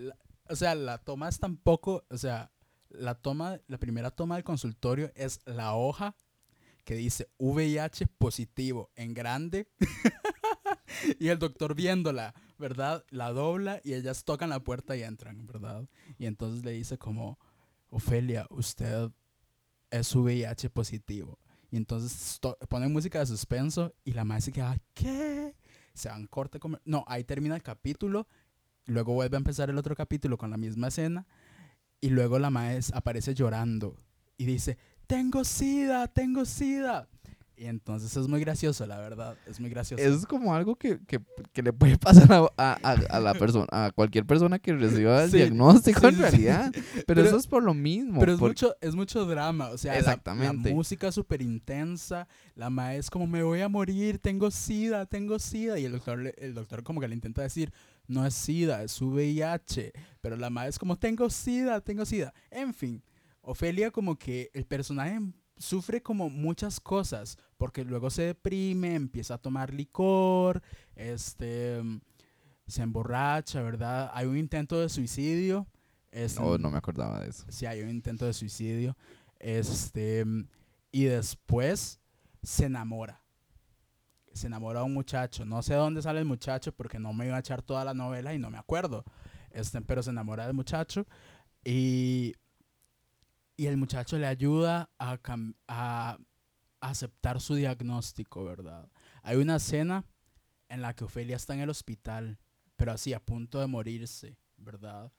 o 0.49 0.57
sea, 0.57 0.75
la 0.75 0.99
toma 0.99 1.29
es 1.29 1.41
o 1.43 2.19
sea, 2.19 2.51
la 2.95 3.15
toma, 3.15 3.61
la 3.67 3.79
primera 3.79 4.11
toma 4.11 4.37
del 4.37 4.45
consultorio 4.45 5.11
es 5.15 5.41
la 5.45 5.75
hoja 5.75 6.17
que 6.85 6.95
dice 6.95 7.31
VIH 7.39 8.07
positivo 8.19 8.91
en 8.97 9.15
grande. 9.15 9.69
y 11.19 11.29
el 11.29 11.39
doctor 11.39 11.75
viéndola, 11.75 12.35
¿verdad? 12.59 13.05
La 13.11 13.33
dobla 13.33 13.81
y 13.85 13.95
ellas 13.95 14.25
tocan 14.25 14.51
la 14.51 14.61
puerta 14.61 14.97
y 14.97 15.03
entran, 15.03 15.47
¿verdad? 15.47 15.89
Y 16.19 16.27
entonces 16.27 16.65
le 16.65 16.73
dice 16.73 16.99
como, 16.99 17.39
Ofelia, 17.89 18.47
usted 18.51 19.11
es 19.91 20.15
VIH 20.15 20.71
positivo. 20.71 21.39
Y 21.71 21.77
entonces 21.77 22.39
to- 22.41 22.59
ponen 22.69 22.93
música 22.93 23.19
de 23.21 23.27
suspenso 23.27 23.95
y 24.05 24.13
la 24.13 24.25
madre 24.25 24.43
se 24.43 24.53
queda, 24.53 24.77
¿qué? 24.95 25.55
Se 25.95 26.09
van 26.09 26.27
corte 26.27 26.59
como... 26.59 26.79
No, 26.85 27.05
ahí 27.07 27.25
termina 27.25 27.55
el 27.55 27.63
capítulo. 27.63 28.27
Luego 28.87 29.15
vuelve 29.15 29.37
a 29.37 29.39
empezar 29.39 29.71
el 29.71 29.79
otro 29.79 29.95
capítulo 29.95 30.37
con 30.37 30.51
la 30.51 30.57
misma 30.57 30.89
escena. 30.89 31.27
Y 32.03 32.11
luego 32.11 32.41
la 32.41 32.51
madre 32.51 32.81
aparece 32.93 33.33
llorando 33.33 33.97
y 34.37 34.45
dice, 34.45 34.77
tengo 35.07 35.45
sida, 35.45 36.09
tengo 36.09 36.45
sida. 36.45 37.09
Y 37.57 37.67
entonces 37.67 38.17
es 38.17 38.27
muy 38.29 38.41
gracioso, 38.41 38.87
la 38.87 38.99
verdad. 38.99 39.37
Es 39.47 39.61
muy 39.61 39.71
gracioso. 39.71 40.03
Es 40.03 40.27
como 40.27 40.55
algo 40.55 40.75
que, 40.75 40.99
que, 41.07 41.21
que 41.53 41.63
le 41.63 41.73
puede 41.73 41.97
pasar 41.99 42.33
a, 42.33 42.47
a- 42.57 42.97
a- 43.11 43.21
la 43.21 43.35
persona, 43.35 43.67
a 43.71 43.91
cualquier 43.93 44.25
persona 44.27 44.59
que 44.59 44.73
reciba 44.73 45.23
el 45.25 45.31
Sí, 45.31 45.37
diagnóstico 45.37 46.01
sí, 46.01 46.07
en 46.07 46.13
sí, 46.13 46.17
sí. 46.17 46.23
realidad. 46.23 46.73
Pero, 46.95 47.05
Pero- 47.07 47.23
eso 47.25 47.37
es 47.37 47.47
por 47.47 47.63
lo 47.63 47.75
mismo. 47.75 48.19
Pero 48.21 48.33
es 48.33 48.41
mucho, 48.41 48.75
es 48.81 48.95
mucho 48.95 49.27
drama, 49.27 49.69
o 49.69 49.79
sea, 49.79 49.93
la- 49.93 49.99
Exactamente. 50.01 50.71
La, 50.71 50.75
música 50.75 51.13
súper 51.13 51.43
intensa, 51.43 52.27
la 52.57 52.71
madre 52.71 52.97
es 52.99 53.11
como, 53.11 53.27
me 53.27 53.43
voy 53.43 53.61
a 53.61 53.69
morir, 53.69 54.19
tengo 54.19 54.51
sida, 54.51 55.07
tengo 55.07 55.39
sida, 55.39 55.79
y 55.79 55.85
el 55.85 55.93
doctor, 55.93 56.35
el 56.37 56.55
doctor 56.55 56.83
como 56.83 57.01
que 57.01 57.07
le 57.09 57.15
intenta 57.15 57.43
decir, 57.43 57.71
no 58.09 58.27
es 58.27 58.35
sida, 58.35 58.83
es 58.83 59.01
VIH, 59.01 59.93
pero 60.21 60.37
la 60.37 60.51
madre 60.51 60.71
es 60.71 60.79
como, 60.79 60.97
tengo 60.97 61.31
sida, 61.31 61.81
tengo 61.81 62.05
sida. 62.05 62.33
En 62.51 62.75
fin, 62.75 63.03
Ofelia 63.43 63.91
como 63.91 64.17
que 64.17 64.51
el 64.55 64.65
personaje 64.65 65.21
sufre 65.57 66.03
como 66.03 66.31
muchas 66.31 66.81
cosas, 66.81 67.39
porque 67.57 67.85
luego 67.85 68.11
se 68.11 68.23
deprime, 68.23 68.95
empieza 68.95 69.35
a 69.35 69.39
tomar 69.39 69.73
licor, 69.73 70.63
este, 70.97 71.81
se 72.67 72.83
emborracha, 72.83 73.63
¿verdad? 73.63 74.11
Hay 74.15 74.27
un 74.27 74.37
intento 74.37 74.81
de 74.81 74.89
suicidio. 74.89 75.67
este, 76.11 76.41
No, 76.41 76.59
no 76.59 76.71
me 76.71 76.79
acordaba 76.79 77.21
de 77.21 77.31
eso. 77.31 77.45
si 77.49 77.67
hay 77.67 77.83
un 77.83 77.91
intento 77.91 78.27
de 78.27 78.33
suicidio. 78.33 78.97
Este, 79.39 80.25
y 80.91 81.05
después 81.05 82.01
se 82.43 82.67
enamora. 82.67 83.23
Se 84.33 84.47
enamora 84.47 84.81
de 84.81 84.87
un 84.87 84.95
muchacho. 84.95 85.45
No 85.45 85.63
sé 85.63 85.75
dónde 85.75 86.01
sale 86.03 86.21
el 86.21 86.25
muchacho 86.25 86.73
porque 86.73 86.99
no 86.99 87.13
me 87.13 87.27
iba 87.27 87.37
a 87.37 87.41
echar 87.41 87.63
toda 87.63 87.85
la 87.85 87.93
novela 87.95 88.33
y 88.35 88.39
no 88.39 88.51
me 88.51 88.59
acuerdo. 88.59 89.05
Este, 89.51 89.81
pero 89.83 90.03
se 90.03 90.11
enamora 90.11 90.47
del 90.47 90.55
muchacho 90.55 91.07
y, 91.65 92.35
y 93.57 93.67
el 93.67 93.77
muchacho 93.77 94.19
le 94.19 94.27
ayuda 94.27 94.91
a, 94.99 95.19
a 95.69 96.19
aceptar 96.81 97.41
su 97.41 97.55
diagnóstico, 97.55 98.45
¿verdad? 98.45 98.91
Hay 99.23 99.37
una 99.37 99.57
escena 99.57 100.05
en 100.69 100.83
la 100.83 100.95
que 100.95 101.05
Ofelia 101.05 101.37
está 101.37 101.55
en 101.55 101.61
el 101.61 101.71
hospital, 101.71 102.39
pero 102.77 102.93
así 102.93 103.13
a 103.13 103.21
punto 103.21 103.61
de 103.61 103.67
morirse, 103.67 104.39
¿verdad? 104.57 105.13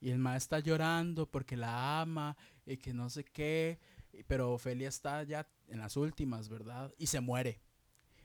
Y 0.00 0.10
el 0.10 0.18
maestro 0.18 0.58
está 0.58 0.68
llorando 0.68 1.30
porque 1.30 1.56
la 1.56 2.00
ama 2.00 2.36
y 2.66 2.76
que 2.76 2.92
no 2.92 3.08
sé 3.08 3.24
qué, 3.24 3.78
pero 4.26 4.52
Ofelia 4.52 4.88
está 4.88 5.22
ya 5.22 5.48
en 5.68 5.78
las 5.78 5.96
últimas, 5.96 6.48
¿verdad? 6.48 6.92
Y 6.98 7.06
se 7.06 7.20
muere. 7.20 7.62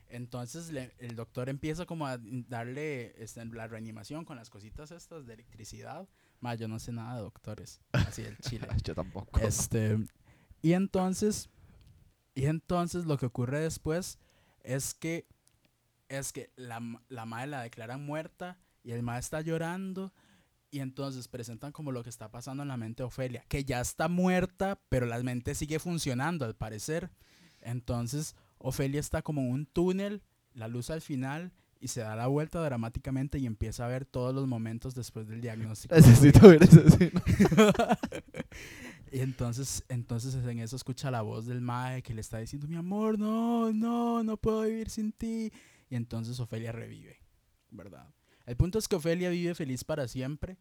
Entonces 0.09 0.71
el 0.97 1.15
doctor 1.15 1.49
empieza 1.49 1.85
como 1.85 2.07
a 2.07 2.17
darle 2.19 3.13
este, 3.21 3.45
la 3.45 3.67
reanimación 3.67 4.25
con 4.25 4.37
las 4.37 4.49
cositas 4.49 4.91
estas 4.91 5.25
de 5.27 5.35
electricidad. 5.35 6.09
Ma, 6.39 6.55
yo 6.55 6.67
no 6.67 6.79
sé 6.79 6.91
nada 6.91 7.15
de 7.15 7.21
doctores, 7.21 7.81
así 7.91 8.21
del 8.21 8.37
chile. 8.37 8.67
Yo 8.83 8.95
tampoco. 8.95 9.39
Este, 9.41 9.97
y 10.61 10.73
entonces, 10.73 11.49
y 12.33 12.45
entonces 12.45 13.05
lo 13.05 13.17
que 13.17 13.25
ocurre 13.25 13.59
después 13.59 14.19
es 14.63 14.93
que, 14.93 15.27
es 16.07 16.31
que 16.31 16.51
la, 16.55 16.81
la 17.09 17.25
madre 17.25 17.47
la 17.47 17.61
declaran 17.61 18.05
muerta 18.05 18.57
y 18.83 18.91
el 18.91 19.03
madre 19.03 19.19
está 19.19 19.41
llorando 19.41 20.13
y 20.71 20.79
entonces 20.79 21.27
presentan 21.27 21.71
como 21.71 21.91
lo 21.91 22.03
que 22.03 22.09
está 22.09 22.29
pasando 22.29 22.63
en 22.63 22.69
la 22.69 22.77
mente 22.77 23.03
de 23.03 23.07
Ofelia, 23.07 23.43
que 23.47 23.65
ya 23.65 23.81
está 23.81 24.07
muerta, 24.07 24.79
pero 24.89 25.05
la 25.05 25.21
mente 25.23 25.55
sigue 25.55 25.79
funcionando 25.79 26.45
al 26.45 26.55
parecer. 26.55 27.11
Entonces, 27.61 28.35
Ofelia 28.59 28.99
está 28.99 29.21
como 29.21 29.41
en 29.41 29.51
un 29.51 29.65
túnel, 29.65 30.23
la 30.53 30.67
luz 30.67 30.89
al 30.89 31.01
final 31.01 31.51
y 31.79 31.87
se 31.87 32.01
da 32.01 32.15
la 32.15 32.27
vuelta 32.27 32.61
dramáticamente 32.61 33.39
y 33.39 33.45
empieza 33.45 33.85
a 33.85 33.87
ver 33.87 34.05
todos 34.05 34.33
los 34.35 34.47
momentos 34.47 34.95
después 34.95 35.27
del 35.27 35.41
diagnóstico. 35.41 35.95
Necesito 35.95 36.47
ver 36.47 36.63
esa 36.63 36.81
escena. 36.81 37.23
y 39.11 39.19
entonces, 39.19 39.83
entonces 39.87 40.35
en 40.35 40.59
eso 40.59 40.75
escucha 40.75 41.09
la 41.09 41.21
voz 41.21 41.45
del 41.45 41.61
mae 41.61 42.03
que 42.03 42.13
le 42.13 42.21
está 42.21 42.39
diciendo, 42.39 42.67
mi 42.67 42.75
amor, 42.75 43.17
no, 43.17 43.71
no, 43.71 44.23
no 44.23 44.37
puedo 44.37 44.61
vivir 44.63 44.89
sin 44.89 45.11
ti. 45.11 45.51
Y 45.89 45.95
entonces 45.95 46.39
Ofelia 46.39 46.71
revive, 46.71 47.17
¿verdad? 47.71 48.13
El 48.45 48.57
punto 48.57 48.77
es 48.77 48.87
que 48.87 48.95
Ofelia 48.95 49.29
vive 49.29 49.55
feliz 49.55 49.83
para 49.83 50.07
siempre, 50.07 50.57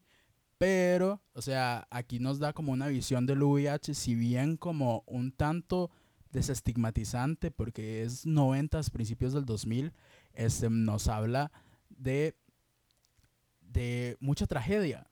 pero, 0.56 1.22
o 1.34 1.42
sea, 1.42 1.86
aquí 1.90 2.18
nos 2.18 2.38
da 2.38 2.52
como 2.52 2.72
una 2.72 2.88
visión 2.88 3.26
del 3.26 3.42
VIH, 3.42 3.94
si 3.94 4.14
bien 4.14 4.56
como 4.56 5.04
un 5.06 5.32
tanto 5.32 5.90
desestigmatizante, 6.32 7.50
porque 7.50 8.02
es 8.02 8.26
90, 8.26 8.80
principios 8.92 9.32
del 9.32 9.44
2000, 9.44 9.92
este, 10.38 10.70
nos 10.70 11.08
habla 11.08 11.50
de, 11.90 12.34
de 13.60 14.16
mucha 14.20 14.46
tragedia. 14.46 15.06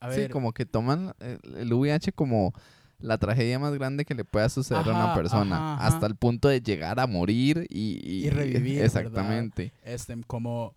A 0.00 0.10
Sí, 0.12 0.20
ver, 0.22 0.30
como 0.30 0.52
que 0.52 0.66
toman 0.66 1.14
el, 1.20 1.40
el 1.56 1.72
VIH 1.72 2.12
como 2.12 2.52
la 2.98 3.18
tragedia 3.18 3.58
más 3.58 3.72
grande 3.74 4.04
que 4.04 4.14
le 4.14 4.24
pueda 4.24 4.48
suceder 4.48 4.86
a 4.88 4.90
una 4.90 5.14
persona, 5.14 5.56
ajá, 5.56 5.74
ajá. 5.74 5.86
hasta 5.86 6.06
el 6.06 6.16
punto 6.16 6.48
de 6.48 6.60
llegar 6.60 7.00
a 7.00 7.06
morir 7.06 7.66
y, 7.70 8.26
Y 8.26 8.30
revivir, 8.30 8.80
¿verdad? 8.80 8.84
Exactamente. 8.84 9.72
este, 9.82 10.20
como, 10.26 10.74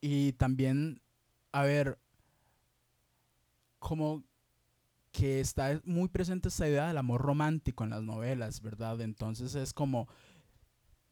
y 0.00 0.32
también, 0.34 1.00
a 1.52 1.62
ver, 1.64 1.98
como 3.78 4.24
que 5.12 5.40
está 5.40 5.80
muy 5.84 6.08
presente 6.08 6.48
esta 6.48 6.68
idea 6.68 6.88
del 6.88 6.98
amor 6.98 7.22
romántico 7.22 7.82
en 7.84 7.90
las 7.90 8.02
novelas, 8.02 8.60
¿verdad? 8.60 9.00
Entonces 9.00 9.54
es 9.54 9.72
como, 9.72 10.08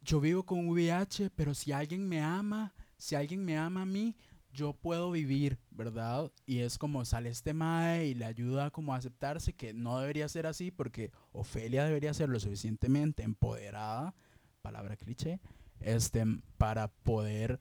yo 0.06 0.20
vivo 0.20 0.44
con 0.44 0.68
VIH, 0.68 1.30
pero 1.30 1.52
si 1.52 1.72
alguien 1.72 2.08
me 2.08 2.20
ama, 2.20 2.72
si 2.96 3.16
alguien 3.16 3.44
me 3.44 3.58
ama 3.58 3.82
a 3.82 3.86
mí, 3.86 4.16
yo 4.52 4.72
puedo 4.72 5.10
vivir, 5.10 5.58
¿verdad? 5.70 6.30
Y 6.46 6.60
es 6.60 6.78
como 6.78 7.04
sale 7.04 7.28
este 7.28 7.52
mae 7.52 8.06
y 8.06 8.14
le 8.14 8.24
ayuda 8.24 8.70
como 8.70 8.94
a 8.94 8.96
aceptarse 8.96 9.52
que 9.52 9.74
no 9.74 9.98
debería 9.98 10.28
ser 10.28 10.46
así 10.46 10.70
porque 10.70 11.10
Ofelia 11.32 11.84
debería 11.84 12.14
ser 12.14 12.28
lo 12.28 12.38
suficientemente 12.40 13.24
empoderada, 13.24 14.14
palabra 14.62 14.96
cliché, 14.96 15.40
este, 15.80 16.24
para 16.56 16.88
poder 16.88 17.58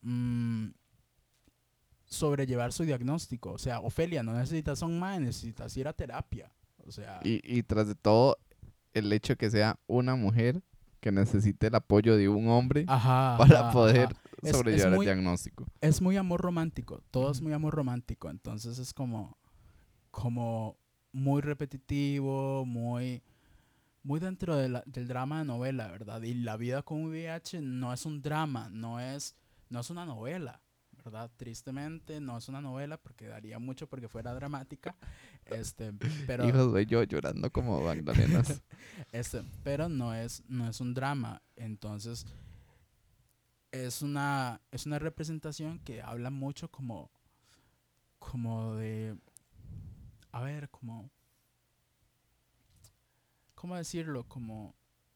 mm, 0.00 0.68
sobrellevar 2.06 2.72
su 2.72 2.84
diagnóstico. 2.84 3.52
O 3.52 3.58
sea, 3.58 3.80
Ofelia, 3.80 4.22
no 4.22 4.32
necesitas 4.32 4.80
un 4.82 4.98
mae, 5.00 5.18
necesitas 5.18 5.76
ir 5.76 5.88
a 5.88 5.92
terapia. 5.92 6.50
O 6.86 6.92
sea, 6.92 7.20
Y, 7.24 7.40
y 7.44 7.64
tras 7.64 7.88
de 7.88 7.96
todo, 7.96 8.38
el 8.94 9.12
hecho 9.12 9.36
que 9.36 9.50
sea 9.50 9.78
una 9.88 10.14
mujer 10.14 10.62
que 11.00 11.12
necesite 11.12 11.68
el 11.68 11.74
apoyo 11.74 12.16
de 12.16 12.28
un 12.28 12.48
hombre 12.48 12.84
ajá, 12.88 13.36
para 13.38 13.60
ajá, 13.60 13.70
poder 13.72 14.06
ajá. 14.06 14.14
Es- 14.42 14.50
es 14.50 14.56
sobrellevar 14.56 14.92
muy- 14.94 15.06
el 15.06 15.14
diagnóstico. 15.14 15.66
es 15.80 16.00
muy 16.00 16.16
amor 16.16 16.40
romántico, 16.40 17.02
todo 17.10 17.30
es 17.32 17.40
muy 17.42 17.52
amor 17.52 17.74
romántico, 17.74 18.30
entonces 18.30 18.78
es 18.78 18.94
como, 18.94 19.36
como 20.10 20.76
muy 21.12 21.40
repetitivo, 21.40 22.64
muy, 22.64 23.22
muy 24.02 24.20
dentro 24.20 24.56
de 24.56 24.68
la- 24.68 24.82
del 24.86 25.08
drama 25.08 25.40
de 25.40 25.44
novela, 25.44 25.88
¿verdad? 25.88 26.22
Y 26.22 26.34
la 26.34 26.56
vida 26.56 26.82
con 26.82 27.04
VIH 27.06 27.60
no 27.62 27.92
es 27.92 28.06
un 28.06 28.22
drama, 28.22 28.68
no 28.70 29.00
es, 29.00 29.34
no 29.70 29.80
es 29.80 29.90
una 29.90 30.06
novela, 30.06 30.60
¿verdad? 31.10 31.30
Tristemente 31.36 32.20
no 32.20 32.36
es 32.36 32.48
una 32.48 32.60
novela 32.60 32.98
porque 32.98 33.26
daría 33.26 33.58
mucho 33.58 33.88
porque 33.88 34.08
fuera 34.08 34.34
dramática, 34.34 34.94
este, 35.46 35.92
pero, 36.26 36.46
Hijos, 36.46 36.70
soy 36.70 36.86
yo 36.86 37.02
llorando 37.02 37.50
como 37.50 37.80
Magdalenas. 37.80 38.62
este, 39.12 39.42
pero 39.64 39.88
no 39.88 40.14
es, 40.14 40.42
no 40.48 40.68
es 40.68 40.80
un 40.80 40.92
drama, 40.92 41.40
entonces 41.56 42.26
es 43.72 44.02
una, 44.02 44.60
es 44.70 44.84
una 44.86 44.98
representación 44.98 45.78
que 45.78 46.02
habla 46.02 46.30
mucho 46.30 46.70
como, 46.70 47.10
como 48.18 48.74
de, 48.74 49.16
a 50.32 50.42
ver, 50.42 50.68
como, 50.68 51.10
¿cómo 53.54 53.76
decirlo? 53.76 54.24
Como, 54.28 54.74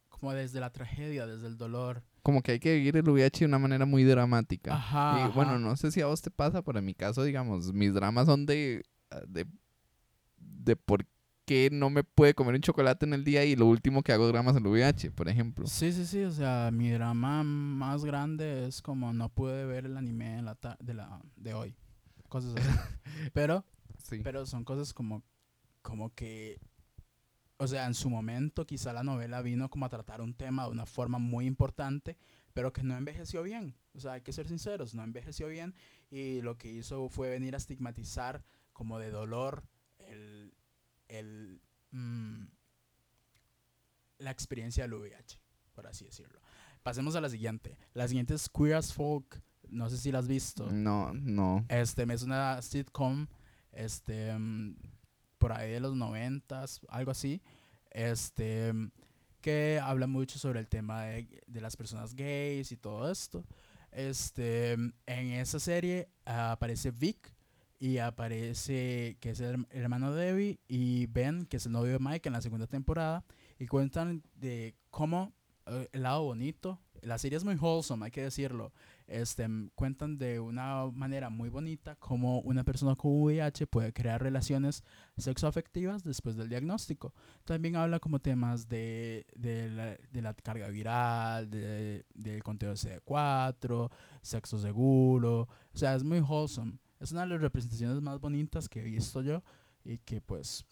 como 0.08 0.32
desde 0.32 0.60
la 0.60 0.70
tragedia, 0.70 1.26
desde 1.26 1.48
el 1.48 1.58
dolor. 1.58 2.02
Como 2.22 2.42
que 2.42 2.52
hay 2.52 2.60
que 2.60 2.74
vivir 2.74 2.96
el 2.96 3.08
VIH 3.08 3.40
de 3.40 3.46
una 3.46 3.58
manera 3.58 3.84
muy 3.86 4.04
dramática. 4.04 4.74
Ajá. 4.74 5.26
Y 5.28 5.32
bueno, 5.34 5.58
no 5.58 5.76
sé 5.76 5.90
si 5.90 6.00
a 6.00 6.06
vos 6.06 6.22
te 6.22 6.30
pasa, 6.30 6.62
pero 6.62 6.78
en 6.78 6.84
mi 6.84 6.94
caso, 6.94 7.24
digamos, 7.24 7.72
mis 7.72 7.92
dramas 7.94 8.26
son 8.26 8.46
de, 8.46 8.82
ah, 9.10 9.20
de, 9.26 9.46
de 10.36 10.76
por 10.76 11.06
qué 11.44 11.68
no 11.72 11.90
me 11.90 12.04
puede 12.04 12.34
comer 12.34 12.54
un 12.54 12.60
chocolate 12.60 13.04
en 13.04 13.14
el 13.14 13.24
día 13.24 13.44
y 13.44 13.56
lo 13.56 13.66
último 13.66 14.02
que 14.02 14.12
hago 14.12 14.26
es 14.26 14.32
dramas 14.32 14.56
en 14.56 14.64
el 14.64 14.70
VIH, 14.70 15.10
por 15.10 15.28
ejemplo. 15.28 15.66
Sí, 15.66 15.92
sí, 15.92 16.06
sí, 16.06 16.22
o 16.22 16.30
sea, 16.30 16.70
mi 16.72 16.90
drama 16.90 17.42
más 17.42 18.04
grande 18.04 18.66
es 18.68 18.80
como 18.80 19.12
no 19.12 19.28
pude 19.28 19.64
ver 19.66 19.86
el 19.86 19.96
anime 19.96 20.38
en 20.38 20.44
la 20.44 20.56
de, 20.78 20.94
la, 20.94 21.20
de 21.36 21.54
hoy. 21.54 21.74
cosas 22.28 22.54
así. 22.56 22.68
pero, 23.32 23.64
Sí. 24.04 24.20
pero 24.22 24.46
son 24.46 24.64
cosas 24.64 24.92
como, 24.94 25.22
como 25.82 26.14
que, 26.14 26.58
o 27.62 27.68
sea, 27.68 27.86
en 27.86 27.94
su 27.94 28.10
momento 28.10 28.66
quizá 28.66 28.92
la 28.92 29.04
novela 29.04 29.40
vino 29.40 29.70
como 29.70 29.86
a 29.86 29.88
tratar 29.88 30.20
un 30.20 30.34
tema 30.34 30.64
de 30.64 30.70
una 30.70 30.84
forma 30.84 31.18
muy 31.18 31.46
importante, 31.46 32.16
pero 32.54 32.72
que 32.72 32.82
no 32.82 32.96
envejeció 32.96 33.44
bien. 33.44 33.76
O 33.94 34.00
sea, 34.00 34.14
hay 34.14 34.22
que 34.22 34.32
ser 34.32 34.48
sinceros, 34.48 34.94
no 34.94 35.04
envejeció 35.04 35.46
bien 35.46 35.72
y 36.10 36.40
lo 36.40 36.58
que 36.58 36.72
hizo 36.72 37.08
fue 37.08 37.30
venir 37.30 37.54
a 37.54 37.58
estigmatizar 37.58 38.42
como 38.72 38.98
de 38.98 39.12
dolor 39.12 39.62
el, 39.98 40.52
el, 41.06 41.60
mm, 41.92 42.46
la 44.18 44.32
experiencia 44.32 44.82
del 44.82 44.94
VIH, 44.94 45.38
por 45.72 45.86
así 45.86 46.04
decirlo. 46.04 46.40
Pasemos 46.82 47.14
a 47.14 47.20
la 47.20 47.28
siguiente. 47.28 47.78
La 47.94 48.08
siguiente 48.08 48.34
es 48.34 48.48
Queer 48.48 48.74
as 48.74 48.92
Folk. 48.92 49.40
No 49.68 49.88
sé 49.88 49.98
si 49.98 50.10
la 50.10 50.18
has 50.18 50.26
visto. 50.26 50.68
No, 50.72 51.14
no. 51.14 51.64
Este, 51.68 52.12
es 52.12 52.22
una 52.24 52.60
sitcom, 52.60 53.28
este, 53.70 54.36
mm, 54.36 54.74
por 55.42 55.52
ahí 55.52 55.72
de 55.72 55.80
los 55.80 55.96
noventas, 55.96 56.80
algo 56.88 57.10
así, 57.10 57.42
este, 57.90 58.72
que 59.40 59.80
habla 59.82 60.06
mucho 60.06 60.38
sobre 60.38 60.60
el 60.60 60.68
tema 60.68 61.02
de, 61.02 61.42
de 61.48 61.60
las 61.60 61.76
personas 61.76 62.14
gays 62.14 62.70
y 62.70 62.76
todo 62.76 63.10
esto. 63.10 63.44
Este, 63.90 64.74
en 64.74 65.32
esa 65.32 65.58
serie 65.58 66.08
ah, 66.26 66.52
aparece 66.52 66.92
Vic 66.92 67.34
y 67.80 67.98
aparece 67.98 69.16
que 69.20 69.30
es 69.30 69.40
el 69.40 69.66
hermano 69.70 70.14
de 70.14 70.26
Debbie 70.26 70.60
y 70.68 71.06
Ben, 71.06 71.44
que 71.46 71.56
es 71.56 71.66
el 71.66 71.72
novio 71.72 71.94
de 71.94 71.98
Mike 71.98 72.28
en 72.28 72.34
la 72.34 72.40
segunda 72.40 72.68
temporada 72.68 73.24
y 73.58 73.66
cuentan 73.66 74.22
de 74.36 74.76
cómo 74.90 75.32
eh, 75.66 75.88
el 75.90 76.04
lado 76.04 76.22
bonito, 76.22 76.78
la 77.00 77.18
serie 77.18 77.36
es 77.36 77.42
muy 77.42 77.56
wholesome, 77.56 78.04
hay 78.04 78.12
que 78.12 78.22
decirlo, 78.22 78.72
este, 79.06 79.46
cuentan 79.74 80.18
de 80.18 80.40
una 80.40 80.86
manera 80.92 81.30
muy 81.30 81.48
bonita 81.48 81.96
cómo 81.96 82.40
una 82.40 82.64
persona 82.64 82.96
con 82.96 83.22
VIH 83.22 83.66
puede 83.66 83.92
crear 83.92 84.22
relaciones 84.22 84.82
sexoafectivas 85.16 86.02
después 86.02 86.36
del 86.36 86.48
diagnóstico. 86.48 87.14
También 87.44 87.76
habla 87.76 88.00
como 88.00 88.18
temas 88.18 88.68
de, 88.68 89.26
de, 89.34 89.68
la, 89.70 89.96
de 90.10 90.22
la 90.22 90.34
carga 90.34 90.68
viral, 90.68 91.50
de, 91.50 92.04
del 92.14 92.42
conteo 92.42 92.70
de 92.70 92.76
CD4, 92.76 93.90
sexo 94.22 94.58
seguro. 94.58 95.48
O 95.72 95.78
sea, 95.78 95.94
es 95.94 96.04
muy 96.04 96.20
wholesome. 96.20 96.78
Es 97.00 97.12
una 97.12 97.22
de 97.22 97.28
las 97.28 97.40
representaciones 97.40 98.00
más 98.00 98.20
bonitas 98.20 98.68
que 98.68 98.80
he 98.80 98.84
visto 98.84 99.22
yo 99.22 99.42
y 99.84 99.98
que 99.98 100.20
pues 100.20 100.64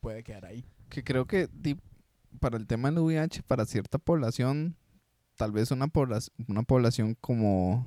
puede 0.00 0.22
quedar 0.22 0.46
ahí. 0.46 0.64
Que 0.88 1.04
creo 1.04 1.26
que 1.26 1.48
para 2.40 2.56
el 2.56 2.66
tema 2.66 2.90
del 2.90 3.00
VIH, 3.00 3.42
para 3.42 3.66
cierta 3.66 3.98
población, 3.98 4.76
tal 5.36 5.52
vez 5.52 5.70
una, 5.70 5.86
poblac- 5.88 6.30
una 6.48 6.62
población 6.62 7.16
como, 7.20 7.86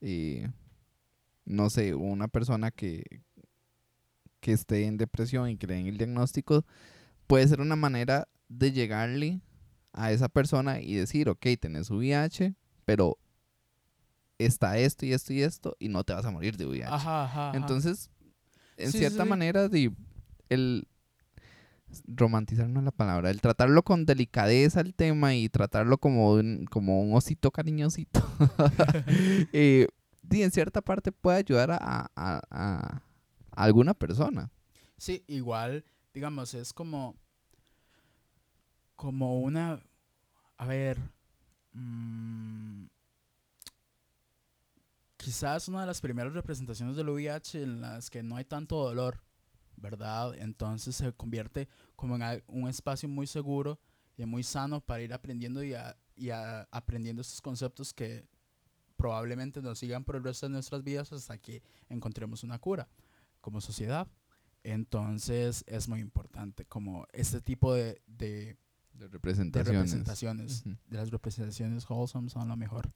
eh, 0.00 0.50
no 1.44 1.70
sé, 1.70 1.94
una 1.94 2.28
persona 2.28 2.70
que, 2.70 3.04
que 4.40 4.52
esté 4.52 4.86
en 4.86 4.96
depresión 4.96 5.48
y 5.48 5.56
que 5.56 5.66
le 5.66 5.74
den 5.74 5.86
el 5.86 5.96
diagnóstico, 5.98 6.64
puede 7.26 7.46
ser 7.48 7.60
una 7.60 7.76
manera 7.76 8.28
de 8.48 8.72
llegarle 8.72 9.40
a 9.92 10.12
esa 10.12 10.28
persona 10.28 10.80
y 10.80 10.94
decir, 10.94 11.28
ok, 11.28 11.46
tenés 11.60 11.90
VIH, 11.90 12.54
pero 12.84 13.18
está 14.38 14.78
esto 14.78 15.06
y 15.06 15.12
esto 15.12 15.32
y 15.32 15.42
esto 15.42 15.76
y 15.78 15.88
no 15.88 16.02
te 16.04 16.12
vas 16.12 16.24
a 16.24 16.30
morir 16.30 16.56
de 16.56 16.66
VIH. 16.66 16.86
Ajá, 16.92 17.24
ajá. 17.24 17.48
ajá. 17.50 17.56
Entonces, 17.56 18.10
en 18.76 18.90
Sí, 18.92 18.98
cierta 18.98 19.22
sí. 19.24 19.28
manera, 19.28 19.68
el 20.48 20.88
romantizar 22.06 22.68
no 22.68 22.80
es 22.80 22.84
la 22.84 22.90
palabra, 22.90 23.30
el 23.30 23.40
tratarlo 23.40 23.82
con 23.82 24.04
delicadeza 24.06 24.80
el 24.80 24.94
tema 24.94 25.34
y 25.34 25.48
tratarlo 25.48 25.98
como 25.98 26.32
un, 26.32 26.66
como 26.66 27.02
un 27.02 27.14
osito 27.16 27.50
cariñosito, 27.50 28.20
eh, 29.52 29.88
di, 30.22 30.42
en 30.42 30.50
cierta 30.50 30.80
parte 30.80 31.12
puede 31.12 31.38
ayudar 31.38 31.70
a, 31.72 31.78
a- 31.80 32.10
a- 32.16 32.42
a 32.50 33.02
alguna 33.64 33.94
persona. 33.94 34.50
Sí, 34.96 35.22
igual, 35.26 35.84
digamos, 36.14 36.54
es 36.54 36.72
como, 36.72 37.16
como 38.96 39.40
una, 39.40 39.80
a 40.58 40.66
ver, 40.66 40.98
mm, 41.72 42.84
quizás 45.16 45.68
una 45.68 45.82
de 45.82 45.86
las 45.86 46.00
primeras 46.00 46.32
representaciones 46.32 46.96
del 46.96 47.08
VIH 47.08 47.62
en 47.62 47.80
las 47.80 48.10
que 48.10 48.22
no 48.22 48.36
hay 48.36 48.44
tanto 48.44 48.76
dolor, 48.76 49.20
¿verdad? 49.82 50.34
Entonces 50.36 50.96
se 50.96 51.12
convierte 51.12 51.68
como 51.96 52.16
en 52.16 52.42
un 52.46 52.68
espacio 52.68 53.08
muy 53.08 53.26
seguro 53.26 53.78
y 54.16 54.24
muy 54.24 54.42
sano 54.44 54.80
para 54.80 55.02
ir 55.02 55.12
aprendiendo 55.12 55.62
y, 55.62 55.74
a- 55.74 55.96
y 56.16 56.30
a- 56.30 56.62
aprendiendo 56.70 57.20
estos 57.20 57.42
conceptos 57.42 57.92
que 57.92 58.26
probablemente 58.96 59.60
nos 59.60 59.78
sigan 59.80 60.04
por 60.04 60.16
el 60.16 60.22
resto 60.24 60.46
de 60.46 60.52
nuestras 60.52 60.82
vidas 60.84 61.12
hasta 61.12 61.36
que 61.36 61.62
encontremos 61.88 62.44
una 62.44 62.58
cura 62.58 62.88
como 63.40 63.60
sociedad. 63.60 64.06
Entonces 64.64 65.64
es 65.66 65.88
muy 65.88 66.00
importante 66.00 66.64
como 66.64 67.06
este 67.12 67.40
tipo 67.40 67.74
de, 67.74 68.00
de, 68.06 68.56
De 68.92 69.06
de 69.06 69.08
representaciones. 69.08 69.74
representaciones, 69.74 70.60
Ujú. 70.64 70.76
de 70.86 70.96
las 70.96 71.10
representaciones 71.10 71.84
wholesome 71.90 72.30
son 72.30 72.48
lo 72.48 72.56
mejor. 72.56 72.92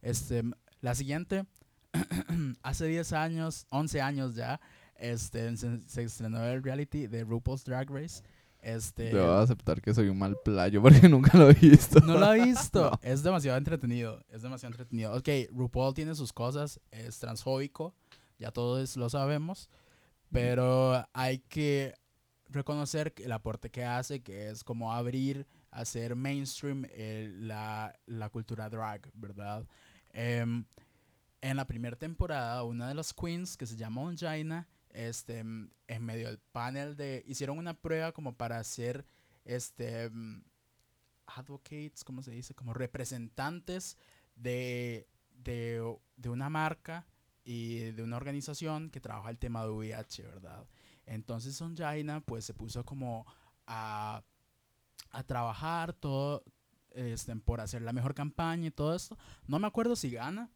Este, 0.00 0.42
la 0.80 0.94
siguiente, 0.94 1.44
hace 2.62 2.86
10 2.86 3.12
años, 3.12 3.66
11 3.70 4.00
años 4.00 4.34
ya, 4.34 4.60
este, 5.02 5.56
se, 5.56 5.80
se 5.80 6.02
estrenó 6.04 6.44
el 6.44 6.62
reality 6.62 7.08
de 7.08 7.24
RuPaul's 7.24 7.64
Drag 7.64 7.90
Race. 7.90 8.22
Este, 8.60 9.12
Debo 9.12 9.32
aceptar 9.32 9.82
que 9.82 9.92
soy 9.92 10.08
un 10.08 10.18
mal 10.18 10.36
playo 10.44 10.80
porque 10.82 11.08
nunca 11.08 11.36
lo 11.36 11.50
he 11.50 11.54
visto. 11.54 12.00
no 12.00 12.16
lo 12.18 12.32
he 12.32 12.44
visto. 12.46 12.90
No. 12.92 12.98
Es 13.02 13.22
demasiado 13.22 13.58
entretenido. 13.58 14.22
Es 14.28 14.42
demasiado 14.42 14.72
entretenido. 14.72 15.12
Ok, 15.14 15.28
RuPaul 15.50 15.94
tiene 15.94 16.14
sus 16.14 16.32
cosas. 16.32 16.80
Es 16.92 17.18
transfóbico. 17.18 17.94
Ya 18.38 18.52
todos 18.52 18.96
lo 18.96 19.10
sabemos. 19.10 19.68
Pero 20.30 21.04
hay 21.12 21.40
que 21.40 21.94
reconocer 22.48 23.12
el 23.18 23.32
aporte 23.32 23.70
que 23.70 23.84
hace, 23.84 24.22
que 24.22 24.48
es 24.48 24.62
como 24.62 24.92
abrir, 24.92 25.46
hacer 25.70 26.14
mainstream 26.14 26.86
eh, 26.90 27.30
la, 27.34 27.94
la 28.06 28.28
cultura 28.30 28.70
drag, 28.70 29.10
¿verdad? 29.14 29.66
Em, 30.10 30.64
en 31.40 31.56
la 31.56 31.66
primera 31.66 31.96
temporada, 31.96 32.62
una 32.62 32.88
de 32.88 32.94
las 32.94 33.12
queens, 33.12 33.56
que 33.56 33.66
se 33.66 33.76
llama 33.76 34.02
Onjaina, 34.02 34.68
este, 34.92 35.42
mm, 35.44 35.70
en 35.88 36.04
medio 36.04 36.28
del 36.28 36.38
panel 36.38 36.96
de... 36.96 37.24
Hicieron 37.26 37.58
una 37.58 37.74
prueba 37.74 38.12
como 38.12 38.36
para 38.36 38.58
hacer, 38.58 39.06
este... 39.44 40.10
mm, 40.10 40.44
advocates, 41.26 42.04
¿cómo 42.04 42.22
se 42.22 42.32
dice? 42.32 42.54
Como 42.54 42.74
representantes 42.74 43.96
de, 44.36 45.08
de, 45.30 45.82
de 46.16 46.28
una 46.28 46.48
marca 46.50 47.06
y 47.44 47.90
de 47.92 48.02
una 48.02 48.16
organización 48.16 48.90
que 48.90 49.00
trabaja 49.00 49.30
el 49.30 49.38
tema 49.38 49.62
de 49.64 49.70
VIH, 49.70 50.22
¿verdad? 50.22 50.66
Entonces 51.06 51.56
Sonjaina 51.56 52.20
pues 52.20 52.44
se 52.44 52.54
puso 52.54 52.84
como 52.84 53.26
a, 53.66 54.22
a 55.10 55.22
trabajar 55.24 55.92
todo 55.92 56.44
este, 56.90 57.34
por 57.36 57.60
hacer 57.60 57.82
la 57.82 57.92
mejor 57.92 58.14
campaña 58.14 58.68
y 58.68 58.70
todo 58.70 58.94
esto. 58.94 59.18
No 59.46 59.58
me 59.58 59.66
acuerdo 59.66 59.96
si 59.96 60.10
gana, 60.10 60.50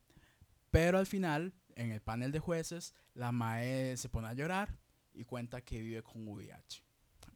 pero 0.71 0.99
al 0.99 1.07
final, 1.07 1.55
en 1.77 1.93
el 1.93 2.01
panel 2.01 2.33
de 2.33 2.41
jueces, 2.41 2.95
la 3.15 3.31
MAE 3.33 3.97
se 3.97 4.09
pone 4.09 4.29
a 4.29 4.35
llorar 4.35 4.79
y 5.15 5.25
cuenta 5.25 5.61
que 5.61 5.81
vive 5.81 6.03
con 6.03 6.27
VIH, 6.27 6.83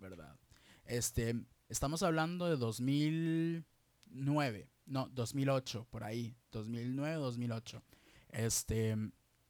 ¿verdad? 0.00 0.36
Este, 0.84 1.34
estamos 1.68 2.02
hablando 2.02 2.48
de 2.48 2.56
2009, 2.56 4.68
no, 4.86 5.08
2008, 5.10 5.86
por 5.90 6.02
ahí, 6.02 6.34
2009, 6.50 7.16
2008. 7.16 7.82
Este, 8.30 8.96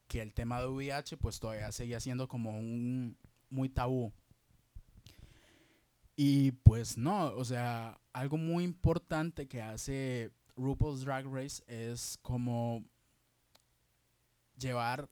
que 0.07 0.21
el 0.21 0.35
tema 0.35 0.61
de 0.61 0.67
VIH 0.67 1.17
pues 1.17 1.39
todavía 1.39 1.71
seguía 1.73 2.01
siendo 2.01 2.29
como 2.29 2.59
un 2.59 3.17
muy 3.49 3.69
tabú. 3.69 4.13
Y 6.17 6.53
pues 6.53 6.99
no, 6.99 7.33
o 7.35 7.45
sea, 7.45 8.01
algo 8.13 8.37
muy 8.37 8.65
importante 8.65 9.49
que 9.49 9.63
hace 9.63 10.33
RuPaul's 10.57 11.05
Drag 11.05 11.27
Race 11.27 11.63
es 11.67 12.19
como 12.23 12.85
llevar, 14.61 15.11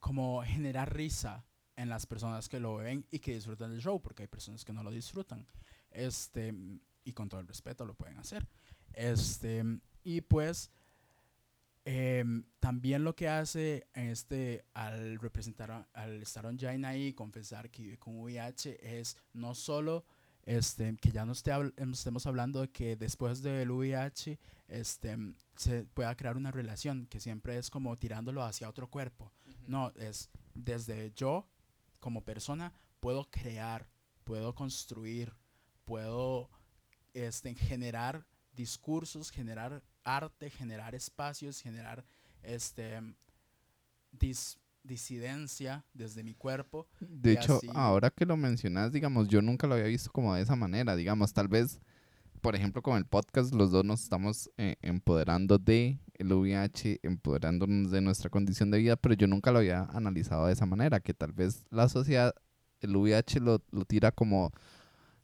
como 0.00 0.42
generar 0.42 0.94
risa 0.94 1.44
en 1.76 1.88
las 1.88 2.06
personas 2.06 2.48
que 2.48 2.58
lo 2.58 2.76
ven 2.76 3.06
y 3.10 3.18
que 3.18 3.34
disfrutan 3.34 3.70
del 3.70 3.80
show, 3.80 4.00
porque 4.00 4.22
hay 4.24 4.28
personas 4.28 4.64
que 4.64 4.72
no 4.72 4.82
lo 4.82 4.90
disfrutan. 4.90 5.46
Este, 5.90 6.52
y 7.04 7.12
con 7.12 7.28
todo 7.28 7.40
el 7.40 7.46
respeto 7.46 7.84
lo 7.84 7.94
pueden 7.94 8.18
hacer. 8.18 8.46
Este, 8.92 9.62
y 10.02 10.22
pues 10.22 10.70
em, 11.84 12.44
también 12.58 13.04
lo 13.04 13.14
que 13.14 13.28
hace 13.28 13.86
este 13.92 14.64
al 14.72 15.18
representar 15.18 15.88
al 15.92 16.22
estar 16.22 16.46
on 16.46 16.58
Jaina 16.58 16.88
ahí 16.88 17.08
y 17.08 17.12
confesar 17.12 17.70
que 17.70 17.82
vive 17.82 17.98
con 17.98 18.18
VIH 18.18 18.98
es 18.98 19.16
no 19.34 19.54
solo 19.54 20.04
este 20.46 20.96
que 20.96 21.12
ya 21.12 21.24
no 21.26 21.32
esté 21.32 21.50
em, 21.52 21.92
estemos 21.92 22.26
hablando 22.26 22.60
de 22.62 22.70
que 22.70 22.96
después 22.96 23.42
del 23.42 23.70
VIH 23.70 24.38
este 24.68 25.16
se 25.56 25.84
pueda 25.84 26.14
crear 26.16 26.36
una 26.36 26.50
relación 26.50 27.06
que 27.06 27.20
siempre 27.20 27.58
es 27.58 27.68
como 27.68 27.96
tirándolo 27.98 28.42
hacia 28.42 28.68
otro 28.68 28.88
cuerpo. 28.88 29.32
No 29.66 29.92
es 29.96 30.30
desde 30.54 31.12
yo 31.14 31.46
como 32.00 32.24
persona 32.24 32.72
puedo 33.00 33.28
crear 33.30 33.86
puedo 34.24 34.54
construir 34.54 35.34
puedo 35.84 36.48
este, 37.14 37.54
generar 37.54 38.24
discursos, 38.54 39.30
generar 39.30 39.82
arte, 40.04 40.50
generar 40.50 40.94
espacios, 40.94 41.60
generar 41.60 42.04
este 42.42 43.00
dis- 44.12 44.58
disidencia 44.86 45.84
desde 45.94 46.22
mi 46.22 46.34
cuerpo. 46.34 46.86
De 47.00 47.32
hecho, 47.32 47.56
así- 47.56 47.68
ahora 47.74 48.10
que 48.10 48.24
lo 48.26 48.36
mencionas, 48.36 48.92
digamos, 48.92 49.28
yo 49.28 49.42
nunca 49.42 49.66
lo 49.66 49.74
había 49.74 49.86
visto 49.86 50.10
como 50.12 50.34
de 50.34 50.42
esa 50.42 50.56
manera. 50.56 50.96
Digamos, 50.96 51.32
tal 51.32 51.48
vez, 51.48 51.80
por 52.40 52.54
ejemplo, 52.54 52.82
con 52.82 52.96
el 52.96 53.04
podcast, 53.06 53.54
los 53.54 53.70
dos 53.70 53.84
nos 53.84 54.02
estamos 54.02 54.50
eh, 54.56 54.76
empoderando 54.82 55.58
de 55.58 55.98
el 56.14 56.32
VIH, 56.32 57.00
empoderándonos 57.02 57.90
de 57.90 58.00
nuestra 58.00 58.30
condición 58.30 58.70
de 58.70 58.78
vida, 58.78 58.96
pero 58.96 59.14
yo 59.14 59.26
nunca 59.26 59.50
lo 59.52 59.58
había 59.58 59.82
analizado 59.92 60.46
de 60.46 60.52
esa 60.54 60.64
manera, 60.66 61.00
que 61.00 61.12
tal 61.12 61.32
vez 61.32 61.64
la 61.70 61.88
sociedad, 61.88 62.34
el 62.80 62.96
VIH 62.96 63.40
lo, 63.40 63.62
lo 63.70 63.84
tira 63.84 64.12
como, 64.12 64.50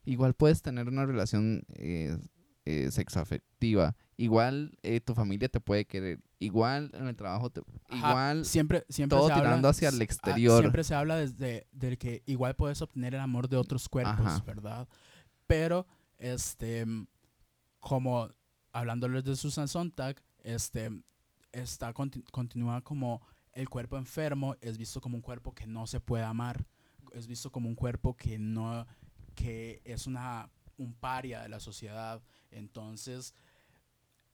igual 0.05 0.35
puedes 0.35 0.61
tener 0.63 0.89
una 0.89 1.07
relación 1.07 1.65
eh, 1.77 2.19
eh, 2.67 2.91
sexoafectiva, 2.91 3.97
igual 4.23 4.79
eh, 4.83 5.01
tu 5.01 5.15
familia 5.15 5.49
te 5.49 5.61
puede 5.61 5.85
querer, 5.85 6.21
igual 6.39 6.91
en 6.95 7.09
el 7.09 7.17
trabajo, 7.17 7.51
te, 7.51 7.61
Ajá, 7.89 8.09
igual 8.11 8.45
siempre, 8.45 8.85
siempre 8.89 9.17
todo 9.19 9.27
se 9.29 9.33
habla- 9.33 9.45
tirando 9.45 9.69
hacia 9.69 9.89
el 9.89 10.01
exterior. 10.03 10.61
siempre 10.61 10.85
se 10.85 10.95
habla 10.95 11.17
desde 11.17 11.67
del 11.73 11.99
que 11.99 12.23
igual 12.27 12.55
puedes 12.55 12.81
obtener 12.83 13.15
el 13.15 13.21
amor 13.21 13.49
de 13.49 13.57
otros 13.57 13.89
cuerpos, 13.89 14.27
Ajá. 14.27 14.43
¿verdad? 14.47 14.89
Pero, 15.47 15.87
este, 16.19 16.87
como 17.81 18.29
hablándoles 18.73 19.25
de 19.25 19.37
Susan 19.37 19.69
Sontag, 19.69 20.23
este, 20.45 20.91
está, 21.53 21.93
conti- 21.93 22.25
continúa 22.31 22.81
como 22.83 23.21
el 23.53 23.69
cuerpo 23.69 23.99
enfermo 23.99 24.57
es 24.61 24.79
visto 24.79 25.01
como 25.01 25.17
un 25.17 25.23
cuerpo 25.23 25.53
que 25.53 25.67
no 25.67 25.87
se 25.87 26.01
puede 26.01 26.25
amar, 26.25 26.65
es 27.13 27.27
visto 27.27 27.51
como 27.51 27.69
un 27.69 27.75
cuerpo 27.75 28.17
que 28.17 28.39
no, 28.39 28.87
que 29.35 29.83
es 29.85 30.07
una, 30.07 30.49
un 30.79 30.95
paria 30.95 31.41
de 31.43 31.49
la 31.51 31.61
sociedad. 31.61 32.23
Entonces, 32.51 33.35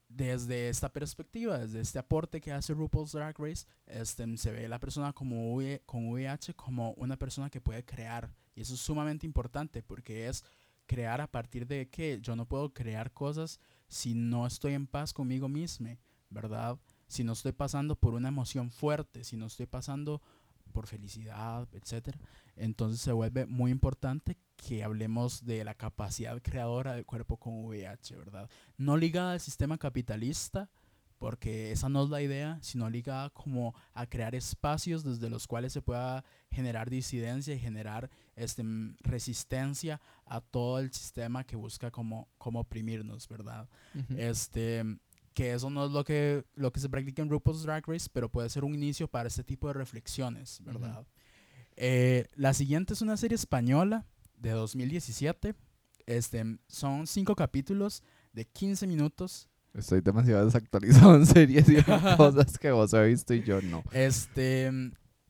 desde 0.08 0.70
esta 0.70 0.90
perspectiva, 0.90 1.58
desde 1.58 1.80
este 1.80 1.98
aporte 1.98 2.40
que 2.40 2.52
hace 2.52 2.72
RuPaul's 2.72 3.12
Drag 3.12 3.38
Race, 3.38 3.66
este, 3.86 4.36
se 4.38 4.50
ve 4.50 4.68
la 4.68 4.80
persona 4.80 5.12
como 5.12 5.58
con 5.84 6.08
VIH 6.08 6.54
como 6.54 6.92
una 6.92 7.16
persona 7.16 7.50
que 7.50 7.60
puede 7.60 7.84
crear. 7.84 8.34
Y 8.54 8.62
eso 8.62 8.74
es 8.74 8.80
sumamente 8.80 9.26
importante 9.26 9.82
porque 9.82 10.28
es 10.28 10.44
crear 10.86 11.20
a 11.20 11.30
partir 11.30 11.66
de 11.66 11.88
que 11.90 12.20
yo 12.20 12.34
no 12.34 12.46
puedo 12.46 12.72
crear 12.72 13.12
cosas 13.12 13.60
si 13.88 14.14
no 14.14 14.46
estoy 14.46 14.72
en 14.72 14.86
paz 14.86 15.12
conmigo 15.12 15.48
mismo, 15.48 15.96
¿verdad? 16.30 16.78
Si 17.06 17.22
no 17.22 17.34
estoy 17.34 17.52
pasando 17.52 17.94
por 17.94 18.14
una 18.14 18.28
emoción 18.28 18.70
fuerte, 18.70 19.24
si 19.24 19.36
no 19.36 19.46
estoy 19.46 19.66
pasando 19.66 20.22
por 20.72 20.86
felicidad, 20.86 21.68
etcétera. 21.72 22.18
Entonces 22.56 23.00
se 23.00 23.12
vuelve 23.12 23.46
muy 23.46 23.70
importante 23.70 24.38
que 24.58 24.82
hablemos 24.82 25.46
de 25.46 25.64
la 25.64 25.74
capacidad 25.74 26.42
creadora 26.42 26.94
del 26.94 27.06
cuerpo 27.06 27.36
con 27.38 27.64
VIH, 27.64 28.16
¿verdad? 28.16 28.50
No 28.76 28.96
ligada 28.96 29.32
al 29.32 29.40
sistema 29.40 29.78
capitalista, 29.78 30.68
porque 31.18 31.72
esa 31.72 31.88
no 31.88 32.04
es 32.04 32.10
la 32.10 32.20
idea, 32.22 32.58
sino 32.60 32.90
ligada 32.90 33.30
como 33.30 33.74
a 33.94 34.06
crear 34.06 34.34
espacios 34.34 35.04
desde 35.04 35.30
los 35.30 35.46
cuales 35.46 35.72
se 35.72 35.80
pueda 35.80 36.24
generar 36.50 36.90
disidencia 36.90 37.54
y 37.54 37.58
generar 37.58 38.10
este, 38.36 38.62
mm, 38.62 38.96
resistencia 39.00 40.00
a 40.26 40.40
todo 40.40 40.80
el 40.80 40.92
sistema 40.92 41.44
que 41.44 41.56
busca 41.56 41.90
como, 41.90 42.28
como 42.36 42.60
oprimirnos, 42.60 43.28
¿verdad? 43.28 43.68
Este, 44.16 44.84
que 45.34 45.54
eso 45.54 45.70
no 45.70 45.86
es 45.86 45.92
lo 45.92 46.04
que, 46.04 46.44
lo 46.56 46.72
que 46.72 46.80
se 46.80 46.88
practica 46.88 47.22
en 47.22 47.30
RuPaul's 47.30 47.62
Drag 47.62 47.86
Race, 47.86 48.08
pero 48.12 48.28
puede 48.28 48.48
ser 48.50 48.64
un 48.64 48.74
inicio 48.74 49.08
para 49.08 49.28
este 49.28 49.44
tipo 49.44 49.68
de 49.68 49.74
reflexiones, 49.74 50.60
¿verdad? 50.64 51.06
Eh, 51.76 52.26
la 52.34 52.54
siguiente 52.54 52.92
es 52.92 53.02
una 53.02 53.16
serie 53.16 53.36
española 53.36 54.04
de 54.40 54.50
2017. 54.50 55.54
Este, 56.06 56.58
son 56.68 57.06
cinco 57.06 57.34
capítulos 57.36 58.02
de 58.32 58.44
15 58.46 58.86
minutos. 58.86 59.48
Estoy 59.74 60.00
demasiado 60.00 60.44
desactualizado 60.46 61.16
en 61.16 61.26
series 61.26 61.68
y 61.68 61.76
en 61.76 61.84
cosas 62.16 62.58
que 62.58 62.70
vos 62.70 62.92
has 62.94 63.06
visto 63.06 63.34
y 63.34 63.42
yo 63.42 63.60
no. 63.62 63.84
Este 63.92 64.70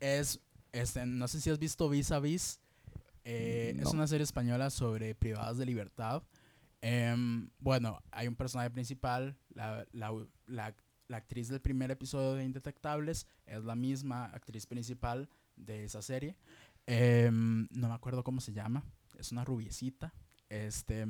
es, 0.00 0.40
este, 0.72 1.04
no 1.06 1.26
sé 1.28 1.40
si 1.40 1.50
has 1.50 1.58
visto 1.58 1.88
Vis 1.88 2.12
a 2.12 2.20
Vis. 2.20 2.60
eh, 3.24 3.74
Es 3.76 3.84
No. 3.84 3.90
una 3.92 4.06
serie 4.06 4.24
española 4.24 4.70
sobre 4.70 5.14
privadas 5.14 5.58
de 5.58 5.66
libertad. 5.66 6.22
Em, 6.80 7.50
bueno, 7.58 8.00
hay 8.12 8.28
un 8.28 8.36
personaje 8.36 8.70
principal, 8.70 9.36
la, 9.50 9.84
la, 9.92 10.12
la- 10.46 10.76
la 11.08 11.16
actriz 11.16 11.48
del 11.48 11.60
primer 11.60 11.90
episodio 11.90 12.34
de 12.34 12.44
Indetectables 12.44 13.26
es 13.46 13.64
la 13.64 13.74
misma 13.74 14.26
actriz 14.26 14.66
principal 14.66 15.28
de 15.56 15.84
esa 15.84 16.02
serie. 16.02 16.36
Em, 16.86 17.66
no 17.72 17.88
me 17.88 17.94
acuerdo 17.94 18.22
cómo 18.22 18.40
se 18.42 18.52
llama, 18.52 18.84
es 19.18 19.32
una 19.32 19.44
rubiecita. 19.44 20.14
Este, 20.48 21.06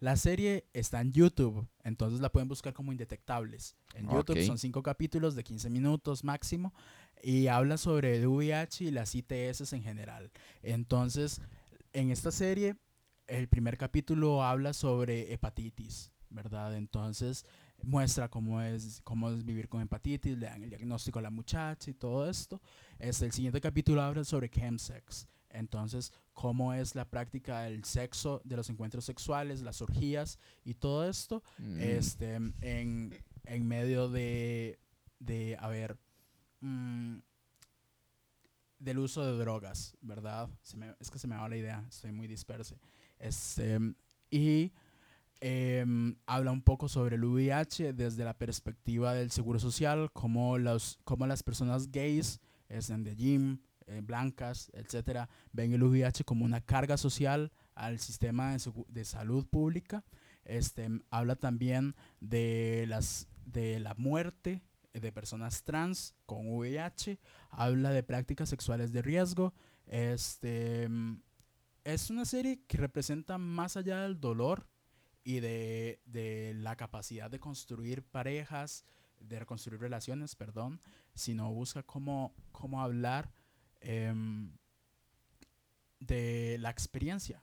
la 0.00 0.16
serie 0.16 0.66
está 0.72 1.00
en 1.00 1.12
YouTube, 1.12 1.68
entonces 1.84 2.20
la 2.20 2.32
pueden 2.32 2.48
buscar 2.48 2.72
como 2.72 2.90
Indetectables. 2.90 3.76
En 3.94 4.08
YouTube 4.08 4.44
son 4.44 4.58
cinco 4.58 4.82
capítulos 4.82 5.36
de 5.36 5.44
15 5.44 5.70
minutos 5.70 6.24
máximo 6.24 6.74
y 7.22 7.46
habla 7.46 7.76
sobre 7.76 8.16
el 8.16 8.26
VIH 8.26 8.84
y 8.84 8.90
las 8.90 9.14
ITS 9.14 9.72
en 9.72 9.82
general. 9.82 10.32
Entonces, 10.62 11.40
en 11.92 12.10
esta 12.10 12.32
serie, 12.32 12.76
el 13.26 13.48
primer 13.48 13.76
capítulo 13.78 14.42
habla 14.42 14.72
sobre 14.72 15.32
hepatitis, 15.32 16.12
¿verdad? 16.30 16.76
Entonces, 16.76 17.46
muestra 17.82 18.28
cómo 18.28 18.60
es, 18.60 19.00
cómo 19.04 19.30
es 19.30 19.44
vivir 19.44 19.68
con 19.68 19.82
hepatitis, 19.82 20.36
le 20.36 20.46
dan 20.46 20.64
el 20.64 20.70
diagnóstico 20.70 21.18
a 21.18 21.22
la 21.22 21.30
muchacha 21.30 21.90
y 21.90 21.94
todo 21.94 22.28
esto. 22.28 22.60
Este, 22.98 23.26
el 23.26 23.32
siguiente 23.32 23.60
capítulo 23.60 24.02
habla 24.02 24.24
sobre 24.24 24.48
chemsex. 24.48 25.28
Entonces, 25.50 26.12
cómo 26.32 26.72
es 26.74 26.94
la 26.94 27.04
práctica 27.10 27.60
del 27.62 27.84
sexo, 27.84 28.40
de 28.44 28.56
los 28.56 28.70
encuentros 28.70 29.04
sexuales, 29.04 29.62
las 29.62 29.82
orgías 29.82 30.38
y 30.64 30.74
todo 30.74 31.08
esto 31.08 31.42
Mm. 31.58 31.80
este, 31.80 32.34
en, 32.60 33.14
en 33.44 33.66
medio 33.68 34.08
de, 34.08 34.78
de, 35.18 35.56
a 35.60 35.68
ver, 35.68 35.98
mm, 36.60 37.18
del 38.78 38.98
uso 38.98 39.24
de 39.26 39.36
drogas, 39.38 39.96
¿verdad? 40.00 40.48
Se 40.62 40.76
me- 40.76 40.94
es 41.00 41.10
que 41.10 41.18
se 41.18 41.26
me 41.26 41.36
va 41.36 41.48
la 41.48 41.56
idea, 41.56 41.84
estoy 41.88 42.12
muy 42.12 42.26
disperse. 42.26 42.78
Este, 43.18 43.78
y 44.30 44.72
em, 45.42 46.16
habla 46.26 46.50
un 46.52 46.62
poco 46.62 46.88
sobre 46.88 47.16
el 47.16 47.24
VIH 47.24 47.92
desde 47.92 48.24
la 48.24 48.34
perspectiva 48.38 49.14
del 49.14 49.30
seguro 49.30 49.58
social, 49.58 50.10
cómo, 50.12 50.58
los, 50.58 50.98
cómo 51.04 51.26
las 51.26 51.42
personas 51.42 51.90
gays, 51.90 52.40
estén 52.68 53.02
de 53.04 53.16
gym, 53.16 53.58
eh, 53.90 54.00
blancas, 54.02 54.70
etcétera, 54.72 55.28
ven 55.52 55.72
el 55.72 55.82
VIH 55.82 56.22
como 56.24 56.44
una 56.44 56.60
carga 56.60 56.96
social 56.96 57.50
al 57.74 57.98
sistema 57.98 58.52
de, 58.52 58.72
de 58.88 59.04
salud 59.04 59.46
pública. 59.46 60.04
Este, 60.44 60.88
habla 61.10 61.34
también 61.34 61.96
de, 62.20 62.84
las, 62.86 63.28
de 63.44 63.80
la 63.80 63.94
muerte 63.94 64.62
de 64.92 65.10
personas 65.10 65.64
trans 65.64 66.14
con 66.24 66.48
VIH, 66.48 67.18
habla 67.50 67.90
de 67.90 68.04
prácticas 68.04 68.48
sexuales 68.48 68.92
de 68.92 69.02
riesgo. 69.02 69.54
Este, 69.86 70.88
es 71.82 72.10
una 72.10 72.24
serie 72.24 72.62
que 72.68 72.78
representa 72.78 73.38
más 73.38 73.76
allá 73.76 74.02
del 74.02 74.20
dolor 74.20 74.68
y 75.24 75.40
de, 75.40 76.00
de 76.06 76.54
la 76.54 76.76
capacidad 76.76 77.28
de 77.28 77.40
construir 77.40 78.04
parejas, 78.04 78.84
de 79.18 79.40
reconstruir 79.40 79.80
relaciones, 79.80 80.36
perdón, 80.36 80.80
sino 81.14 81.52
busca 81.52 81.82
cómo, 81.82 82.34
cómo 82.52 82.82
hablar 82.82 83.32
em, 83.80 84.52
de 85.98 86.56
la 86.58 86.70
experiencia, 86.70 87.42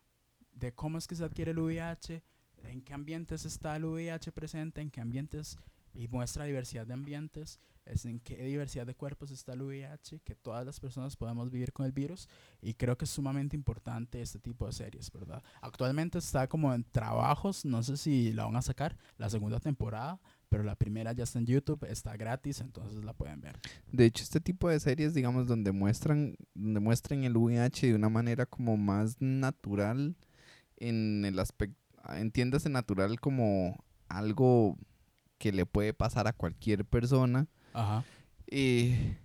de 0.54 0.74
cómo 0.74 0.98
es 0.98 1.08
que 1.08 1.16
se 1.16 1.24
adquiere 1.24 1.52
el 1.52 1.60
VIH, 1.60 2.24
en 2.64 2.82
qué 2.82 2.94
ambientes 2.94 3.46
está 3.46 3.76
el 3.76 3.86
VIH 3.86 4.32
presente, 4.32 4.82
en 4.82 4.90
qué 4.90 5.02
ambientes, 5.02 5.58
y 5.94 6.08
muestra 6.08 6.46
diversidad 6.46 6.86
de 6.86 6.94
ambientes, 6.94 7.60
es 7.86 8.06
en 8.06 8.20
qué 8.20 8.36
diversidad 8.44 8.86
de 8.86 8.96
cuerpos 8.96 9.32
está 9.32 9.54
el 9.54 9.62
VIH, 9.62 10.20
que 10.20 10.36
todas 10.36 10.66
las 10.66 10.80
personas 10.80 11.16
podemos 11.16 11.50
vivir 11.50 11.72
con 11.72 11.86
el 11.86 11.92
virus, 11.92 12.28
y 12.62 12.74
creo 12.74 12.98
que 12.98 13.06
es 13.06 13.12
sumamente 13.12 13.56
importante 13.56 14.22
este 14.22 14.40
tipo 14.40 14.66
de 14.66 14.74
series, 14.74 15.12
¿verdad? 15.12 15.42
Actualmente 15.62 16.18
está 16.18 16.48
como 16.48 16.74
en 16.74 16.84
trabajos, 16.84 17.66
no 17.66 17.82
sé 17.84 17.98
si 17.98 18.34
la 18.34 18.46
van 18.46 18.58
a 18.58 18.62
sacar, 18.62 18.98
la 19.18 19.30
segunda 19.30 19.60
temporada, 19.60 20.20
pero 20.50 20.64
la 20.64 20.76
primera 20.76 21.12
ya 21.14 21.24
está 21.24 21.40
en 21.40 21.46
YouTube, 21.46 21.84
está 21.90 22.16
gratis, 22.16 22.62
entonces 22.62 23.04
la 23.04 23.14
pueden 23.14 23.42
ver. 23.42 23.60
De 23.92 24.06
hecho, 24.06 24.24
este 24.24 24.40
tipo 24.40 24.70
de 24.70 24.80
series, 24.80 25.14
digamos, 25.14 25.48
donde 25.48 25.72
muestran, 25.72 26.36
donde 26.54 26.80
muestran 26.80 27.24
el 27.24 27.36
VIH 27.36 27.88
de 27.88 27.96
una 27.96 28.10
manera 28.10 28.46
como 28.46 28.78
más 28.78 29.18
natural, 29.20 30.16
en 30.78 31.26
el 31.26 31.40
aspecto, 31.40 31.78
entiéndase 32.10 32.70
natural 32.70 33.20
como 33.20 33.84
algo 34.08 34.78
que 35.38 35.52
le 35.52 35.66
puede 35.66 35.94
pasar 35.94 36.28
a 36.28 36.34
cualquier 36.34 36.86
persona. 36.86 37.48
Ajá. 37.74 38.04
eh, 38.48 39.18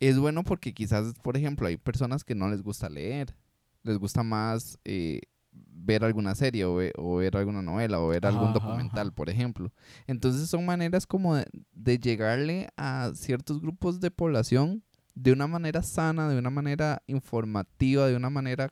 es 0.00 0.18
bueno 0.18 0.42
porque 0.42 0.74
quizás, 0.74 1.14
por 1.22 1.36
ejemplo, 1.36 1.68
hay 1.68 1.76
personas 1.76 2.24
que 2.24 2.34
no 2.34 2.48
les 2.48 2.62
gusta 2.62 2.88
leer, 2.88 3.36
les 3.84 3.98
gusta 3.98 4.24
más 4.24 4.78
eh, 4.84 5.20
ver 5.52 6.04
alguna 6.04 6.34
serie 6.34 6.64
o, 6.64 6.76
ve- 6.76 6.92
o 6.96 7.16
ver 7.16 7.36
alguna 7.36 7.60
novela 7.62 8.00
o 8.00 8.08
ver 8.08 8.24
algún 8.26 8.50
Ajá, 8.50 8.54
documental, 8.54 9.08
ajá. 9.08 9.14
por 9.14 9.28
ejemplo. 9.30 9.72
Entonces 10.06 10.48
son 10.48 10.64
maneras 10.64 11.06
como 11.06 11.34
de, 11.36 11.46
de 11.72 11.98
llegarle 11.98 12.68
a 12.76 13.10
ciertos 13.14 13.60
grupos 13.60 14.00
de 14.00 14.10
población 14.10 14.82
de 15.14 15.32
una 15.32 15.46
manera 15.46 15.82
sana, 15.82 16.28
de 16.28 16.38
una 16.38 16.50
manera 16.50 17.02
informativa, 17.06 18.06
de 18.06 18.16
una 18.16 18.30
manera 18.30 18.70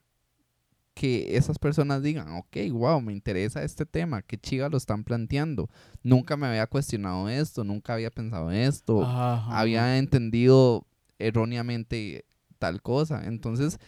que 0.94 1.36
esas 1.36 1.58
personas 1.58 2.02
digan, 2.02 2.28
ok, 2.32 2.56
wow, 2.72 3.00
me 3.00 3.12
interesa 3.12 3.62
este 3.62 3.86
tema, 3.86 4.22
qué 4.22 4.36
chiva 4.38 4.68
lo 4.68 4.76
están 4.76 5.02
planteando. 5.04 5.70
Nunca 6.02 6.36
me 6.36 6.46
había 6.46 6.66
cuestionado 6.66 7.28
esto, 7.28 7.64
nunca 7.64 7.94
había 7.94 8.10
pensado 8.10 8.50
esto, 8.50 9.02
ajá, 9.04 9.58
había 9.58 9.96
entendido 9.98 10.86
erróneamente 11.18 12.24
tal 12.58 12.82
cosa. 12.82 13.22
Entonces, 13.26 13.78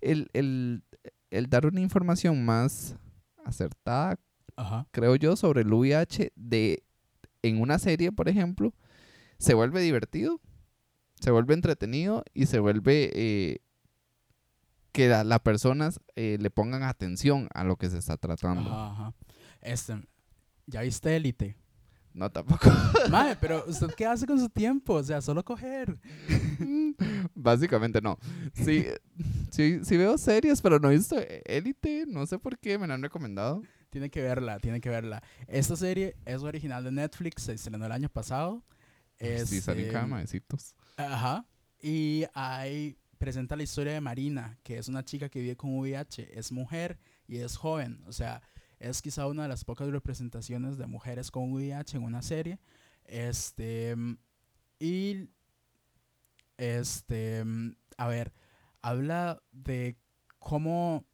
el, 0.00 0.28
el, 0.32 0.82
el 1.30 1.48
dar 1.48 1.66
una 1.66 1.80
información 1.80 2.44
más 2.44 2.96
acertada, 3.44 4.18
Ajá. 4.56 4.86
creo 4.90 5.16
yo, 5.16 5.36
sobre 5.36 5.62
el 5.62 5.72
VIH 5.72 6.32
de, 6.36 6.82
en 7.42 7.60
una 7.60 7.78
serie, 7.78 8.12
por 8.12 8.28
ejemplo, 8.28 8.74
se 9.38 9.54
vuelve 9.54 9.80
divertido, 9.80 10.40
se 11.20 11.30
vuelve 11.30 11.54
entretenido 11.54 12.24
y 12.34 12.46
se 12.46 12.58
vuelve 12.58 13.10
eh, 13.14 13.60
que 14.92 15.08
la- 15.08 15.24
las 15.24 15.40
personas 15.40 16.00
eh, 16.16 16.36
le 16.40 16.50
pongan 16.50 16.82
atención 16.82 17.48
a 17.54 17.64
lo 17.64 17.76
que 17.76 17.88
se 17.90 17.98
está 17.98 18.16
tratando. 18.16 18.70
Ajá, 18.70 18.92
ajá. 18.92 19.14
Este, 19.62 20.00
¿ya 20.66 20.82
viste 20.82 21.14
Élite? 21.16 21.56
No, 22.12 22.30
tampoco. 22.30 22.68
Mae, 23.10 23.36
pero 23.36 23.64
¿usted 23.66 23.88
qué 23.96 24.04
hace 24.06 24.26
con 24.26 24.38
su 24.38 24.48
tiempo? 24.48 24.94
O 24.94 25.02
sea, 25.02 25.20
solo 25.20 25.44
coger. 25.44 25.96
Básicamente 27.34 28.00
no. 28.00 28.18
Sí, 28.52 28.86
sí, 29.50 29.80
sí 29.84 29.96
veo 29.96 30.18
series, 30.18 30.60
pero 30.60 30.78
no 30.78 30.90
he 30.90 30.96
visto 30.96 31.16
Élite. 31.44 32.04
No 32.06 32.26
sé 32.26 32.38
por 32.38 32.58
qué 32.58 32.78
me 32.78 32.86
la 32.86 32.94
han 32.94 33.02
recomendado. 33.02 33.62
Tiene 33.90 34.10
que 34.10 34.22
verla, 34.22 34.58
tiene 34.60 34.80
que 34.80 34.88
verla. 34.88 35.22
Esta 35.48 35.76
serie 35.76 36.16
es 36.24 36.42
original 36.42 36.84
de 36.84 36.92
Netflix, 36.92 37.42
se 37.42 37.52
estrenó 37.54 37.86
el 37.86 37.92
año 37.92 38.08
pasado. 38.08 38.62
sí, 39.18 39.60
salen 39.60 39.80
Este, 39.84 39.92
cada 39.92 40.06
maecitos. 40.06 40.74
Ajá. 40.96 41.44
Y 41.82 42.24
ahí 42.34 42.96
presenta 43.18 43.56
la 43.56 43.62
historia 43.64 43.92
de 43.92 44.00
Marina, 44.00 44.58
que 44.62 44.78
es 44.78 44.88
una 44.88 45.04
chica 45.04 45.28
que 45.28 45.40
vive 45.40 45.56
con 45.56 45.76
VIH, 45.78 46.38
es 46.38 46.52
mujer 46.52 46.98
y 47.26 47.38
es 47.38 47.56
joven. 47.56 48.02
O 48.06 48.12
sea, 48.12 48.42
es 48.80 49.02
quizá 49.02 49.26
una 49.26 49.42
de 49.42 49.48
las 49.48 49.64
pocas 49.64 49.88
representaciones 49.88 50.78
de 50.78 50.86
mujeres 50.86 51.30
con 51.30 51.52
VIH 51.52 51.98
en 51.98 52.02
una 52.02 52.22
serie. 52.22 52.58
Este. 53.04 53.94
Y. 54.78 55.28
Este. 56.56 57.44
A 57.98 58.08
ver. 58.08 58.32
Habla 58.80 59.42
de 59.52 59.96
cómo. 60.38 61.04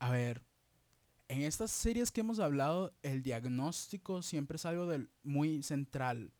A 0.00 0.10
ver. 0.10 0.42
En 1.28 1.42
estas 1.42 1.70
series 1.70 2.10
que 2.12 2.20
hemos 2.20 2.38
hablado, 2.38 2.92
el 3.02 3.22
diagnóstico 3.22 4.22
siempre 4.22 4.56
es 4.56 4.66
algo 4.66 4.86
del, 4.86 5.10
muy 5.22 5.62
central. 5.62 6.32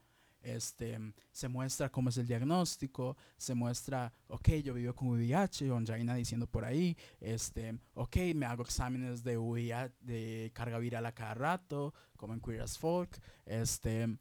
Este, 0.47 0.97
se 1.33 1.49
muestra 1.49 1.91
cómo 1.91 2.11
es 2.11 2.19
el 2.19 2.27
diagnóstico, 2.29 3.17
se 3.37 3.53
muestra, 3.55 4.13
ok, 4.29 4.49
yo 4.65 4.75
vivo 4.75 4.95
con 4.95 5.09
VIH, 5.09 5.69
con 5.69 5.85
Jaina 5.85 6.15
diciendo 6.15 6.47
por 6.47 6.65
ahí, 6.65 6.97
este, 7.21 7.77
ok, 7.95 8.17
me 8.37 8.47
hago 8.47 8.63
exámenes 8.63 9.25
de 9.25 9.37
VIH, 9.37 9.93
de 10.01 10.53
carga 10.55 10.79
viral 10.79 11.05
a 11.05 11.13
cada 11.13 11.35
rato, 11.35 11.93
como 12.17 12.33
en 12.33 12.41
Queer 12.41 12.61
as 12.63 12.79
Folk, 12.79 13.19
este, 13.45 14.17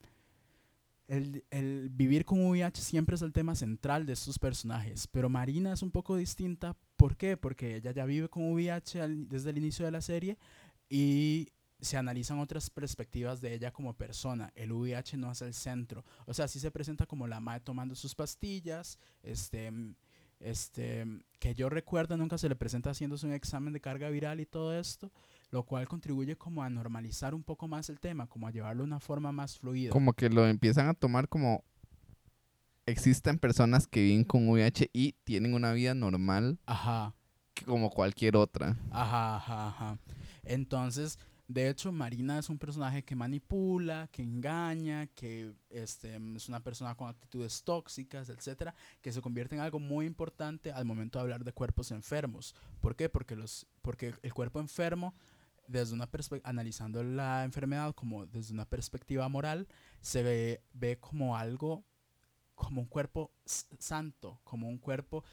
el, 1.07 1.43
el 1.51 1.89
vivir 1.91 2.26
con 2.26 2.39
VIH 2.43 2.82
siempre 2.82 3.15
es 3.15 3.21
el 3.21 3.32
tema 3.32 3.53
central 3.53 4.07
de 4.07 4.13
estos 4.13 4.39
personajes, 4.39 5.05
pero 5.07 5.30
Marina 5.30 5.73
es 5.73 5.84
un 5.84 5.91
poco 5.91 6.15
distinta, 6.17 6.76
¿por 6.97 7.15
qué? 7.15 7.38
Porque 7.38 7.76
ella 7.76 7.91
ya 7.91 8.05
vive 8.05 8.30
con 8.30 8.51
VIH 8.53 9.01
al- 9.01 9.28
desde 9.30 9.51
el 9.51 9.59
inicio 9.59 9.86
de 9.86 9.91
la 9.91 10.01
serie 10.01 10.38
y 10.89 11.49
se 11.80 11.97
analizan 11.97 12.39
otras 12.39 12.69
perspectivas 12.69 13.41
de 13.41 13.53
ella 13.53 13.71
como 13.71 13.93
persona. 13.93 14.51
El 14.55 14.71
VIH 14.71 15.17
no 15.17 15.32
es 15.32 15.41
el 15.41 15.53
centro. 15.53 16.03
O 16.26 16.34
sea, 16.34 16.47
sí 16.47 16.59
se 16.59 16.71
presenta 16.71 17.05
como 17.05 17.28
la 17.28 17.39
madre 17.39 17.61
tomando 17.61 17.95
sus 17.95 18.15
pastillas, 18.15 18.99
este, 19.23 19.71
este, 20.39 21.05
que 21.39 21.53
yo 21.53 21.69
recuerdo 21.69 22.17
nunca 22.17 22.38
se 22.38 22.49
le 22.49 22.55
presenta 22.55 22.91
haciéndose 22.91 23.26
un 23.26 23.34
examen 23.34 23.73
de 23.73 23.82
carga 23.82 24.09
viral 24.09 24.39
y 24.39 24.45
todo 24.45 24.78
esto, 24.78 25.11
lo 25.51 25.63
cual 25.63 25.88
contribuye 25.88 26.38
como 26.38 26.63
a 26.63 26.69
normalizar 26.69 27.34
un 27.34 27.43
poco 27.43 27.67
más 27.67 27.89
el 27.89 27.99
tema, 27.99 28.28
como 28.28 28.47
a 28.47 28.51
llevarlo 28.51 28.84
de 28.84 28.88
una 28.88 28.99
forma 28.99 29.32
más 29.32 29.57
fluida. 29.57 29.91
Como 29.91 30.13
que 30.13 30.30
lo 30.30 30.47
empiezan 30.47 30.88
a 30.88 30.93
tomar 30.93 31.28
como 31.28 31.63
existen 32.86 33.39
personas 33.39 33.88
que 33.88 34.01
viven 34.01 34.23
con 34.23 34.47
VIH 34.47 34.89
y 34.93 35.13
tienen 35.23 35.53
una 35.53 35.73
vida 35.73 35.93
normal 35.93 36.59
Ajá. 36.65 37.15
como 37.65 37.89
cualquier 37.89 38.36
otra. 38.36 38.78
Ajá, 38.91 39.38
ajá, 39.38 39.67
ajá. 39.67 39.99
Entonces, 40.43 41.17
de 41.47 41.69
hecho, 41.69 41.91
Marina 41.91 42.39
es 42.39 42.49
un 42.49 42.57
personaje 42.57 43.03
que 43.03 43.15
manipula, 43.15 44.09
que 44.11 44.23
engaña, 44.23 45.05
que 45.07 45.53
este, 45.69 46.19
es 46.35 46.49
una 46.49 46.59
persona 46.59 46.95
con 46.95 47.07
actitudes 47.07 47.63
tóxicas, 47.63 48.29
etcétera, 48.29 48.73
que 49.01 49.11
se 49.11 49.21
convierte 49.21 49.53
en 49.53 49.61
algo 49.61 49.79
muy 49.79 50.07
importante 50.07 50.71
al 50.71 50.85
momento 50.85 51.19
de 51.19 51.23
hablar 51.23 51.43
de 51.43 51.53
cuerpos 51.53 51.91
enfermos. 51.91 52.55
¿Por 52.81 52.95
qué? 52.95 53.09
Porque, 53.09 53.35
los, 53.35 53.67
porque 53.83 54.15
el 54.23 54.33
cuerpo 54.33 54.59
enfermo, 54.59 55.13
desde 55.67 55.93
una 55.93 56.09
analizando 56.43 57.03
la 57.03 57.43
enfermedad 57.43 57.93
como 57.93 58.25
desde 58.25 58.53
una 58.53 58.65
perspectiva 58.65 59.29
moral, 59.29 59.67
se 60.01 60.23
ve, 60.23 60.63
ve 60.73 60.97
como 60.97 61.37
algo, 61.37 61.83
como 62.55 62.81
un 62.81 62.87
cuerpo 62.87 63.31
santo, 63.45 64.39
como 64.43 64.67
un 64.67 64.79
cuerpo 64.79 65.23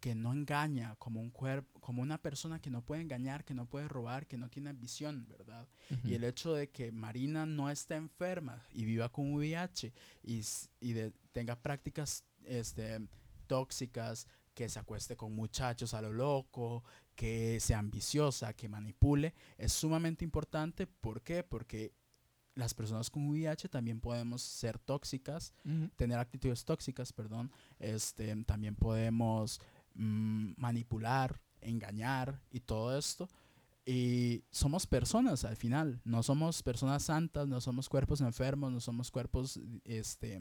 que 0.00 0.14
no 0.14 0.32
engaña, 0.32 0.96
como 0.96 1.20
un 1.20 1.30
cuerpo, 1.30 1.78
como 1.80 2.00
una 2.02 2.16
persona 2.18 2.58
que 2.60 2.70
no 2.70 2.82
puede 2.82 3.02
engañar, 3.02 3.44
que 3.44 3.54
no 3.54 3.66
puede 3.66 3.86
robar, 3.86 4.26
que 4.26 4.38
no 4.38 4.48
tiene 4.48 4.72
visión, 4.72 5.26
¿verdad? 5.28 5.68
Y 6.04 6.14
el 6.14 6.24
hecho 6.24 6.54
de 6.54 6.70
que 6.70 6.90
Marina 6.90 7.44
no 7.46 7.68
esté 7.70 7.96
enferma 7.96 8.64
y 8.72 8.84
viva 8.86 9.10
con 9.10 9.32
VIH 9.34 9.92
y, 10.22 10.40
y 10.80 10.92
de- 10.94 11.12
tenga 11.32 11.54
prácticas 11.60 12.24
este, 12.44 12.98
tóxicas, 13.46 14.26
que 14.54 14.68
se 14.68 14.78
acueste 14.78 15.16
con 15.16 15.34
muchachos 15.34 15.94
a 15.94 16.02
lo 16.02 16.12
loco, 16.12 16.82
que 17.14 17.58
sea 17.60 17.78
ambiciosa, 17.78 18.52
que 18.54 18.68
manipule, 18.68 19.34
es 19.58 19.72
sumamente 19.72 20.24
importante. 20.24 20.86
¿Por 20.86 21.22
qué? 21.22 21.42
Porque 21.44 21.92
las 22.56 22.74
personas 22.74 23.08
con 23.10 23.28
VIH 23.28 23.68
también 23.68 24.00
podemos 24.00 24.42
ser 24.42 24.78
tóxicas 24.78 25.54
tener 25.96 26.18
actitudes 26.18 26.64
tóxicas, 26.64 27.12
perdón, 27.12 27.50
este, 27.78 28.34
también 28.44 28.74
podemos 28.74 29.60
mm, 29.94 30.52
manipular, 30.56 31.40
engañar 31.60 32.40
y 32.50 32.60
todo 32.60 32.96
esto. 32.96 33.28
Y 33.86 34.44
somos 34.50 34.86
personas 34.86 35.44
al 35.44 35.56
final, 35.56 36.00
no 36.04 36.22
somos 36.22 36.62
personas 36.62 37.02
santas, 37.02 37.48
no 37.48 37.60
somos 37.60 37.88
cuerpos 37.88 38.20
enfermos, 38.20 38.70
no 38.70 38.80
somos 38.80 39.10
cuerpos 39.10 39.58
este, 39.84 40.40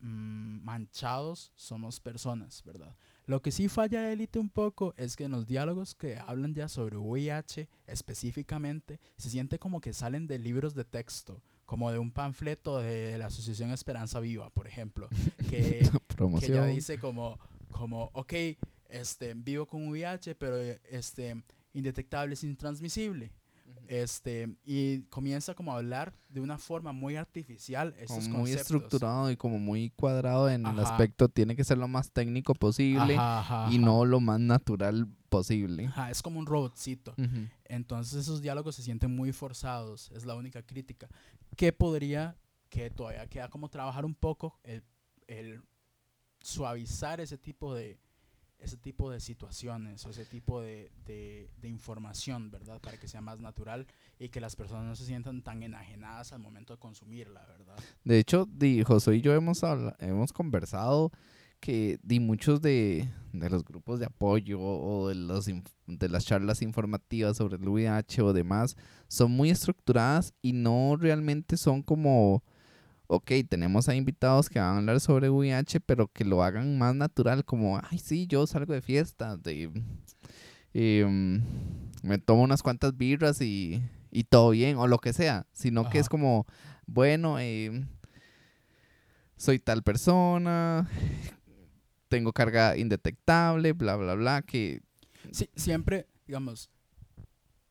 mm, 0.00 0.64
manchados, 0.64 1.52
somos 1.56 2.00
personas, 2.00 2.62
¿verdad? 2.64 2.96
Lo 3.26 3.42
que 3.42 3.50
sí 3.50 3.68
falla 3.68 4.10
Élite 4.12 4.38
un 4.38 4.50
poco 4.50 4.94
es 4.96 5.16
que 5.16 5.24
en 5.24 5.32
los 5.32 5.46
diálogos 5.46 5.94
que 5.94 6.18
hablan 6.18 6.54
ya 6.54 6.68
sobre 6.68 6.96
VIH 6.96 7.68
específicamente, 7.86 9.00
se 9.16 9.30
siente 9.30 9.58
como 9.58 9.80
que 9.80 9.92
salen 9.92 10.26
de 10.26 10.38
libros 10.38 10.74
de 10.74 10.84
texto, 10.84 11.42
como 11.66 11.90
de 11.92 11.98
un 11.98 12.12
panfleto 12.12 12.78
de 12.78 13.16
la 13.18 13.26
Asociación 13.26 13.70
Esperanza 13.70 14.20
Viva, 14.20 14.50
por 14.50 14.66
ejemplo, 14.66 15.08
que, 15.48 15.88
que 16.40 16.48
ya 16.48 16.66
dice 16.66 16.98
como, 16.98 17.38
como, 17.72 18.10
ok, 18.12 18.32
este, 18.88 19.34
vivo 19.34 19.66
con 19.66 19.88
VIH, 19.88 20.34
pero 20.36 20.56
este, 20.56 21.42
indetectable 21.72 22.34
es 22.34 22.44
intransmisible. 22.44 23.32
Este, 23.88 24.56
y 24.64 25.02
comienza 25.04 25.54
como 25.54 25.72
a 25.72 25.76
hablar 25.76 26.14
de 26.28 26.40
una 26.40 26.56
forma 26.56 26.92
muy 26.92 27.16
artificial 27.16 27.94
estos 27.98 28.26
Como 28.28 28.38
muy 28.38 28.52
estructurado 28.52 29.30
y 29.30 29.36
como 29.36 29.58
muy 29.58 29.90
cuadrado 29.90 30.48
en 30.48 30.66
el 30.66 30.78
Ajá. 30.78 30.92
aspecto. 30.92 31.28
Tiene 31.28 31.56
que 31.56 31.64
ser 31.64 31.78
lo 31.78 31.88
más 31.88 32.10
técnico 32.10 32.54
posible 32.54 33.16
Ajá, 33.16 33.40
ajá, 33.40 33.72
y 33.72 33.78
no 33.78 34.04
lo 34.04 34.20
más 34.20 34.40
natural 34.40 35.08
posible. 35.28 35.86
Ajá, 35.86 36.10
es 36.10 36.22
como 36.22 36.38
un 36.38 36.46
robotcito. 36.46 37.12
Ujú. 37.18 37.48
Entonces 37.64 38.20
esos 38.20 38.40
diálogos 38.40 38.76
se 38.76 38.82
sienten 38.82 39.14
muy 39.14 39.32
forzados, 39.32 40.10
es 40.12 40.24
la 40.24 40.36
única 40.36 40.62
crítica. 40.62 41.08
Que 41.56 41.72
podría, 41.72 42.36
que 42.68 42.88
todavía 42.90 43.26
queda 43.26 43.48
como 43.48 43.68
trabajar 43.68 44.04
un 44.04 44.14
poco, 44.14 44.58
el, 44.62 44.82
el 45.26 45.62
suavizar 46.42 47.20
ese 47.20 47.38
tipo 47.38 47.74
de 47.74 47.98
ese 48.62 48.76
tipo 48.76 49.10
de 49.10 49.18
situaciones 49.18 50.06
o 50.06 50.10
ese 50.10 50.24
tipo 50.24 50.60
de, 50.60 50.92
de, 51.04 51.68
información, 51.68 52.50
¿verdad? 52.50 52.80
Para 52.80 52.96
que 52.96 53.08
sea 53.08 53.20
más 53.20 53.40
natural 53.40 53.88
y 54.20 54.28
que 54.28 54.40
las 54.40 54.54
personas 54.54 54.84
no 54.84 54.94
se 54.94 55.04
sientan 55.04 55.42
tan 55.42 55.64
enajenadas 55.64 56.32
al 56.32 56.38
momento 56.38 56.72
de 56.72 56.78
consumirla, 56.78 57.44
¿verdad? 57.46 57.76
De 58.04 58.20
hecho, 58.20 58.46
di, 58.48 58.84
Josué 58.84 59.16
y 59.16 59.20
yo 59.20 59.34
hemos, 59.34 59.64
habla- 59.64 59.96
hemos 59.98 60.32
conversado 60.32 61.10
que 61.58 61.98
di, 62.02 62.20
muchos 62.20 62.60
de, 62.60 63.08
de 63.32 63.50
los 63.50 63.64
grupos 63.64 63.98
de 63.98 64.06
apoyo 64.06 64.60
o 64.60 65.08
de, 65.08 65.14
los 65.14 65.46
de 65.86 66.08
las 66.08 66.24
charlas 66.24 66.62
informativas 66.62 67.36
sobre 67.36 67.56
el 67.56 67.68
VIH 67.68 68.22
o 68.22 68.32
demás 68.32 68.76
son 69.08 69.32
muy 69.32 69.50
estructuradas 69.50 70.34
y 70.40 70.52
no 70.52 70.96
realmente 70.96 71.56
son 71.56 71.82
como, 71.82 72.44
ok, 73.12 73.30
tenemos 73.46 73.90
a 73.90 73.94
invitados 73.94 74.48
que 74.48 74.58
van 74.58 74.74
a 74.74 74.78
hablar 74.78 74.98
sobre 74.98 75.28
VIH, 75.28 75.80
pero 75.80 76.08
que 76.08 76.24
lo 76.24 76.42
hagan 76.42 76.78
más 76.78 76.94
natural, 76.94 77.44
como, 77.44 77.78
ay, 77.90 77.98
sí, 77.98 78.26
yo 78.26 78.46
salgo 78.46 78.72
de 78.72 78.80
fiesta, 78.80 79.36
de, 79.36 79.70
em, 80.72 81.42
me 82.02 82.16
tomo 82.16 82.42
unas 82.42 82.62
cuantas 82.62 82.96
birras 82.96 83.42
y, 83.42 83.82
y 84.10 84.24
todo 84.24 84.50
bien, 84.50 84.78
o 84.78 84.86
lo 84.86 84.98
que 84.98 85.12
sea, 85.12 85.46
sino 85.52 85.90
que 85.90 85.98
es 85.98 86.08
como, 86.08 86.46
bueno, 86.86 87.38
em, 87.38 87.86
soy 89.36 89.58
tal 89.58 89.82
persona, 89.82 90.88
tengo 92.08 92.32
carga 92.32 92.78
indetectable, 92.78 93.74
bla, 93.74 93.96
bla, 93.96 94.14
bla, 94.14 94.40
que 94.40 94.80
Sí, 95.32 95.50
siempre, 95.54 96.08
digamos, 96.26 96.70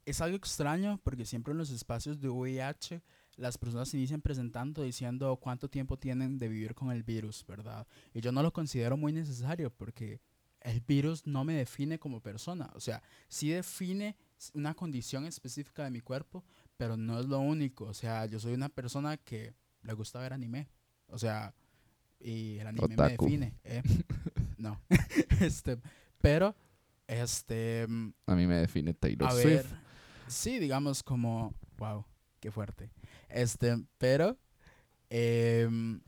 es 0.05 0.21
algo 0.21 0.37
extraño 0.37 0.99
porque 1.03 1.25
siempre 1.25 1.51
en 1.51 1.57
los 1.57 1.71
espacios 1.71 2.21
de 2.21 2.29
VIH 2.29 3.01
las 3.41 3.57
personas 3.57 3.89
se 3.89 3.97
inician 3.97 4.21
presentando 4.21 4.83
diciendo 4.83 5.35
cuánto 5.37 5.69
tiempo 5.69 5.97
tienen 5.97 6.37
de 6.37 6.47
vivir 6.47 6.75
con 6.75 6.91
el 6.91 7.03
virus, 7.03 7.45
¿verdad? 7.47 7.87
Y 8.13 8.21
yo 8.21 8.31
no 8.31 8.43
lo 8.43 8.53
considero 8.53 8.95
muy 8.97 9.11
necesario 9.11 9.71
porque 9.71 10.21
el 10.61 10.79
virus 10.81 11.25
no 11.25 11.43
me 11.43 11.55
define 11.55 11.99
como 11.99 12.21
persona. 12.21 12.69
O 12.75 12.79
sea, 12.79 13.01
sí 13.27 13.49
define 13.49 14.15
una 14.53 14.73
condición 14.73 15.25
específica 15.25 15.83
de 15.83 15.91
mi 15.91 16.01
cuerpo, 16.01 16.43
pero 16.77 16.95
no 16.95 17.19
es 17.19 17.25
lo 17.25 17.39
único. 17.39 17.85
O 17.85 17.93
sea, 17.93 18.25
yo 18.27 18.39
soy 18.39 18.53
una 18.53 18.69
persona 18.69 19.17
que 19.17 19.53
le 19.83 19.93
gusta 19.93 20.19
ver 20.19 20.33
anime. 20.33 20.69
O 21.07 21.17
sea, 21.17 21.53
y 22.19 22.59
el 22.59 22.67
anime 22.67 22.95
me 22.95 23.09
define. 23.09 23.55
¿eh? 23.63 23.81
no. 24.57 24.79
este, 25.41 25.79
pero, 26.21 26.55
este... 27.07 27.87
A 28.27 28.35
mí 28.35 28.45
me 28.45 28.55
define 28.55 28.93
Taylor 28.93 29.31
Swift. 29.31 29.73
sí, 30.27 30.59
digamos 30.59 31.01
como, 31.01 31.55
wow, 31.77 32.05
qué 32.39 32.51
fuerte. 32.51 32.91
Este, 33.33 33.83
pero, 33.97 34.37
em, 35.09 36.01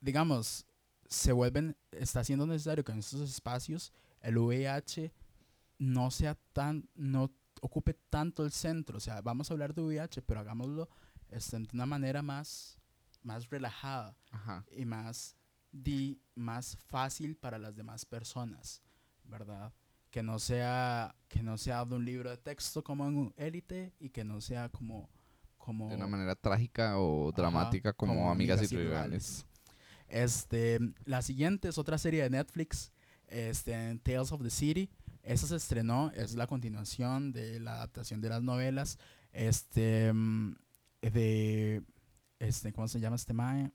digamos, 0.00 0.66
se 1.08 1.32
vuelven, 1.32 1.76
está 1.92 2.24
siendo 2.24 2.46
necesario 2.46 2.84
que 2.84 2.92
en 2.92 2.98
estos 2.98 3.20
espacios 3.20 3.92
el 4.20 4.38
VIH 4.38 5.12
no 5.78 6.10
sea 6.10 6.34
tan, 6.52 6.88
no 6.94 7.32
ocupe 7.60 7.94
tanto 7.94 8.44
el 8.44 8.52
centro. 8.52 8.98
O 8.98 9.00
sea, 9.00 9.20
vamos 9.20 9.50
a 9.50 9.54
hablar 9.54 9.74
de 9.74 9.82
VIH, 9.82 10.22
pero 10.22 10.40
hagámoslo 10.40 10.88
este, 11.30 11.58
de 11.58 11.68
una 11.72 11.86
manera 11.86 12.22
más, 12.22 12.80
más 13.22 13.48
relajada 13.50 14.16
y 14.70 14.84
más, 14.84 15.36
di, 15.72 16.20
más 16.34 16.76
fácil 16.76 17.36
para 17.36 17.58
las 17.58 17.74
demás 17.74 18.04
personas, 18.04 18.82
¿verdad? 19.24 19.72
Que 20.10 20.22
no 20.22 20.38
sea, 20.38 21.14
que 21.28 21.42
no 21.42 21.58
sea 21.58 21.84
de 21.84 21.96
un 21.96 22.04
libro 22.04 22.30
de 22.30 22.38
texto 22.38 22.82
como 22.82 23.06
en 23.06 23.34
Élite 23.36 23.94
y 23.98 24.10
que 24.10 24.24
no 24.24 24.40
sea 24.40 24.68
como, 24.68 25.10
como... 25.66 25.88
De 25.88 25.96
una 25.96 26.06
manera 26.06 26.36
trágica 26.36 26.96
o 27.00 27.32
dramática 27.32 27.92
como, 27.92 28.30
Amigas, 28.30 28.70
y 28.70 28.76
Rivales. 28.76 29.44
Este, 30.06 30.78
la 31.04 31.22
siguiente 31.22 31.68
es 31.68 31.76
otra 31.76 31.98
serie 31.98 32.22
de 32.22 32.30
Netflix, 32.30 32.92
este, 33.26 33.98
Tales 34.04 34.30
of 34.30 34.42
the 34.42 34.50
City. 34.50 34.88
Esa 35.24 35.48
se 35.48 35.56
estrenó, 35.56 36.12
es 36.14 36.36
la 36.36 36.46
continuación 36.46 37.32
de 37.32 37.58
la 37.58 37.74
adaptación 37.74 38.20
de 38.20 38.28
las 38.28 38.44
novelas. 38.44 38.96
Este, 39.32 40.12
mm, 40.12 40.54
de, 41.02 41.82
este, 42.38 42.72
¿cómo 42.72 42.86
se 42.86 43.00
llama 43.00 43.16
este 43.16 43.32
mae? 43.32 43.72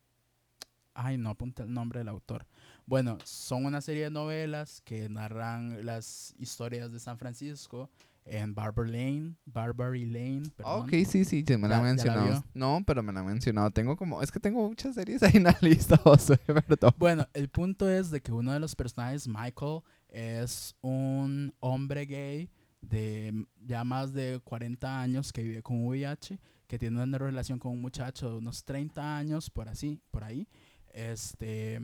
Ay, 0.94 1.18
no 1.18 1.30
apunta 1.30 1.64
el 1.64 1.74
nombre 1.74 2.00
del 2.00 2.08
autor. 2.08 2.48
Bueno, 2.86 3.18
son 3.26 3.66
una 3.66 3.82
serie 3.82 4.06
de 4.06 4.12
novelas 4.12 4.80
que 4.80 5.10
narran 5.10 5.86
las 5.86 6.36
historias 6.40 6.94
de 6.94 7.02
San 7.02 7.18
Francisco 7.18 7.90
en 8.26 8.54
Barber 8.54 8.88
Lane, 8.88 9.36
Barbary 9.46 10.06
Lane. 10.06 10.44
Perdón. 10.56 10.84
Ok, 10.84 10.90
sí, 11.08 11.26
sí, 11.26 11.44
me 11.58 11.68
la 11.68 11.78
han 11.78 11.84
mencionado. 11.84 12.44
no, 12.54 12.84
pero 12.86 13.04
me 13.04 13.12
la 13.12 13.22
han 13.22 13.26
mencionado. 13.26 13.72
Tengo 13.72 13.98
como, 13.98 14.22
es 14.22 14.32
que 14.32 14.40
tengo 14.40 14.68
muchas 14.68 14.96
series 14.96 15.24
ahí 15.24 15.34
en 15.36 15.44
la 15.44 15.58
lista, 15.62 16.00
perdón. 16.46 16.94
Bueno, 16.98 17.28
el 17.34 17.50
punto 17.50 17.90
es 17.90 18.12
de 18.12 18.22
que 18.22 18.32
uno 18.32 18.54
de 18.54 18.60
los 18.60 18.76
personajes, 18.76 19.28
Michael, 19.28 19.82
es 20.10 20.76
un 20.82 21.54
hombre 21.60 22.06
gay 22.06 22.50
de 22.82 23.46
ya 23.60 23.84
más 23.84 24.14
de 24.14 24.40
40 24.44 25.02
años 25.02 25.32
que 25.32 25.44
vive 25.44 25.62
con 25.62 25.86
VIH, 25.86 26.40
que 26.68 26.80
tiene 26.80 27.02
una 27.02 27.18
relación 27.18 27.60
con 27.60 27.74
un 27.74 27.82
muchacho 27.82 28.30
de 28.30 28.38
unos 28.38 28.64
30 28.64 29.18
años, 29.18 29.50
por 29.50 29.70
así, 29.70 30.00
por 30.10 30.24
ahí. 30.24 30.48
Este, 30.94 31.80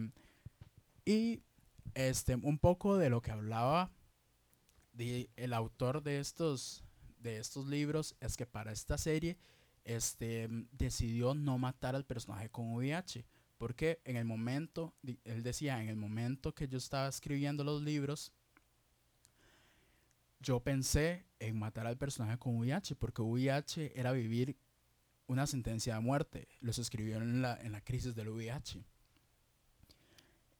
y 1.06 1.42
este, 1.94 2.36
un 2.36 2.58
poco 2.58 2.98
de 2.98 3.10
lo 3.10 3.22
que 3.22 3.32
hablaba 3.32 3.92
el 4.98 5.54
autor 5.54 6.04
de 6.04 6.20
estos, 6.20 6.84
de 7.20 7.38
estos 7.38 7.68
libros 7.68 8.16
es 8.20 8.38
que 8.38 8.46
para 8.46 8.72
esta 8.72 8.98
serie 8.98 9.38
este, 9.84 10.48
decidió 10.72 11.34
no 11.34 11.58
matar 11.58 11.96
al 11.96 12.06
personaje 12.06 12.50
con 12.50 12.74
VIH. 12.74 13.26
Porque 13.58 14.02
en 14.06 14.18
el 14.18 14.26
momento, 14.26 14.94
él 15.24 15.42
decía, 15.42 15.82
en 15.82 15.90
el 15.90 15.96
momento 15.96 16.54
que 16.54 16.68
yo 16.68 16.78
estaba 16.78 17.08
escribiendo 17.08 17.64
los 17.64 17.82
libros, 17.82 18.32
yo 20.40 20.60
pensé 20.60 21.26
en 21.40 21.58
matar 21.58 21.88
al 21.88 21.98
personaje 21.98 22.38
con 22.38 22.56
VIH, 22.58 22.96
porque 22.96 23.24
VIH 23.24 24.00
era 24.00 24.12
vivir 24.12 24.56
una 25.26 25.48
sentencia 25.48 25.96
de 25.96 26.02
muerte. 26.02 26.48
Los 26.60 26.78
escribió 26.78 27.18
en 27.18 27.42
la, 27.42 27.60
en 27.60 27.72
la 27.72 27.82
crisis 27.82 28.14
del 28.14 28.30
VIH. 28.30 28.84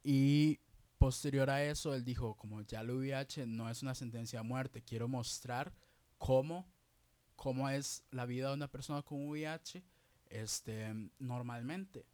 Y 0.04 0.60
Posterior 0.98 1.50
a 1.50 1.64
eso, 1.64 1.94
él 1.94 2.04
dijo, 2.04 2.36
como 2.36 2.62
ya 2.62 2.82
el 2.82 2.90
VIH 2.90 3.46
no 3.46 3.70
es 3.70 3.84
una 3.84 3.94
sentencia 3.94 4.40
de 4.40 4.48
muerte, 4.48 4.82
quiero 4.82 5.08
mostrar 5.08 5.74
cómo, 6.18 6.68
cómo 7.36 7.70
es 7.70 8.04
la 8.10 8.26
vida 8.26 8.48
de 8.48 8.56
una 8.56 8.68
persona 8.68 9.04
con 9.04 9.28
VIH 9.28 9.84
este, 10.30 10.94
normalmente. 11.20 12.06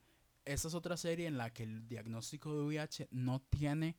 Esta 0.46 0.68
es 0.68 0.74
otra 0.74 0.98
serie 0.98 1.28
en 1.28 1.38
la 1.38 1.54
que 1.54 1.64
el 1.64 1.88
diagnóstico 1.88 2.54
de 2.56 2.64
VIH 2.64 3.08
no 3.12 3.42
tiene 3.42 3.96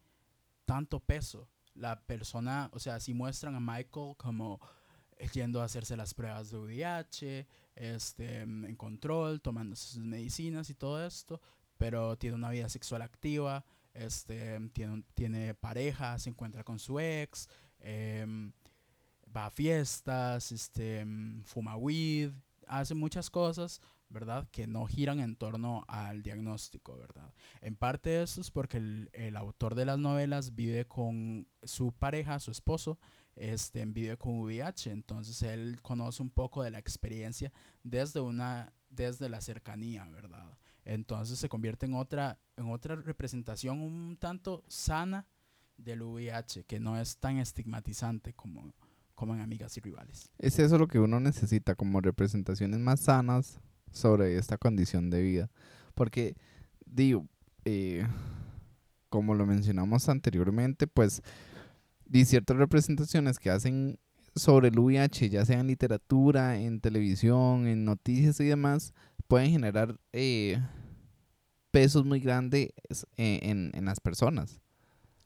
tanto 0.66 1.00
peso. 1.00 1.48
La 1.74 2.04
persona, 2.06 2.68
o 2.72 2.78
sea, 2.78 3.00
si 3.00 3.14
muestran 3.14 3.54
a 3.54 3.60
Michael 3.60 4.14
como 4.16 4.60
yendo 5.32 5.60
a 5.60 5.64
hacerse 5.64 5.96
las 5.96 6.14
pruebas 6.14 6.50
de 6.50 6.58
VIH, 6.58 7.46
este, 7.74 8.42
en 8.42 8.76
control, 8.76 9.40
tomando 9.40 9.76
sus 9.76 9.98
medicinas 9.98 10.70
y 10.70 10.74
todo 10.74 11.04
esto, 11.04 11.40
pero 11.78 12.16
tiene 12.16 12.36
una 12.36 12.50
vida 12.50 12.68
sexual 12.68 13.02
activa, 13.02 13.64
este, 13.94 14.60
tiene, 14.72 15.04
tiene 15.14 15.54
pareja, 15.54 16.18
se 16.18 16.30
encuentra 16.30 16.64
con 16.64 16.78
su 16.78 17.00
ex, 17.00 17.48
em, 17.80 18.52
va 19.34 19.46
a 19.46 19.50
fiestas, 19.50 20.52
este, 20.52 21.06
fuma 21.44 21.76
weed, 21.76 22.32
hace 22.66 22.94
muchas 22.94 23.30
cosas, 23.30 23.80
¿verdad? 24.08 24.46
Que 24.50 24.66
no 24.66 24.86
giran 24.86 25.20
en 25.20 25.36
torno 25.36 25.84
al 25.88 26.22
diagnóstico, 26.22 26.96
¿verdad? 26.96 27.32
En 27.60 27.76
parte 27.76 28.22
eso 28.22 28.40
es 28.40 28.50
porque 28.50 28.76
el, 28.76 29.36
autor 29.36 29.74
de 29.74 29.84
las 29.84 29.98
novelas 29.98 30.54
vive 30.54 30.86
con 30.86 31.48
su 31.62 31.92
pareja, 31.92 32.38
su 32.38 32.50
esposo, 32.50 32.98
este, 33.34 33.84
vive 33.86 34.16
con 34.16 34.40
VIH, 34.40 34.92
entonces 34.92 35.42
él 35.42 35.80
conoce 35.82 36.22
un 36.22 36.30
poco 36.30 36.62
de 36.62 36.70
la 36.70 36.78
experiencia 36.78 37.52
desde 37.82 38.20
una, 38.20 38.72
desde 38.88 39.28
la 39.28 39.40
cercanía, 39.40 40.04
¿verdad? 40.06 40.56
Entonces 40.84 41.38
se 41.38 41.48
convierte 41.48 41.86
en 41.86 41.94
otra, 41.94 42.38
en 42.56 42.70
otra 42.70 42.96
representación 42.96 43.80
un 43.80 44.16
tanto 44.18 44.64
sana 44.68 45.26
del 45.76 46.02
VIH, 46.02 46.64
que 46.64 46.78
no 46.78 46.98
es 46.98 47.16
tan 47.18 47.38
estigmatizante 47.38 48.34
como, 48.34 48.74
como 49.14 49.34
en 49.34 49.40
Amigas 49.40 49.76
y 49.76 49.80
Rivales. 49.80 50.30
Es 50.38 50.58
eso 50.58 50.78
lo 50.78 50.86
que 50.86 50.98
uno 50.98 51.20
necesita, 51.20 51.74
como 51.74 52.00
representaciones 52.00 52.78
más 52.80 53.00
sanas 53.00 53.60
sobre 53.90 54.36
esta 54.36 54.58
condición 54.58 55.10
de 55.10 55.22
vida. 55.22 55.50
Porque, 55.94 56.36
digo, 56.84 57.26
eh, 57.64 58.06
como 59.08 59.34
lo 59.34 59.46
mencionamos 59.46 60.08
anteriormente, 60.08 60.86
pues, 60.86 61.22
di 62.04 62.24
ciertas 62.24 62.56
representaciones 62.56 63.38
que 63.38 63.50
hacen 63.50 63.98
sobre 64.34 64.68
el 64.68 64.78
VIH, 64.78 65.30
ya 65.30 65.44
sea 65.44 65.60
en 65.60 65.68
literatura, 65.68 66.58
en 66.58 66.80
televisión, 66.80 67.66
en 67.66 67.84
noticias 67.84 68.40
y 68.40 68.44
demás, 68.44 68.92
pueden 69.28 69.50
generar 69.50 69.98
eh, 70.12 70.60
pesos 71.70 72.04
muy 72.04 72.20
grandes 72.20 72.70
eh, 73.16 73.40
en, 73.42 73.70
en, 73.74 73.84
las 73.84 74.00
personas. 74.00 74.60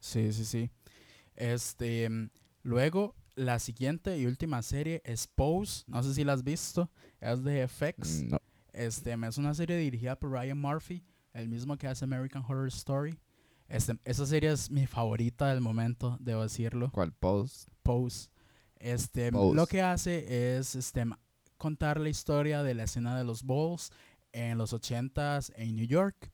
Sí, 0.01 0.33
sí, 0.33 0.45
sí. 0.45 0.71
Este, 1.35 2.09
luego, 2.63 3.15
la 3.35 3.59
siguiente 3.59 4.19
y 4.19 4.27
última 4.27 4.63
serie 4.63 5.03
es 5.05 5.27
Pose. 5.27 5.85
No 5.87 6.03
sé 6.03 6.15
si 6.15 6.25
la 6.25 6.33
has 6.33 6.43
visto. 6.43 6.91
Es 7.21 7.43
de 7.45 7.67
FX. 7.69 8.23
No. 8.25 8.39
Este, 8.73 9.13
es 9.13 9.39
una 9.39 9.55
serie 9.55 9.77
dirigida 9.77 10.17
por 10.17 10.31
Ryan 10.31 10.61
Murphy, 10.61 11.03
el 11.33 11.49
mismo 11.49 11.77
que 11.77 11.89
hace 11.89 12.05
American 12.05 12.45
Horror 12.47 12.69
Story. 12.69 13.19
Este, 13.69 13.99
esa 14.05 14.25
serie 14.25 14.53
es 14.53 14.71
mi 14.71 14.87
favorita 14.87 15.49
del 15.49 15.61
momento, 15.61 16.17
debo 16.21 16.43
decirlo. 16.43 16.91
¿Cuál? 16.93 17.13
Pose. 17.13 17.69
Pose. 17.83 18.29
Este, 18.77 19.33
lo 19.33 19.67
que 19.67 19.83
hace 19.83 20.57
es 20.57 20.77
este, 20.77 21.05
contar 21.59 22.01
la 22.01 22.09
historia 22.09 22.63
de 22.63 22.75
la 22.75 22.85
escena 22.85 23.19
de 23.19 23.25
los 23.25 23.45
balls 23.45 23.91
en 24.33 24.57
los 24.59 24.73
80s 24.73 25.53
en 25.57 25.77
New 25.77 25.87
York. 25.87 26.31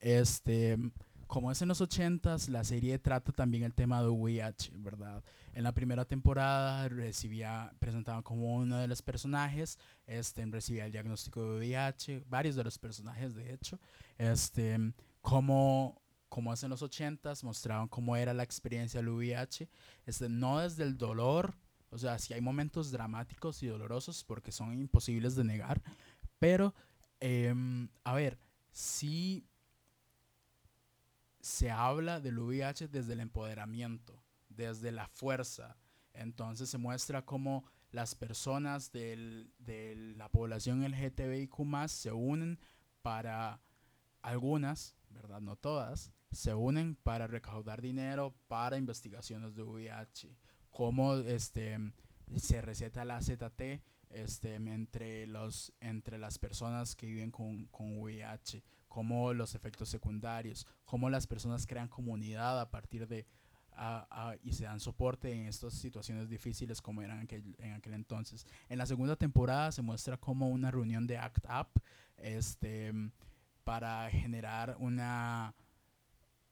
Este, 0.00 0.78
como 1.26 1.50
es 1.50 1.60
en 1.62 1.68
los 1.68 1.80
80s, 1.80 2.48
la 2.48 2.62
serie 2.62 2.98
trata 2.98 3.32
también 3.32 3.64
el 3.64 3.74
tema 3.74 4.00
de 4.00 4.08
VIH, 4.08 4.72
¿verdad? 4.76 5.24
En 5.54 5.64
la 5.64 5.72
primera 5.72 6.04
temporada 6.04 6.88
recibía, 6.88 7.72
presentaba 7.78 8.22
como 8.22 8.54
uno 8.56 8.78
de 8.78 8.86
los 8.86 9.02
personajes, 9.02 9.78
este, 10.06 10.44
recibía 10.46 10.86
el 10.86 10.92
diagnóstico 10.92 11.42
de 11.42 11.58
VIH, 11.58 12.24
varios 12.28 12.54
de 12.54 12.64
los 12.64 12.78
personajes 12.78 13.34
de 13.34 13.52
hecho, 13.52 13.80
este, 14.18 14.78
como, 15.20 16.00
como 16.28 16.52
es 16.52 16.62
en 16.62 16.70
los 16.70 16.82
80s, 16.82 17.42
mostraban 17.42 17.88
cómo 17.88 18.16
era 18.16 18.32
la 18.32 18.42
experiencia 18.42 19.00
del 19.00 19.08
VIH, 19.08 19.68
este, 20.04 20.28
no 20.28 20.60
desde 20.60 20.84
el 20.84 20.96
dolor, 20.96 21.56
o 21.90 21.98
sea, 21.98 22.18
sí 22.18 22.34
hay 22.34 22.40
momentos 22.40 22.90
dramáticos 22.90 23.62
y 23.62 23.66
dolorosos 23.66 24.24
porque 24.24 24.52
son 24.52 24.72
imposibles 24.72 25.34
de 25.36 25.44
negar, 25.44 25.82
pero, 26.38 26.74
em, 27.20 27.88
a 28.04 28.14
ver, 28.14 28.38
sí 28.72 29.46
se 31.40 31.70
habla 31.70 32.20
del 32.20 32.38
VIH 32.38 32.88
desde 32.88 33.12
el 33.12 33.20
empoderamiento, 33.20 34.22
desde 34.48 34.90
la 34.90 35.06
fuerza. 35.06 35.76
Entonces 36.12 36.68
se 36.68 36.78
muestra 36.78 37.24
cómo 37.24 37.64
las 37.92 38.14
personas 38.14 38.90
de 38.90 39.46
la 40.16 40.28
población 40.28 40.82
LGTBIQ 40.82 41.88
se 41.88 42.10
unen 42.10 42.58
para 43.02 43.60
algunas, 44.22 44.96
¿verdad? 45.10 45.40
No 45.40 45.56
todas, 45.56 46.10
se 46.32 46.52
unen 46.52 46.96
para 46.96 47.26
recaudar 47.26 47.80
dinero 47.80 48.34
para 48.48 48.76
investigaciones 48.76 49.54
de 49.54 49.62
VIH. 49.62 50.36
Cómo 50.76 51.14
este, 51.14 51.78
se 52.36 52.60
receta 52.60 53.06
la 53.06 53.22
ZT 53.22 53.80
este, 54.10 54.56
entre, 54.56 55.26
los, 55.26 55.72
entre 55.80 56.18
las 56.18 56.38
personas 56.38 56.94
que 56.94 57.06
viven 57.06 57.30
con, 57.30 57.64
con 57.68 57.98
VIH, 57.98 58.62
cómo 58.86 59.32
los 59.32 59.54
efectos 59.54 59.88
secundarios, 59.88 60.66
cómo 60.84 61.08
las 61.08 61.26
personas 61.26 61.66
crean 61.66 61.88
comunidad 61.88 62.60
a 62.60 62.70
partir 62.70 63.08
de 63.08 63.26
y 64.42 64.52
se 64.52 64.64
dan 64.64 64.78
soporte 64.78 65.32
en 65.32 65.46
estas 65.46 65.72
situaciones 65.72 66.28
difíciles 66.28 66.82
como 66.82 67.00
eran 67.00 67.20
aquel, 67.20 67.56
en 67.58 67.72
aquel 67.72 67.94
entonces. 67.94 68.46
En 68.68 68.76
la 68.76 68.84
segunda 68.84 69.16
temporada 69.16 69.72
se 69.72 69.80
muestra 69.80 70.18
como 70.18 70.50
una 70.50 70.70
reunión 70.70 71.06
de 71.06 71.16
ACT 71.16 71.46
UP 71.46 71.82
este, 72.18 72.92
para 73.64 74.10
generar 74.10 74.76
una, 74.78 75.54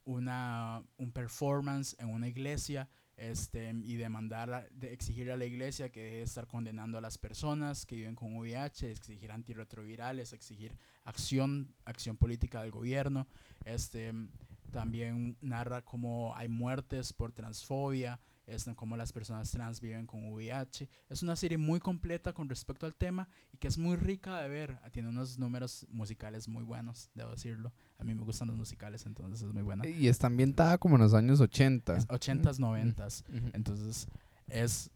una, 0.04 0.82
un 0.96 1.12
performance 1.12 1.94
en 1.98 2.08
una 2.08 2.26
iglesia 2.26 2.88
este, 3.16 3.70
y 3.70 3.96
demandar, 3.96 4.68
de 4.72 4.92
exigir 4.92 5.30
a 5.30 5.36
la 5.36 5.44
iglesia 5.44 5.90
que 5.90 6.02
debe 6.02 6.22
estar 6.22 6.46
condenando 6.46 6.98
a 6.98 7.00
las 7.00 7.18
personas 7.18 7.86
que 7.86 7.96
viven 7.96 8.14
con 8.14 8.36
VIH, 8.36 8.90
exigir 8.90 9.30
antirretrovirales, 9.32 10.32
exigir 10.32 10.76
acción, 11.04 11.74
acción 11.84 12.16
política 12.16 12.62
del 12.62 12.70
gobierno. 12.70 13.26
Este, 13.64 14.12
también 14.70 15.36
narra 15.40 15.82
cómo 15.82 16.34
hay 16.36 16.48
muertes 16.48 17.12
por 17.12 17.32
transfobia, 17.32 18.20
es 18.46 18.68
cómo 18.76 18.96
las 18.96 19.12
personas 19.12 19.50
trans 19.50 19.80
viven 19.80 20.06
con 20.06 20.32
VIH. 20.32 20.88
Es 21.08 21.22
una 21.22 21.36
serie 21.36 21.58
muy 21.58 21.80
completa 21.80 22.32
con 22.32 22.48
respecto 22.48 22.86
al 22.86 22.94
tema 22.94 23.28
y 23.52 23.58
que 23.58 23.68
es 23.68 23.78
muy 23.78 23.96
rica 23.96 24.40
de 24.40 24.48
ver. 24.48 24.78
Tiene 24.92 25.08
unos 25.08 25.38
números 25.38 25.86
musicales 25.90 26.48
muy 26.48 26.62
buenos, 26.62 27.10
debo 27.14 27.30
decirlo. 27.30 27.72
A 27.98 28.04
mí 28.04 28.14
me 28.14 28.22
gustan 28.22 28.48
los 28.48 28.56
musicales, 28.56 29.06
entonces 29.06 29.42
es 29.46 29.52
muy 29.52 29.62
buena. 29.62 29.86
Y 29.86 30.08
está 30.08 30.26
ambientada 30.26 30.78
como 30.78 30.96
en 30.96 31.02
los 31.02 31.14
años 31.14 31.40
80. 31.40 31.98
80s, 32.08 32.58
90s. 32.58 33.24
Entonces 33.54 34.08
es, 34.48 34.90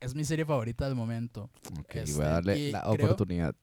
es 0.00 0.14
mi 0.14 0.24
serie 0.24 0.44
favorita 0.44 0.86
del 0.86 0.96
momento. 0.96 1.50
Ok, 1.78 1.94
voy 1.94 1.98
a 1.98 2.02
este, 2.04 2.22
darle 2.22 2.72
la 2.72 2.82
oportunidad. 2.90 3.54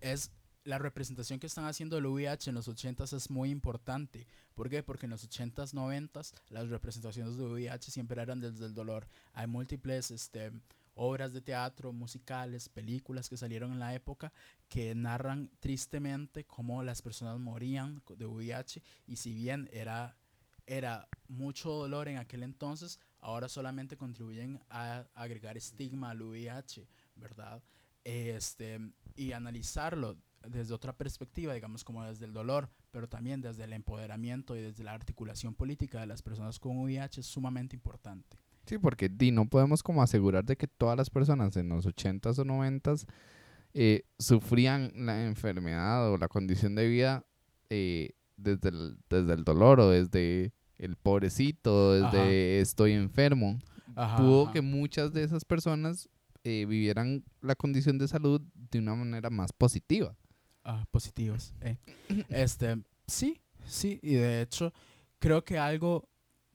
Es 0.00 0.30
la 0.70 0.78
representación 0.78 1.40
que 1.40 1.48
están 1.48 1.64
haciendo 1.64 1.98
el 1.98 2.06
VIH 2.06 2.50
en 2.50 2.54
los 2.54 2.68
80s 2.68 3.12
es 3.12 3.28
muy 3.28 3.50
importante. 3.50 4.28
¿Por 4.54 4.70
qué? 4.70 4.84
Porque 4.84 5.06
en 5.06 5.10
los 5.10 5.28
80s, 5.28 5.74
90s, 5.74 6.32
las 6.48 6.68
representaciones 6.68 7.36
de 7.36 7.44
VIH 7.44 7.90
siempre 7.90 8.22
eran 8.22 8.40
desde 8.40 8.66
el 8.66 8.72
dolor. 8.72 9.08
Hay 9.32 9.48
múltiples 9.48 10.12
este, 10.12 10.52
obras 10.94 11.32
de 11.32 11.40
teatro, 11.40 11.92
musicales, 11.92 12.68
películas 12.68 13.28
que 13.28 13.36
salieron 13.36 13.72
en 13.72 13.80
la 13.80 13.94
época 13.96 14.32
que 14.68 14.94
narran 14.94 15.50
tristemente 15.58 16.44
cómo 16.44 16.84
las 16.84 17.02
personas 17.02 17.40
morían 17.40 18.00
de 18.16 18.26
VIH 18.26 18.80
y 19.08 19.16
si 19.16 19.34
bien 19.34 19.68
era, 19.72 20.16
era 20.66 21.08
mucho 21.26 21.70
dolor 21.70 22.06
en 22.06 22.18
aquel 22.18 22.44
entonces, 22.44 23.00
ahora 23.18 23.48
solamente 23.48 23.96
contribuyen 23.96 24.60
a 24.70 25.04
agregar 25.14 25.56
estigma 25.56 26.10
al 26.10 26.22
VIH, 26.22 26.86
¿verdad? 27.16 27.60
Este, 28.04 28.78
y 29.16 29.32
analizarlo 29.32 30.16
desde 30.48 30.74
otra 30.74 30.96
perspectiva, 30.96 31.54
digamos 31.54 31.84
como 31.84 32.04
desde 32.04 32.24
el 32.24 32.32
dolor, 32.32 32.70
pero 32.90 33.08
también 33.08 33.40
desde 33.40 33.64
el 33.64 33.72
empoderamiento 33.72 34.56
y 34.56 34.60
desde 34.60 34.84
la 34.84 34.92
articulación 34.92 35.54
política 35.54 36.00
de 36.00 36.06
las 36.06 36.22
personas 36.22 36.58
con 36.58 36.78
VIH 36.78 37.20
es 37.20 37.26
sumamente 37.26 37.76
importante. 37.76 38.38
Sí, 38.66 38.78
porque 38.78 39.08
di, 39.08 39.30
no 39.30 39.48
podemos 39.48 39.82
como 39.82 40.02
asegurar 40.02 40.44
de 40.44 40.56
que 40.56 40.66
todas 40.66 40.96
las 40.96 41.10
personas 41.10 41.56
en 41.56 41.68
los 41.68 41.86
80s 41.86 42.38
o 42.38 42.44
90s 42.44 43.06
eh, 43.74 44.04
sufrían 44.18 44.92
la 44.94 45.26
enfermedad 45.26 46.10
o 46.10 46.18
la 46.18 46.28
condición 46.28 46.74
de 46.74 46.88
vida 46.88 47.24
eh, 47.68 48.10
desde, 48.36 48.70
el, 48.70 48.96
desde 49.08 49.32
el 49.32 49.44
dolor 49.44 49.80
o 49.80 49.90
desde 49.90 50.52
el 50.78 50.96
pobrecito, 50.96 51.92
desde 51.92 52.60
estoy 52.60 52.92
enfermo. 52.92 53.58
Pudo 54.16 54.50
que 54.50 54.62
muchas 54.62 55.12
de 55.12 55.24
esas 55.24 55.44
personas 55.44 56.08
eh, 56.42 56.64
vivieran 56.66 57.22
la 57.42 57.54
condición 57.54 57.98
de 57.98 58.08
salud 58.08 58.40
de 58.54 58.78
una 58.78 58.94
manera 58.94 59.28
más 59.28 59.52
positiva. 59.52 60.16
Ah, 60.70 60.86
positivos. 60.92 61.52
Eh. 61.62 61.78
Este, 62.28 62.80
sí, 63.08 63.40
sí, 63.66 63.98
y 64.04 64.14
de 64.14 64.42
hecho 64.42 64.72
creo 65.18 65.44
que 65.44 65.58
algo 65.58 66.08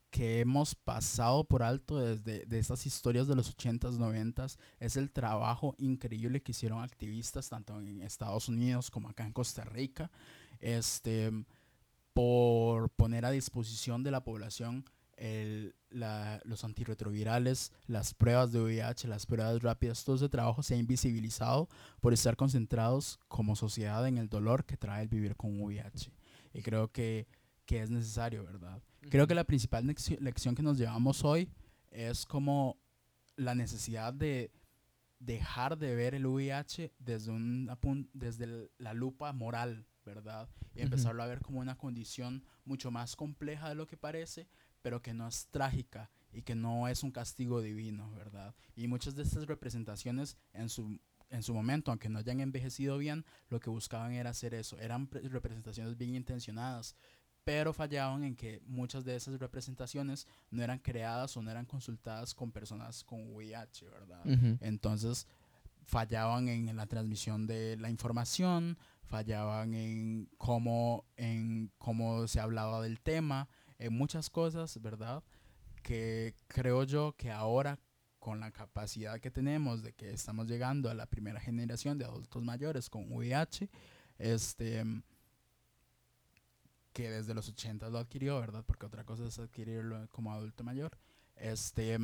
que 0.09 0.39
hemos 0.39 0.73
pasado 0.73 1.43
por 1.43 1.61
alto 1.63 1.99
desde 1.99 2.45
de 2.45 2.59
estas 2.59 2.85
historias 2.85 3.27
de 3.27 3.35
los 3.35 3.53
80s, 3.57 3.97
90s 3.97 4.57
es 4.79 4.95
el 4.95 5.11
trabajo 5.11 5.75
increíble 5.77 6.41
que 6.41 6.53
hicieron 6.53 6.81
activistas 6.81 7.49
tanto 7.49 7.77
en 7.81 8.01
Estados 8.01 8.47
Unidos 8.47 8.89
como 8.89 9.09
acá 9.09 9.25
en 9.25 9.33
Costa 9.33 9.65
Rica, 9.65 10.09
este, 10.61 11.33
por 12.13 12.89
poner 12.91 13.25
a 13.25 13.31
disposición 13.31 14.01
de 14.01 14.11
la 14.11 14.23
población 14.23 14.85
el, 15.17 15.75
la, 15.89 16.41
los 16.43 16.63
antirretrovirales, 16.63 17.71
las 17.87 18.13
pruebas 18.13 18.51
de 18.51 18.61
VIH, 18.61 19.07
las 19.07 19.25
pruebas 19.25 19.61
rápidas, 19.61 20.03
todo 20.03 20.15
ese 20.15 20.29
trabajo 20.29 20.63
se 20.63 20.75
ha 20.75 20.77
invisibilizado 20.77 21.69
por 22.01 22.13
estar 22.13 22.35
concentrados 22.35 23.19
como 23.27 23.55
sociedad 23.55 24.07
en 24.07 24.17
el 24.17 24.29
dolor 24.29 24.65
que 24.65 24.77
trae 24.77 25.03
el 25.03 25.07
vivir 25.07 25.35
con 25.35 25.59
VIH. 25.61 26.11
Y 26.53 26.61
creo 26.61 26.91
que, 26.91 27.27
que 27.65 27.81
es 27.81 27.89
necesario, 27.89 28.43
¿verdad? 28.43 28.81
Creo 29.09 29.27
que 29.27 29.35
la 29.35 29.43
principal 29.43 29.85
lección 29.85 30.55
que 30.55 30.63
nos 30.63 30.77
llevamos 30.77 31.23
hoy 31.23 31.49
es 31.91 32.25
como 32.25 32.77
la 33.35 33.55
necesidad 33.55 34.13
de 34.13 34.51
dejar 35.19 35.77
de 35.77 35.95
ver 35.95 36.15
el 36.15 36.25
VIH 36.25 36.93
desde, 36.99 37.31
un, 37.31 37.69
desde 38.13 38.69
la 38.77 38.93
lupa 38.93 39.31
moral, 39.33 39.85
¿verdad? 40.05 40.49
Y 40.75 40.81
empezarlo 40.81 41.23
a 41.23 41.27
ver 41.27 41.41
como 41.41 41.59
una 41.59 41.77
condición 41.77 42.43
mucho 42.63 42.91
más 42.91 43.15
compleja 43.15 43.69
de 43.69 43.75
lo 43.75 43.87
que 43.87 43.97
parece, 43.97 44.47
pero 44.85 45.01
que 45.01 45.15
no 45.15 45.27
es 45.27 45.47
trágica 45.47 46.11
y 46.31 46.43
que 46.43 46.53
no 46.53 46.87
es 46.87 47.01
un 47.01 47.09
castigo 47.09 47.59
divino, 47.59 48.11
¿verdad? 48.11 48.53
Y 48.75 48.85
muchas 48.87 49.15
de 49.15 49.23
estas 49.23 49.47
representaciones 49.47 50.37
en 50.53 50.69
su, 50.69 50.99
en 51.31 51.41
su 51.41 51.55
momento, 51.55 51.89
aunque 51.89 52.07
no 52.07 52.19
hayan 52.19 52.39
envejecido 52.39 52.99
bien, 52.99 53.25
lo 53.49 53.59
que 53.59 53.71
buscaban 53.71 54.11
era 54.11 54.29
hacer 54.29 54.53
eso. 54.53 54.77
Eran 54.77 55.09
representaciones 55.09 55.97
bien 55.97 56.13
intencionadas, 56.13 56.95
pero 57.43 57.73
fallaban 57.73 58.25
en 58.25 58.35
que 58.35 58.61
muchas 58.67 59.03
de 59.03 59.15
esas 59.15 59.39
representaciones 59.39 60.27
no 60.51 60.61
eran 60.61 60.77
creadas 60.77 61.35
o 61.35 61.41
no 61.41 61.49
eran 61.49 61.65
consultadas 61.65 62.35
con 62.35 62.51
personas 62.51 63.03
con 63.03 63.33
VIH, 63.33 63.89
¿verdad? 63.89 64.21
Entonces 64.61 65.25
fallaban 65.85 66.47
en 66.47 66.75
la 66.75 66.85
transmisión 66.85 67.47
de 67.47 67.75
la 67.77 67.89
información, 67.89 68.77
fallaban 69.05 69.73
en 69.73 70.29
cómo, 70.37 71.05
en 71.17 71.71
cómo 71.79 72.27
se 72.27 72.39
hablaba 72.39 72.83
del 72.83 72.99
tema, 72.99 73.49
en 73.79 73.93
muchas 73.93 74.29
cosas, 74.29 74.81
¿verdad? 74.81 75.23
Que 75.83 76.35
creo 76.47 76.83
yo 76.83 77.15
que 77.17 77.31
ahora 77.31 77.79
con 78.19 78.39
la 78.39 78.51
capacidad 78.51 79.19
que 79.19 79.29
tenemos 79.29 79.83
de 79.83 79.93
que 79.93 80.11
estamos 80.11 80.47
llegando 80.47 80.89
a 80.89 80.95
la 80.95 81.05
primera 81.05 81.39
generación 81.39 81.97
de 81.97 82.05
adultos 82.05 82.43
mayores 82.43 82.89
con 82.89 83.11
VIH, 83.11 83.69
este, 84.17 84.83
que 86.91 87.11
desde 87.11 87.35
los 87.35 87.47
80 87.49 87.89
lo 87.89 87.99
adquirió, 87.99 88.39
¿verdad? 88.39 88.63
Porque 88.65 88.87
otra 88.87 89.03
cosa 89.03 89.27
es 89.27 89.37
adquirirlo 89.37 90.07
como 90.09 90.33
adulto 90.33 90.63
mayor. 90.63 90.97
Este, 91.35 91.99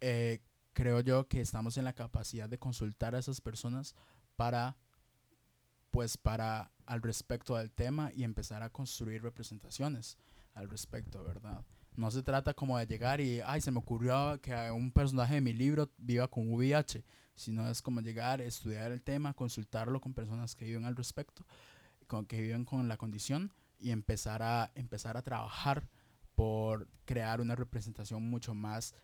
eh, 0.00 0.40
creo 0.72 1.00
yo 1.00 1.28
que 1.28 1.40
estamos 1.40 1.76
en 1.76 1.84
la 1.84 1.92
capacidad 1.92 2.48
de 2.48 2.58
consultar 2.58 3.14
a 3.14 3.18
esas 3.18 3.40
personas 3.40 3.94
para, 4.36 4.76
pues, 5.90 6.16
para 6.16 6.70
al 6.86 7.02
respecto 7.02 7.56
del 7.56 7.70
tema 7.70 8.10
y 8.14 8.24
empezar 8.24 8.62
a 8.62 8.70
construir 8.70 9.22
representaciones 9.22 10.16
al 10.54 10.68
respecto, 10.68 11.22
¿verdad? 11.24 11.64
No 11.96 12.10
se 12.10 12.22
trata 12.22 12.54
como 12.54 12.78
de 12.78 12.86
llegar 12.86 13.20
y, 13.20 13.40
ay, 13.40 13.60
se 13.60 13.70
me 13.70 13.78
ocurrió 13.78 14.40
que 14.40 14.52
un 14.70 14.90
personaje 14.90 15.34
de 15.34 15.40
mi 15.40 15.52
libro 15.52 15.90
viva 15.98 16.28
con 16.28 16.52
VIH, 16.52 17.04
sino 17.36 17.68
es 17.68 17.82
como 17.82 18.00
llegar, 18.00 18.40
estudiar 18.40 18.90
el 18.92 19.02
tema, 19.02 19.34
consultarlo 19.34 20.00
con 20.00 20.14
personas 20.14 20.56
que 20.56 20.64
viven 20.64 20.84
al 20.84 20.96
respecto, 20.96 21.46
con, 22.06 22.26
que 22.26 22.40
viven 22.40 22.64
con 22.64 22.88
la 22.88 22.96
condición 22.96 23.52
y 23.78 23.90
empezar 23.90 24.42
a, 24.42 24.72
empezar 24.74 25.16
a 25.16 25.22
trabajar 25.22 25.88
por 26.34 26.88
crear 27.04 27.40
una 27.40 27.54
representación 27.54 28.28
mucho 28.28 28.54
más 28.54 28.94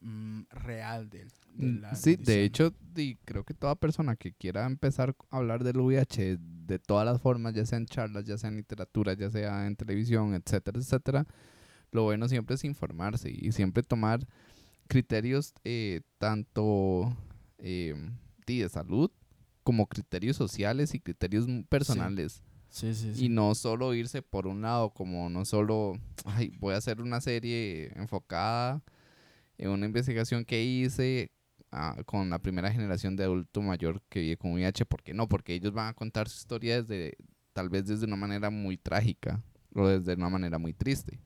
mm, 0.00 0.42
real 0.50 1.08
de, 1.08 1.26
mm, 1.54 1.80
la 1.80 1.94
Sí, 1.94 2.16
de 2.16 2.44
hecho, 2.44 2.72
creo 3.24 3.44
que 3.44 3.54
toda 3.54 3.74
persona 3.76 4.16
que 4.16 4.32
quiera 4.32 4.66
empezar 4.66 5.14
a 5.30 5.36
hablar 5.36 5.64
del 5.64 5.78
VIH 5.78 6.38
de 6.40 6.78
todas 6.78 7.04
las 7.06 7.20
formas, 7.20 7.54
ya 7.54 7.64
sea 7.66 7.78
en 7.78 7.86
charlas, 7.86 8.24
ya 8.24 8.38
sea 8.38 8.48
en 8.48 8.56
literatura, 8.56 9.14
ya 9.14 9.30
sea 9.30 9.66
en 9.66 9.76
televisión, 9.76 10.34
etcétera, 10.34 10.78
etcétera, 10.78 11.26
lo 11.92 12.04
bueno 12.04 12.28
siempre 12.28 12.56
es 12.56 12.64
informarse 12.64 13.30
y 13.30 13.52
siempre 13.52 13.82
tomar 13.82 14.26
criterios 14.88 15.54
eh, 15.64 16.02
tanto 16.18 17.16
eh, 17.58 17.94
de 18.46 18.68
salud 18.68 19.10
como 19.62 19.86
criterios 19.86 20.36
sociales 20.36 20.94
y 20.94 21.00
criterios 21.00 21.46
personales. 21.68 22.32
Sí. 22.34 22.42
Sí, 22.68 22.94
sí, 22.94 23.24
y 23.24 23.28
no 23.30 23.54
solo 23.54 23.94
irse 23.94 24.20
por 24.20 24.46
un 24.46 24.60
lado, 24.60 24.90
como 24.90 25.30
no 25.30 25.46
solo, 25.46 25.94
ay, 26.26 26.52
voy 26.58 26.74
a 26.74 26.76
hacer 26.76 27.00
una 27.00 27.22
serie 27.22 27.90
enfocada 27.94 28.82
en 29.58 29.70
una 29.70 29.86
investigación 29.86 30.44
que 30.44 30.62
hice 30.62 31.30
con 32.06 32.30
la 32.30 32.38
primera 32.38 32.72
generación 32.72 33.16
de 33.16 33.24
adulto 33.24 33.60
mayor 33.60 34.02
que 34.08 34.20
vive 34.20 34.36
con 34.36 34.52
VIH. 34.52 34.86
¿Por 34.86 35.02
qué 35.02 35.14
no? 35.14 35.28
Porque 35.28 35.54
ellos 35.54 35.72
van 35.72 35.88
a 35.88 35.94
contar 35.94 36.28
su 36.28 36.38
historia 36.38 36.82
desde, 36.82 37.16
tal 37.52 37.68
vez 37.68 37.86
desde 37.86 38.06
una 38.06 38.16
manera 38.16 38.50
muy 38.50 38.76
trágica. 38.78 39.42
verlo 39.70 39.88
desde 39.98 40.14
una 40.14 40.30
manera 40.30 40.58
muy 40.58 40.72
triste. 40.72 41.20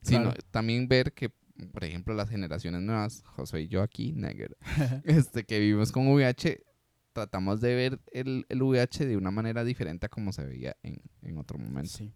Sino 0.00 0.32
también 0.50 0.88
ver 0.88 1.12
que, 1.12 1.30
por 1.72 1.84
ejemplo, 1.84 2.14
las 2.14 2.30
generaciones 2.30 2.80
nuevas, 2.82 3.22
José 3.24 3.62
y 3.62 3.68
yo 3.68 3.82
aquí, 3.82 4.12
Negger, 4.12 4.56
este, 5.04 5.44
que 5.44 5.58
vivimos 5.58 5.92
con 5.92 6.08
VIH, 6.08 6.62
tratamos 7.12 7.60
de 7.60 7.74
ver 7.74 8.00
el, 8.12 8.46
el 8.48 8.62
VIH 8.62 9.06
de 9.06 9.16
una 9.16 9.30
manera 9.30 9.64
diferente 9.64 10.06
a 10.06 10.08
como 10.08 10.32
se 10.32 10.44
veía 10.44 10.76
en, 10.82 11.00
en 11.22 11.38
otro 11.38 11.58
momento. 11.58 11.90
Sí. 11.90 12.12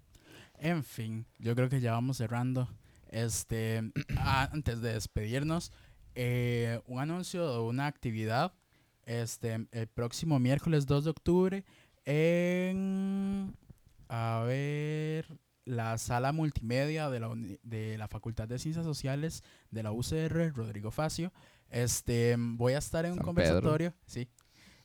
En 0.55 0.85
fin, 0.85 1.27
yo 1.39 1.56
creo 1.56 1.69
que 1.69 1.81
ya 1.81 1.93
vamos 1.93 2.19
cerrando. 2.19 2.69
Este, 3.12 3.93
ah, 4.16 4.48
antes 4.52 4.80
de 4.80 4.94
despedirnos, 4.94 5.70
eh, 6.16 6.80
un 6.86 6.98
anuncio 6.98 7.52
de 7.52 7.60
una 7.60 7.86
actividad. 7.86 8.52
Este, 9.05 9.66
el 9.72 9.89
próximo 9.89 10.39
miércoles 10.39 10.86
2 10.86 11.05
de 11.05 11.10
octubre 11.10 11.64
en, 12.05 13.56
a 14.09 14.44
ver, 14.47 15.26
la 15.64 15.98
sala 15.98 16.32
multimedia 16.32 17.10
de 17.10 17.20
la, 17.20 17.32
de 17.62 17.98
la 17.98 18.09
Facultad 18.09 18.48
de 18.48 18.59
Ciencias 18.59 18.84
Sociales 18.84 19.43
de 19.70 19.82
la 19.82 19.93
UCR, 19.93 20.52
Rodrigo 20.55 20.90
Facio. 20.90 21.32
Este, 21.68 22.36
voy 22.39 22.74
a 22.74 22.78
estar 22.78 23.05
en 23.06 23.12
un 23.12 23.18
conversatorio, 23.18 23.94
sí. 24.06 24.28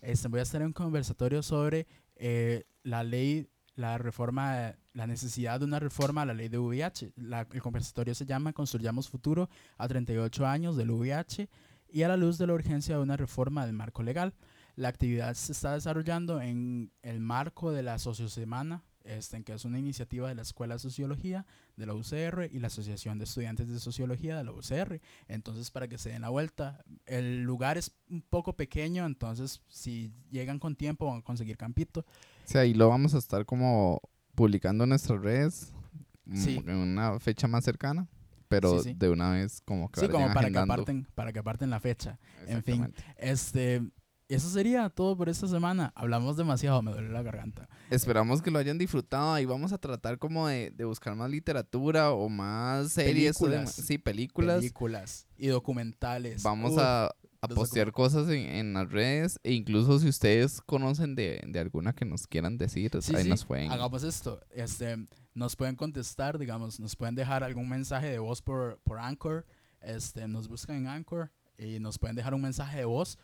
Este, 0.02 0.28
voy 0.28 0.40
a 0.40 0.44
estar 0.44 0.62
en 0.62 0.68
un 0.68 0.74
conversatorio 0.74 1.44
sobre 1.44 1.88
eh, 2.16 2.66
la 2.84 3.04
ley, 3.04 3.50
la 3.76 3.98
reforma, 3.98 4.76
la 4.98 5.06
necesidad 5.06 5.60
de 5.60 5.66
una 5.66 5.80
reforma 5.80 6.24
a 6.24 6.26
la 6.26 6.34
ley 6.34 6.50
de 6.50 6.58
VIH. 6.58 7.14
El 7.52 7.62
conversatorio 7.62 8.16
se 8.16 8.26
llama 8.26 8.52
Construyamos 8.52 9.08
Futuro 9.08 9.48
a 9.78 9.88
38 9.88 10.48
años 10.48 10.76
del 10.76 10.90
VIH 10.90 11.48
y 11.88 12.02
a 12.02 12.08
la 12.08 12.18
luz 12.18 12.40
de 12.40 12.48
la 12.48 12.54
urgencia 12.54 12.96
de 12.96 13.04
una 13.04 13.16
reforma 13.16 13.68
del 13.68 13.76
marco 13.76 14.02
legal. 14.02 14.34
La 14.76 14.88
actividad 14.88 15.36
se 15.36 15.52
está 15.52 15.74
desarrollando 15.74 16.42
en 16.42 16.92
el 17.04 17.20
marco 17.20 17.72
de 17.72 17.84
la 17.84 18.00
Sociosemana, 18.00 18.84
este, 19.04 19.44
que 19.44 19.54
es 19.54 19.66
una 19.66 19.78
iniciativa 19.78 20.30
de 20.30 20.36
la 20.36 20.42
Escuela 20.42 20.74
de 20.74 20.80
Sociología 20.80 21.46
de 21.76 21.86
la 21.86 21.94
UCR 21.94 22.50
y 22.52 22.58
la 22.58 22.68
Asociación 22.68 23.20
de 23.20 23.26
Estudiantes 23.26 23.70
de 23.70 23.80
Sociología 23.80 24.36
de 24.36 24.46
la 24.46 24.52
UCR. 24.52 25.00
Entonces, 25.28 25.70
para 25.70 25.88
que 25.88 26.00
se 26.00 26.10
den 26.10 26.24
la 26.24 26.30
vuelta, 26.30 26.84
el 27.06 27.44
lugar 27.44 27.78
es 27.78 27.92
un 28.10 28.24
poco 28.24 28.54
pequeño, 28.54 29.06
entonces 29.06 29.62
si 29.68 30.12
llegan 30.32 30.58
con 30.58 30.76
tiempo 30.76 31.06
van 31.06 31.20
a 31.20 31.22
conseguir 31.22 31.56
campito. 31.56 32.04
Sea, 32.46 32.66
y 32.66 32.74
lo 32.74 32.90
vamos 32.90 33.14
a 33.14 33.20
estar 33.20 33.46
como 33.46 34.02
publicando 34.38 34.84
en 34.84 34.92
nuestras 34.92 35.20
redes 35.20 35.74
mm, 36.26 36.38
Sí. 36.38 36.64
en 36.68 36.76
una 36.76 37.20
fecha 37.20 37.48
más 37.48 37.64
cercana, 37.66 38.08
pero 38.48 38.78
Sí, 38.84 38.92
sí. 38.92 38.96
de 38.96 39.10
una 39.10 39.32
vez 39.32 39.62
como 39.66 39.90
que 39.90 40.00
Sí, 40.02 40.08
como 40.08 40.32
para 40.32 40.52
que, 40.52 40.58
aparten, 40.60 41.08
para 41.16 41.34
que 41.34 41.40
aparten 41.40 41.72
la 41.72 41.80
fecha. 41.80 42.20
en 42.46 42.62
fin. 42.64 42.94
Este, 43.18 43.82
eso 44.30 44.48
sería 44.50 44.90
todo 44.90 45.18
por 45.18 45.28
esta 45.28 45.48
semana. 45.48 45.92
Hablamos 45.96 46.38
demasiado, 46.38 46.82
me 46.84 46.92
duele 46.92 47.10
la 47.10 47.24
garganta. 47.24 47.68
Esperamos 47.90 48.42
que 48.44 48.52
lo 48.52 48.60
hayan 48.60 48.78
disfrutado 48.78 49.40
y 49.40 49.46
vamos 49.46 49.74
a 49.74 49.80
tratar 49.80 50.20
como 50.20 50.48
de, 50.48 50.70
de 50.72 50.86
buscar 50.86 51.16
más 51.16 51.32
literatura 51.32 52.12
o 52.12 52.30
más 52.30 52.92
series. 52.92 53.38
o 53.42 53.46
Películas. 53.46 53.74
sí, 53.74 53.98
películas. 53.98 54.58
Películas 54.60 55.28
y 55.38 55.48
documentales. 55.48 56.44
Vamos 56.44 56.74
Uf, 56.74 56.80
a, 56.80 57.10
a 57.54 57.56
postear 57.56 57.92
cosas 57.92 58.30
en, 58.30 58.46
en 58.48 58.74
las 58.74 58.90
redes 58.90 59.40
e 59.44 59.54
incluso 59.54 60.00
si 60.00 60.08
ustedes 60.08 60.62
conocen 60.62 61.16
de, 61.16 61.42
de 61.48 61.60
alguna 61.60 61.94
que 61.94 62.06
nos 62.06 62.28
quieran 62.28 62.58
decir, 62.58 62.92
Sí, 63.02 63.16
ahí 63.16 63.24
sí, 63.24 63.30
nos 63.30 63.46
pueden. 63.46 63.72
Hagamos 63.72 64.04
esto. 64.04 64.40
Este, 64.52 64.98
nos 65.34 65.56
pueden 65.56 65.76
contestar, 65.76 66.38
digamos, 66.38 66.80
nos 66.80 66.96
pueden 66.96 67.16
dejar 67.16 67.44
algún 67.44 67.70
mensaje 67.70 68.08
de 68.08 68.20
voz 68.20 68.42
por, 68.42 68.80
por 68.84 69.00
Anchor. 69.00 69.46
Este, 69.82 70.28
nos 70.28 70.48
buscan 70.48 70.78
en 70.78 70.88
Anchor 70.88 71.32
y 71.58 71.80
nos 71.80 71.98
pueden 71.98 72.16
dejar 72.16 72.34
un 72.34 72.42
mensaje 72.42 72.78
de 72.78 72.86
voz 72.86 73.18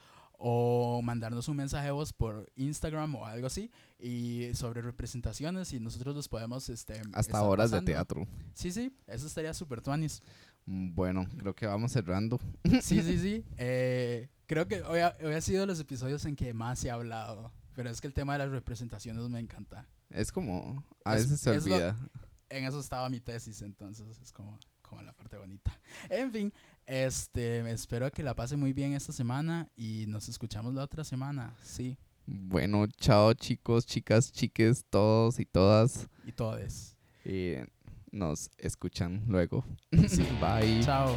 o 0.45 1.01
mandarnos 1.01 1.47
un 1.47 1.55
mensaje 1.55 1.85
de 1.85 1.91
voz 1.91 2.11
por 2.11 2.51
Instagram 2.55 3.15
o 3.15 3.25
algo 3.25 3.47
así 3.47 3.71
y 3.97 4.49
sobre 4.55 4.81
representaciones 4.81 5.71
y 5.71 5.79
nosotros 5.79 6.15
los 6.15 6.27
podemos 6.27 6.67
este 6.69 7.01
Hasta 7.13 7.41
horas 7.43 7.71
de 7.71 7.81
teatro. 7.81 8.27
Sí, 8.53 8.71
sí, 8.71 8.91
eso 9.07 9.25
estaría 9.25 9.53
súper 9.53 9.81
tuanis. 9.81 10.21
Mm, 10.65 10.95
Bueno, 10.95 11.27
creo 11.37 11.55
que 11.55 11.65
vamos 11.67 11.91
cerrando. 11.91 12.39
Sí, 12.81 13.01
sí, 13.01 13.17
sí. 13.19 13.43
Eh, 13.57 14.29
creo 14.45 14.67
que 14.67 14.81
hoy 14.83 14.99
ha, 14.99 15.15
hoy 15.23 15.33
ha 15.33 15.41
sido 15.41 15.65
los 15.65 15.79
episodios 15.79 16.25
en 16.25 16.35
que 16.35 16.53
más 16.53 16.79
se 16.79 16.89
ha 16.91 16.95
hablado, 16.95 17.51
pero 17.75 17.89
es 17.89 17.99
que 18.01 18.07
el 18.07 18.13
tema 18.13 18.33
de 18.33 18.39
las 18.39 18.49
representaciones 18.51 19.27
me 19.29 19.39
encanta. 19.39 19.87
Es 20.09 20.31
como, 20.31 20.83
a 21.05 21.15
Es- 21.15 21.23
veces 21.23 21.39
se 21.41 21.55
es 21.55 21.65
lo- 21.65 21.75
olvida. 21.75 21.97
en 22.49 22.65
eso 22.65 22.79
estaba 22.79 23.09
mi 23.09 23.19
tesis, 23.19 23.61
entonces 23.63 24.19
es 24.21 24.31
como, 24.31 24.59
como 24.81 25.01
la 25.01 25.13
parte 25.13 25.37
bonita. 25.37 25.71
En 26.09 26.31
fin, 26.31 26.53
este, 26.85 27.59
espero 27.71 28.11
que 28.11 28.21
la 28.23 28.35
pase 28.35 28.55
muy 28.57 28.73
bien 28.73 28.93
esta 28.93 29.11
semana 29.11 29.69
y 29.75 30.05
nos 30.07 30.29
escuchamos 30.29 30.73
la 30.73 30.83
otra 30.83 31.03
semana, 31.03 31.55
sí, 31.63 31.97
Bueno, 32.25 32.85
chao 32.87 33.33
chicos, 33.33 33.85
chicas, 33.85 34.31
chiques, 34.31 34.85
todos 34.89 35.39
y 35.39 35.45
todas. 35.45 36.07
y 36.25 36.31
todes. 36.31 36.95
Eh, 37.25 37.65
nos 38.13 38.49
escuchan 38.57 39.25
luego. 39.27 39.65
Sí. 40.07 40.25
Bye. 40.39 40.81
Chao. 40.83 41.13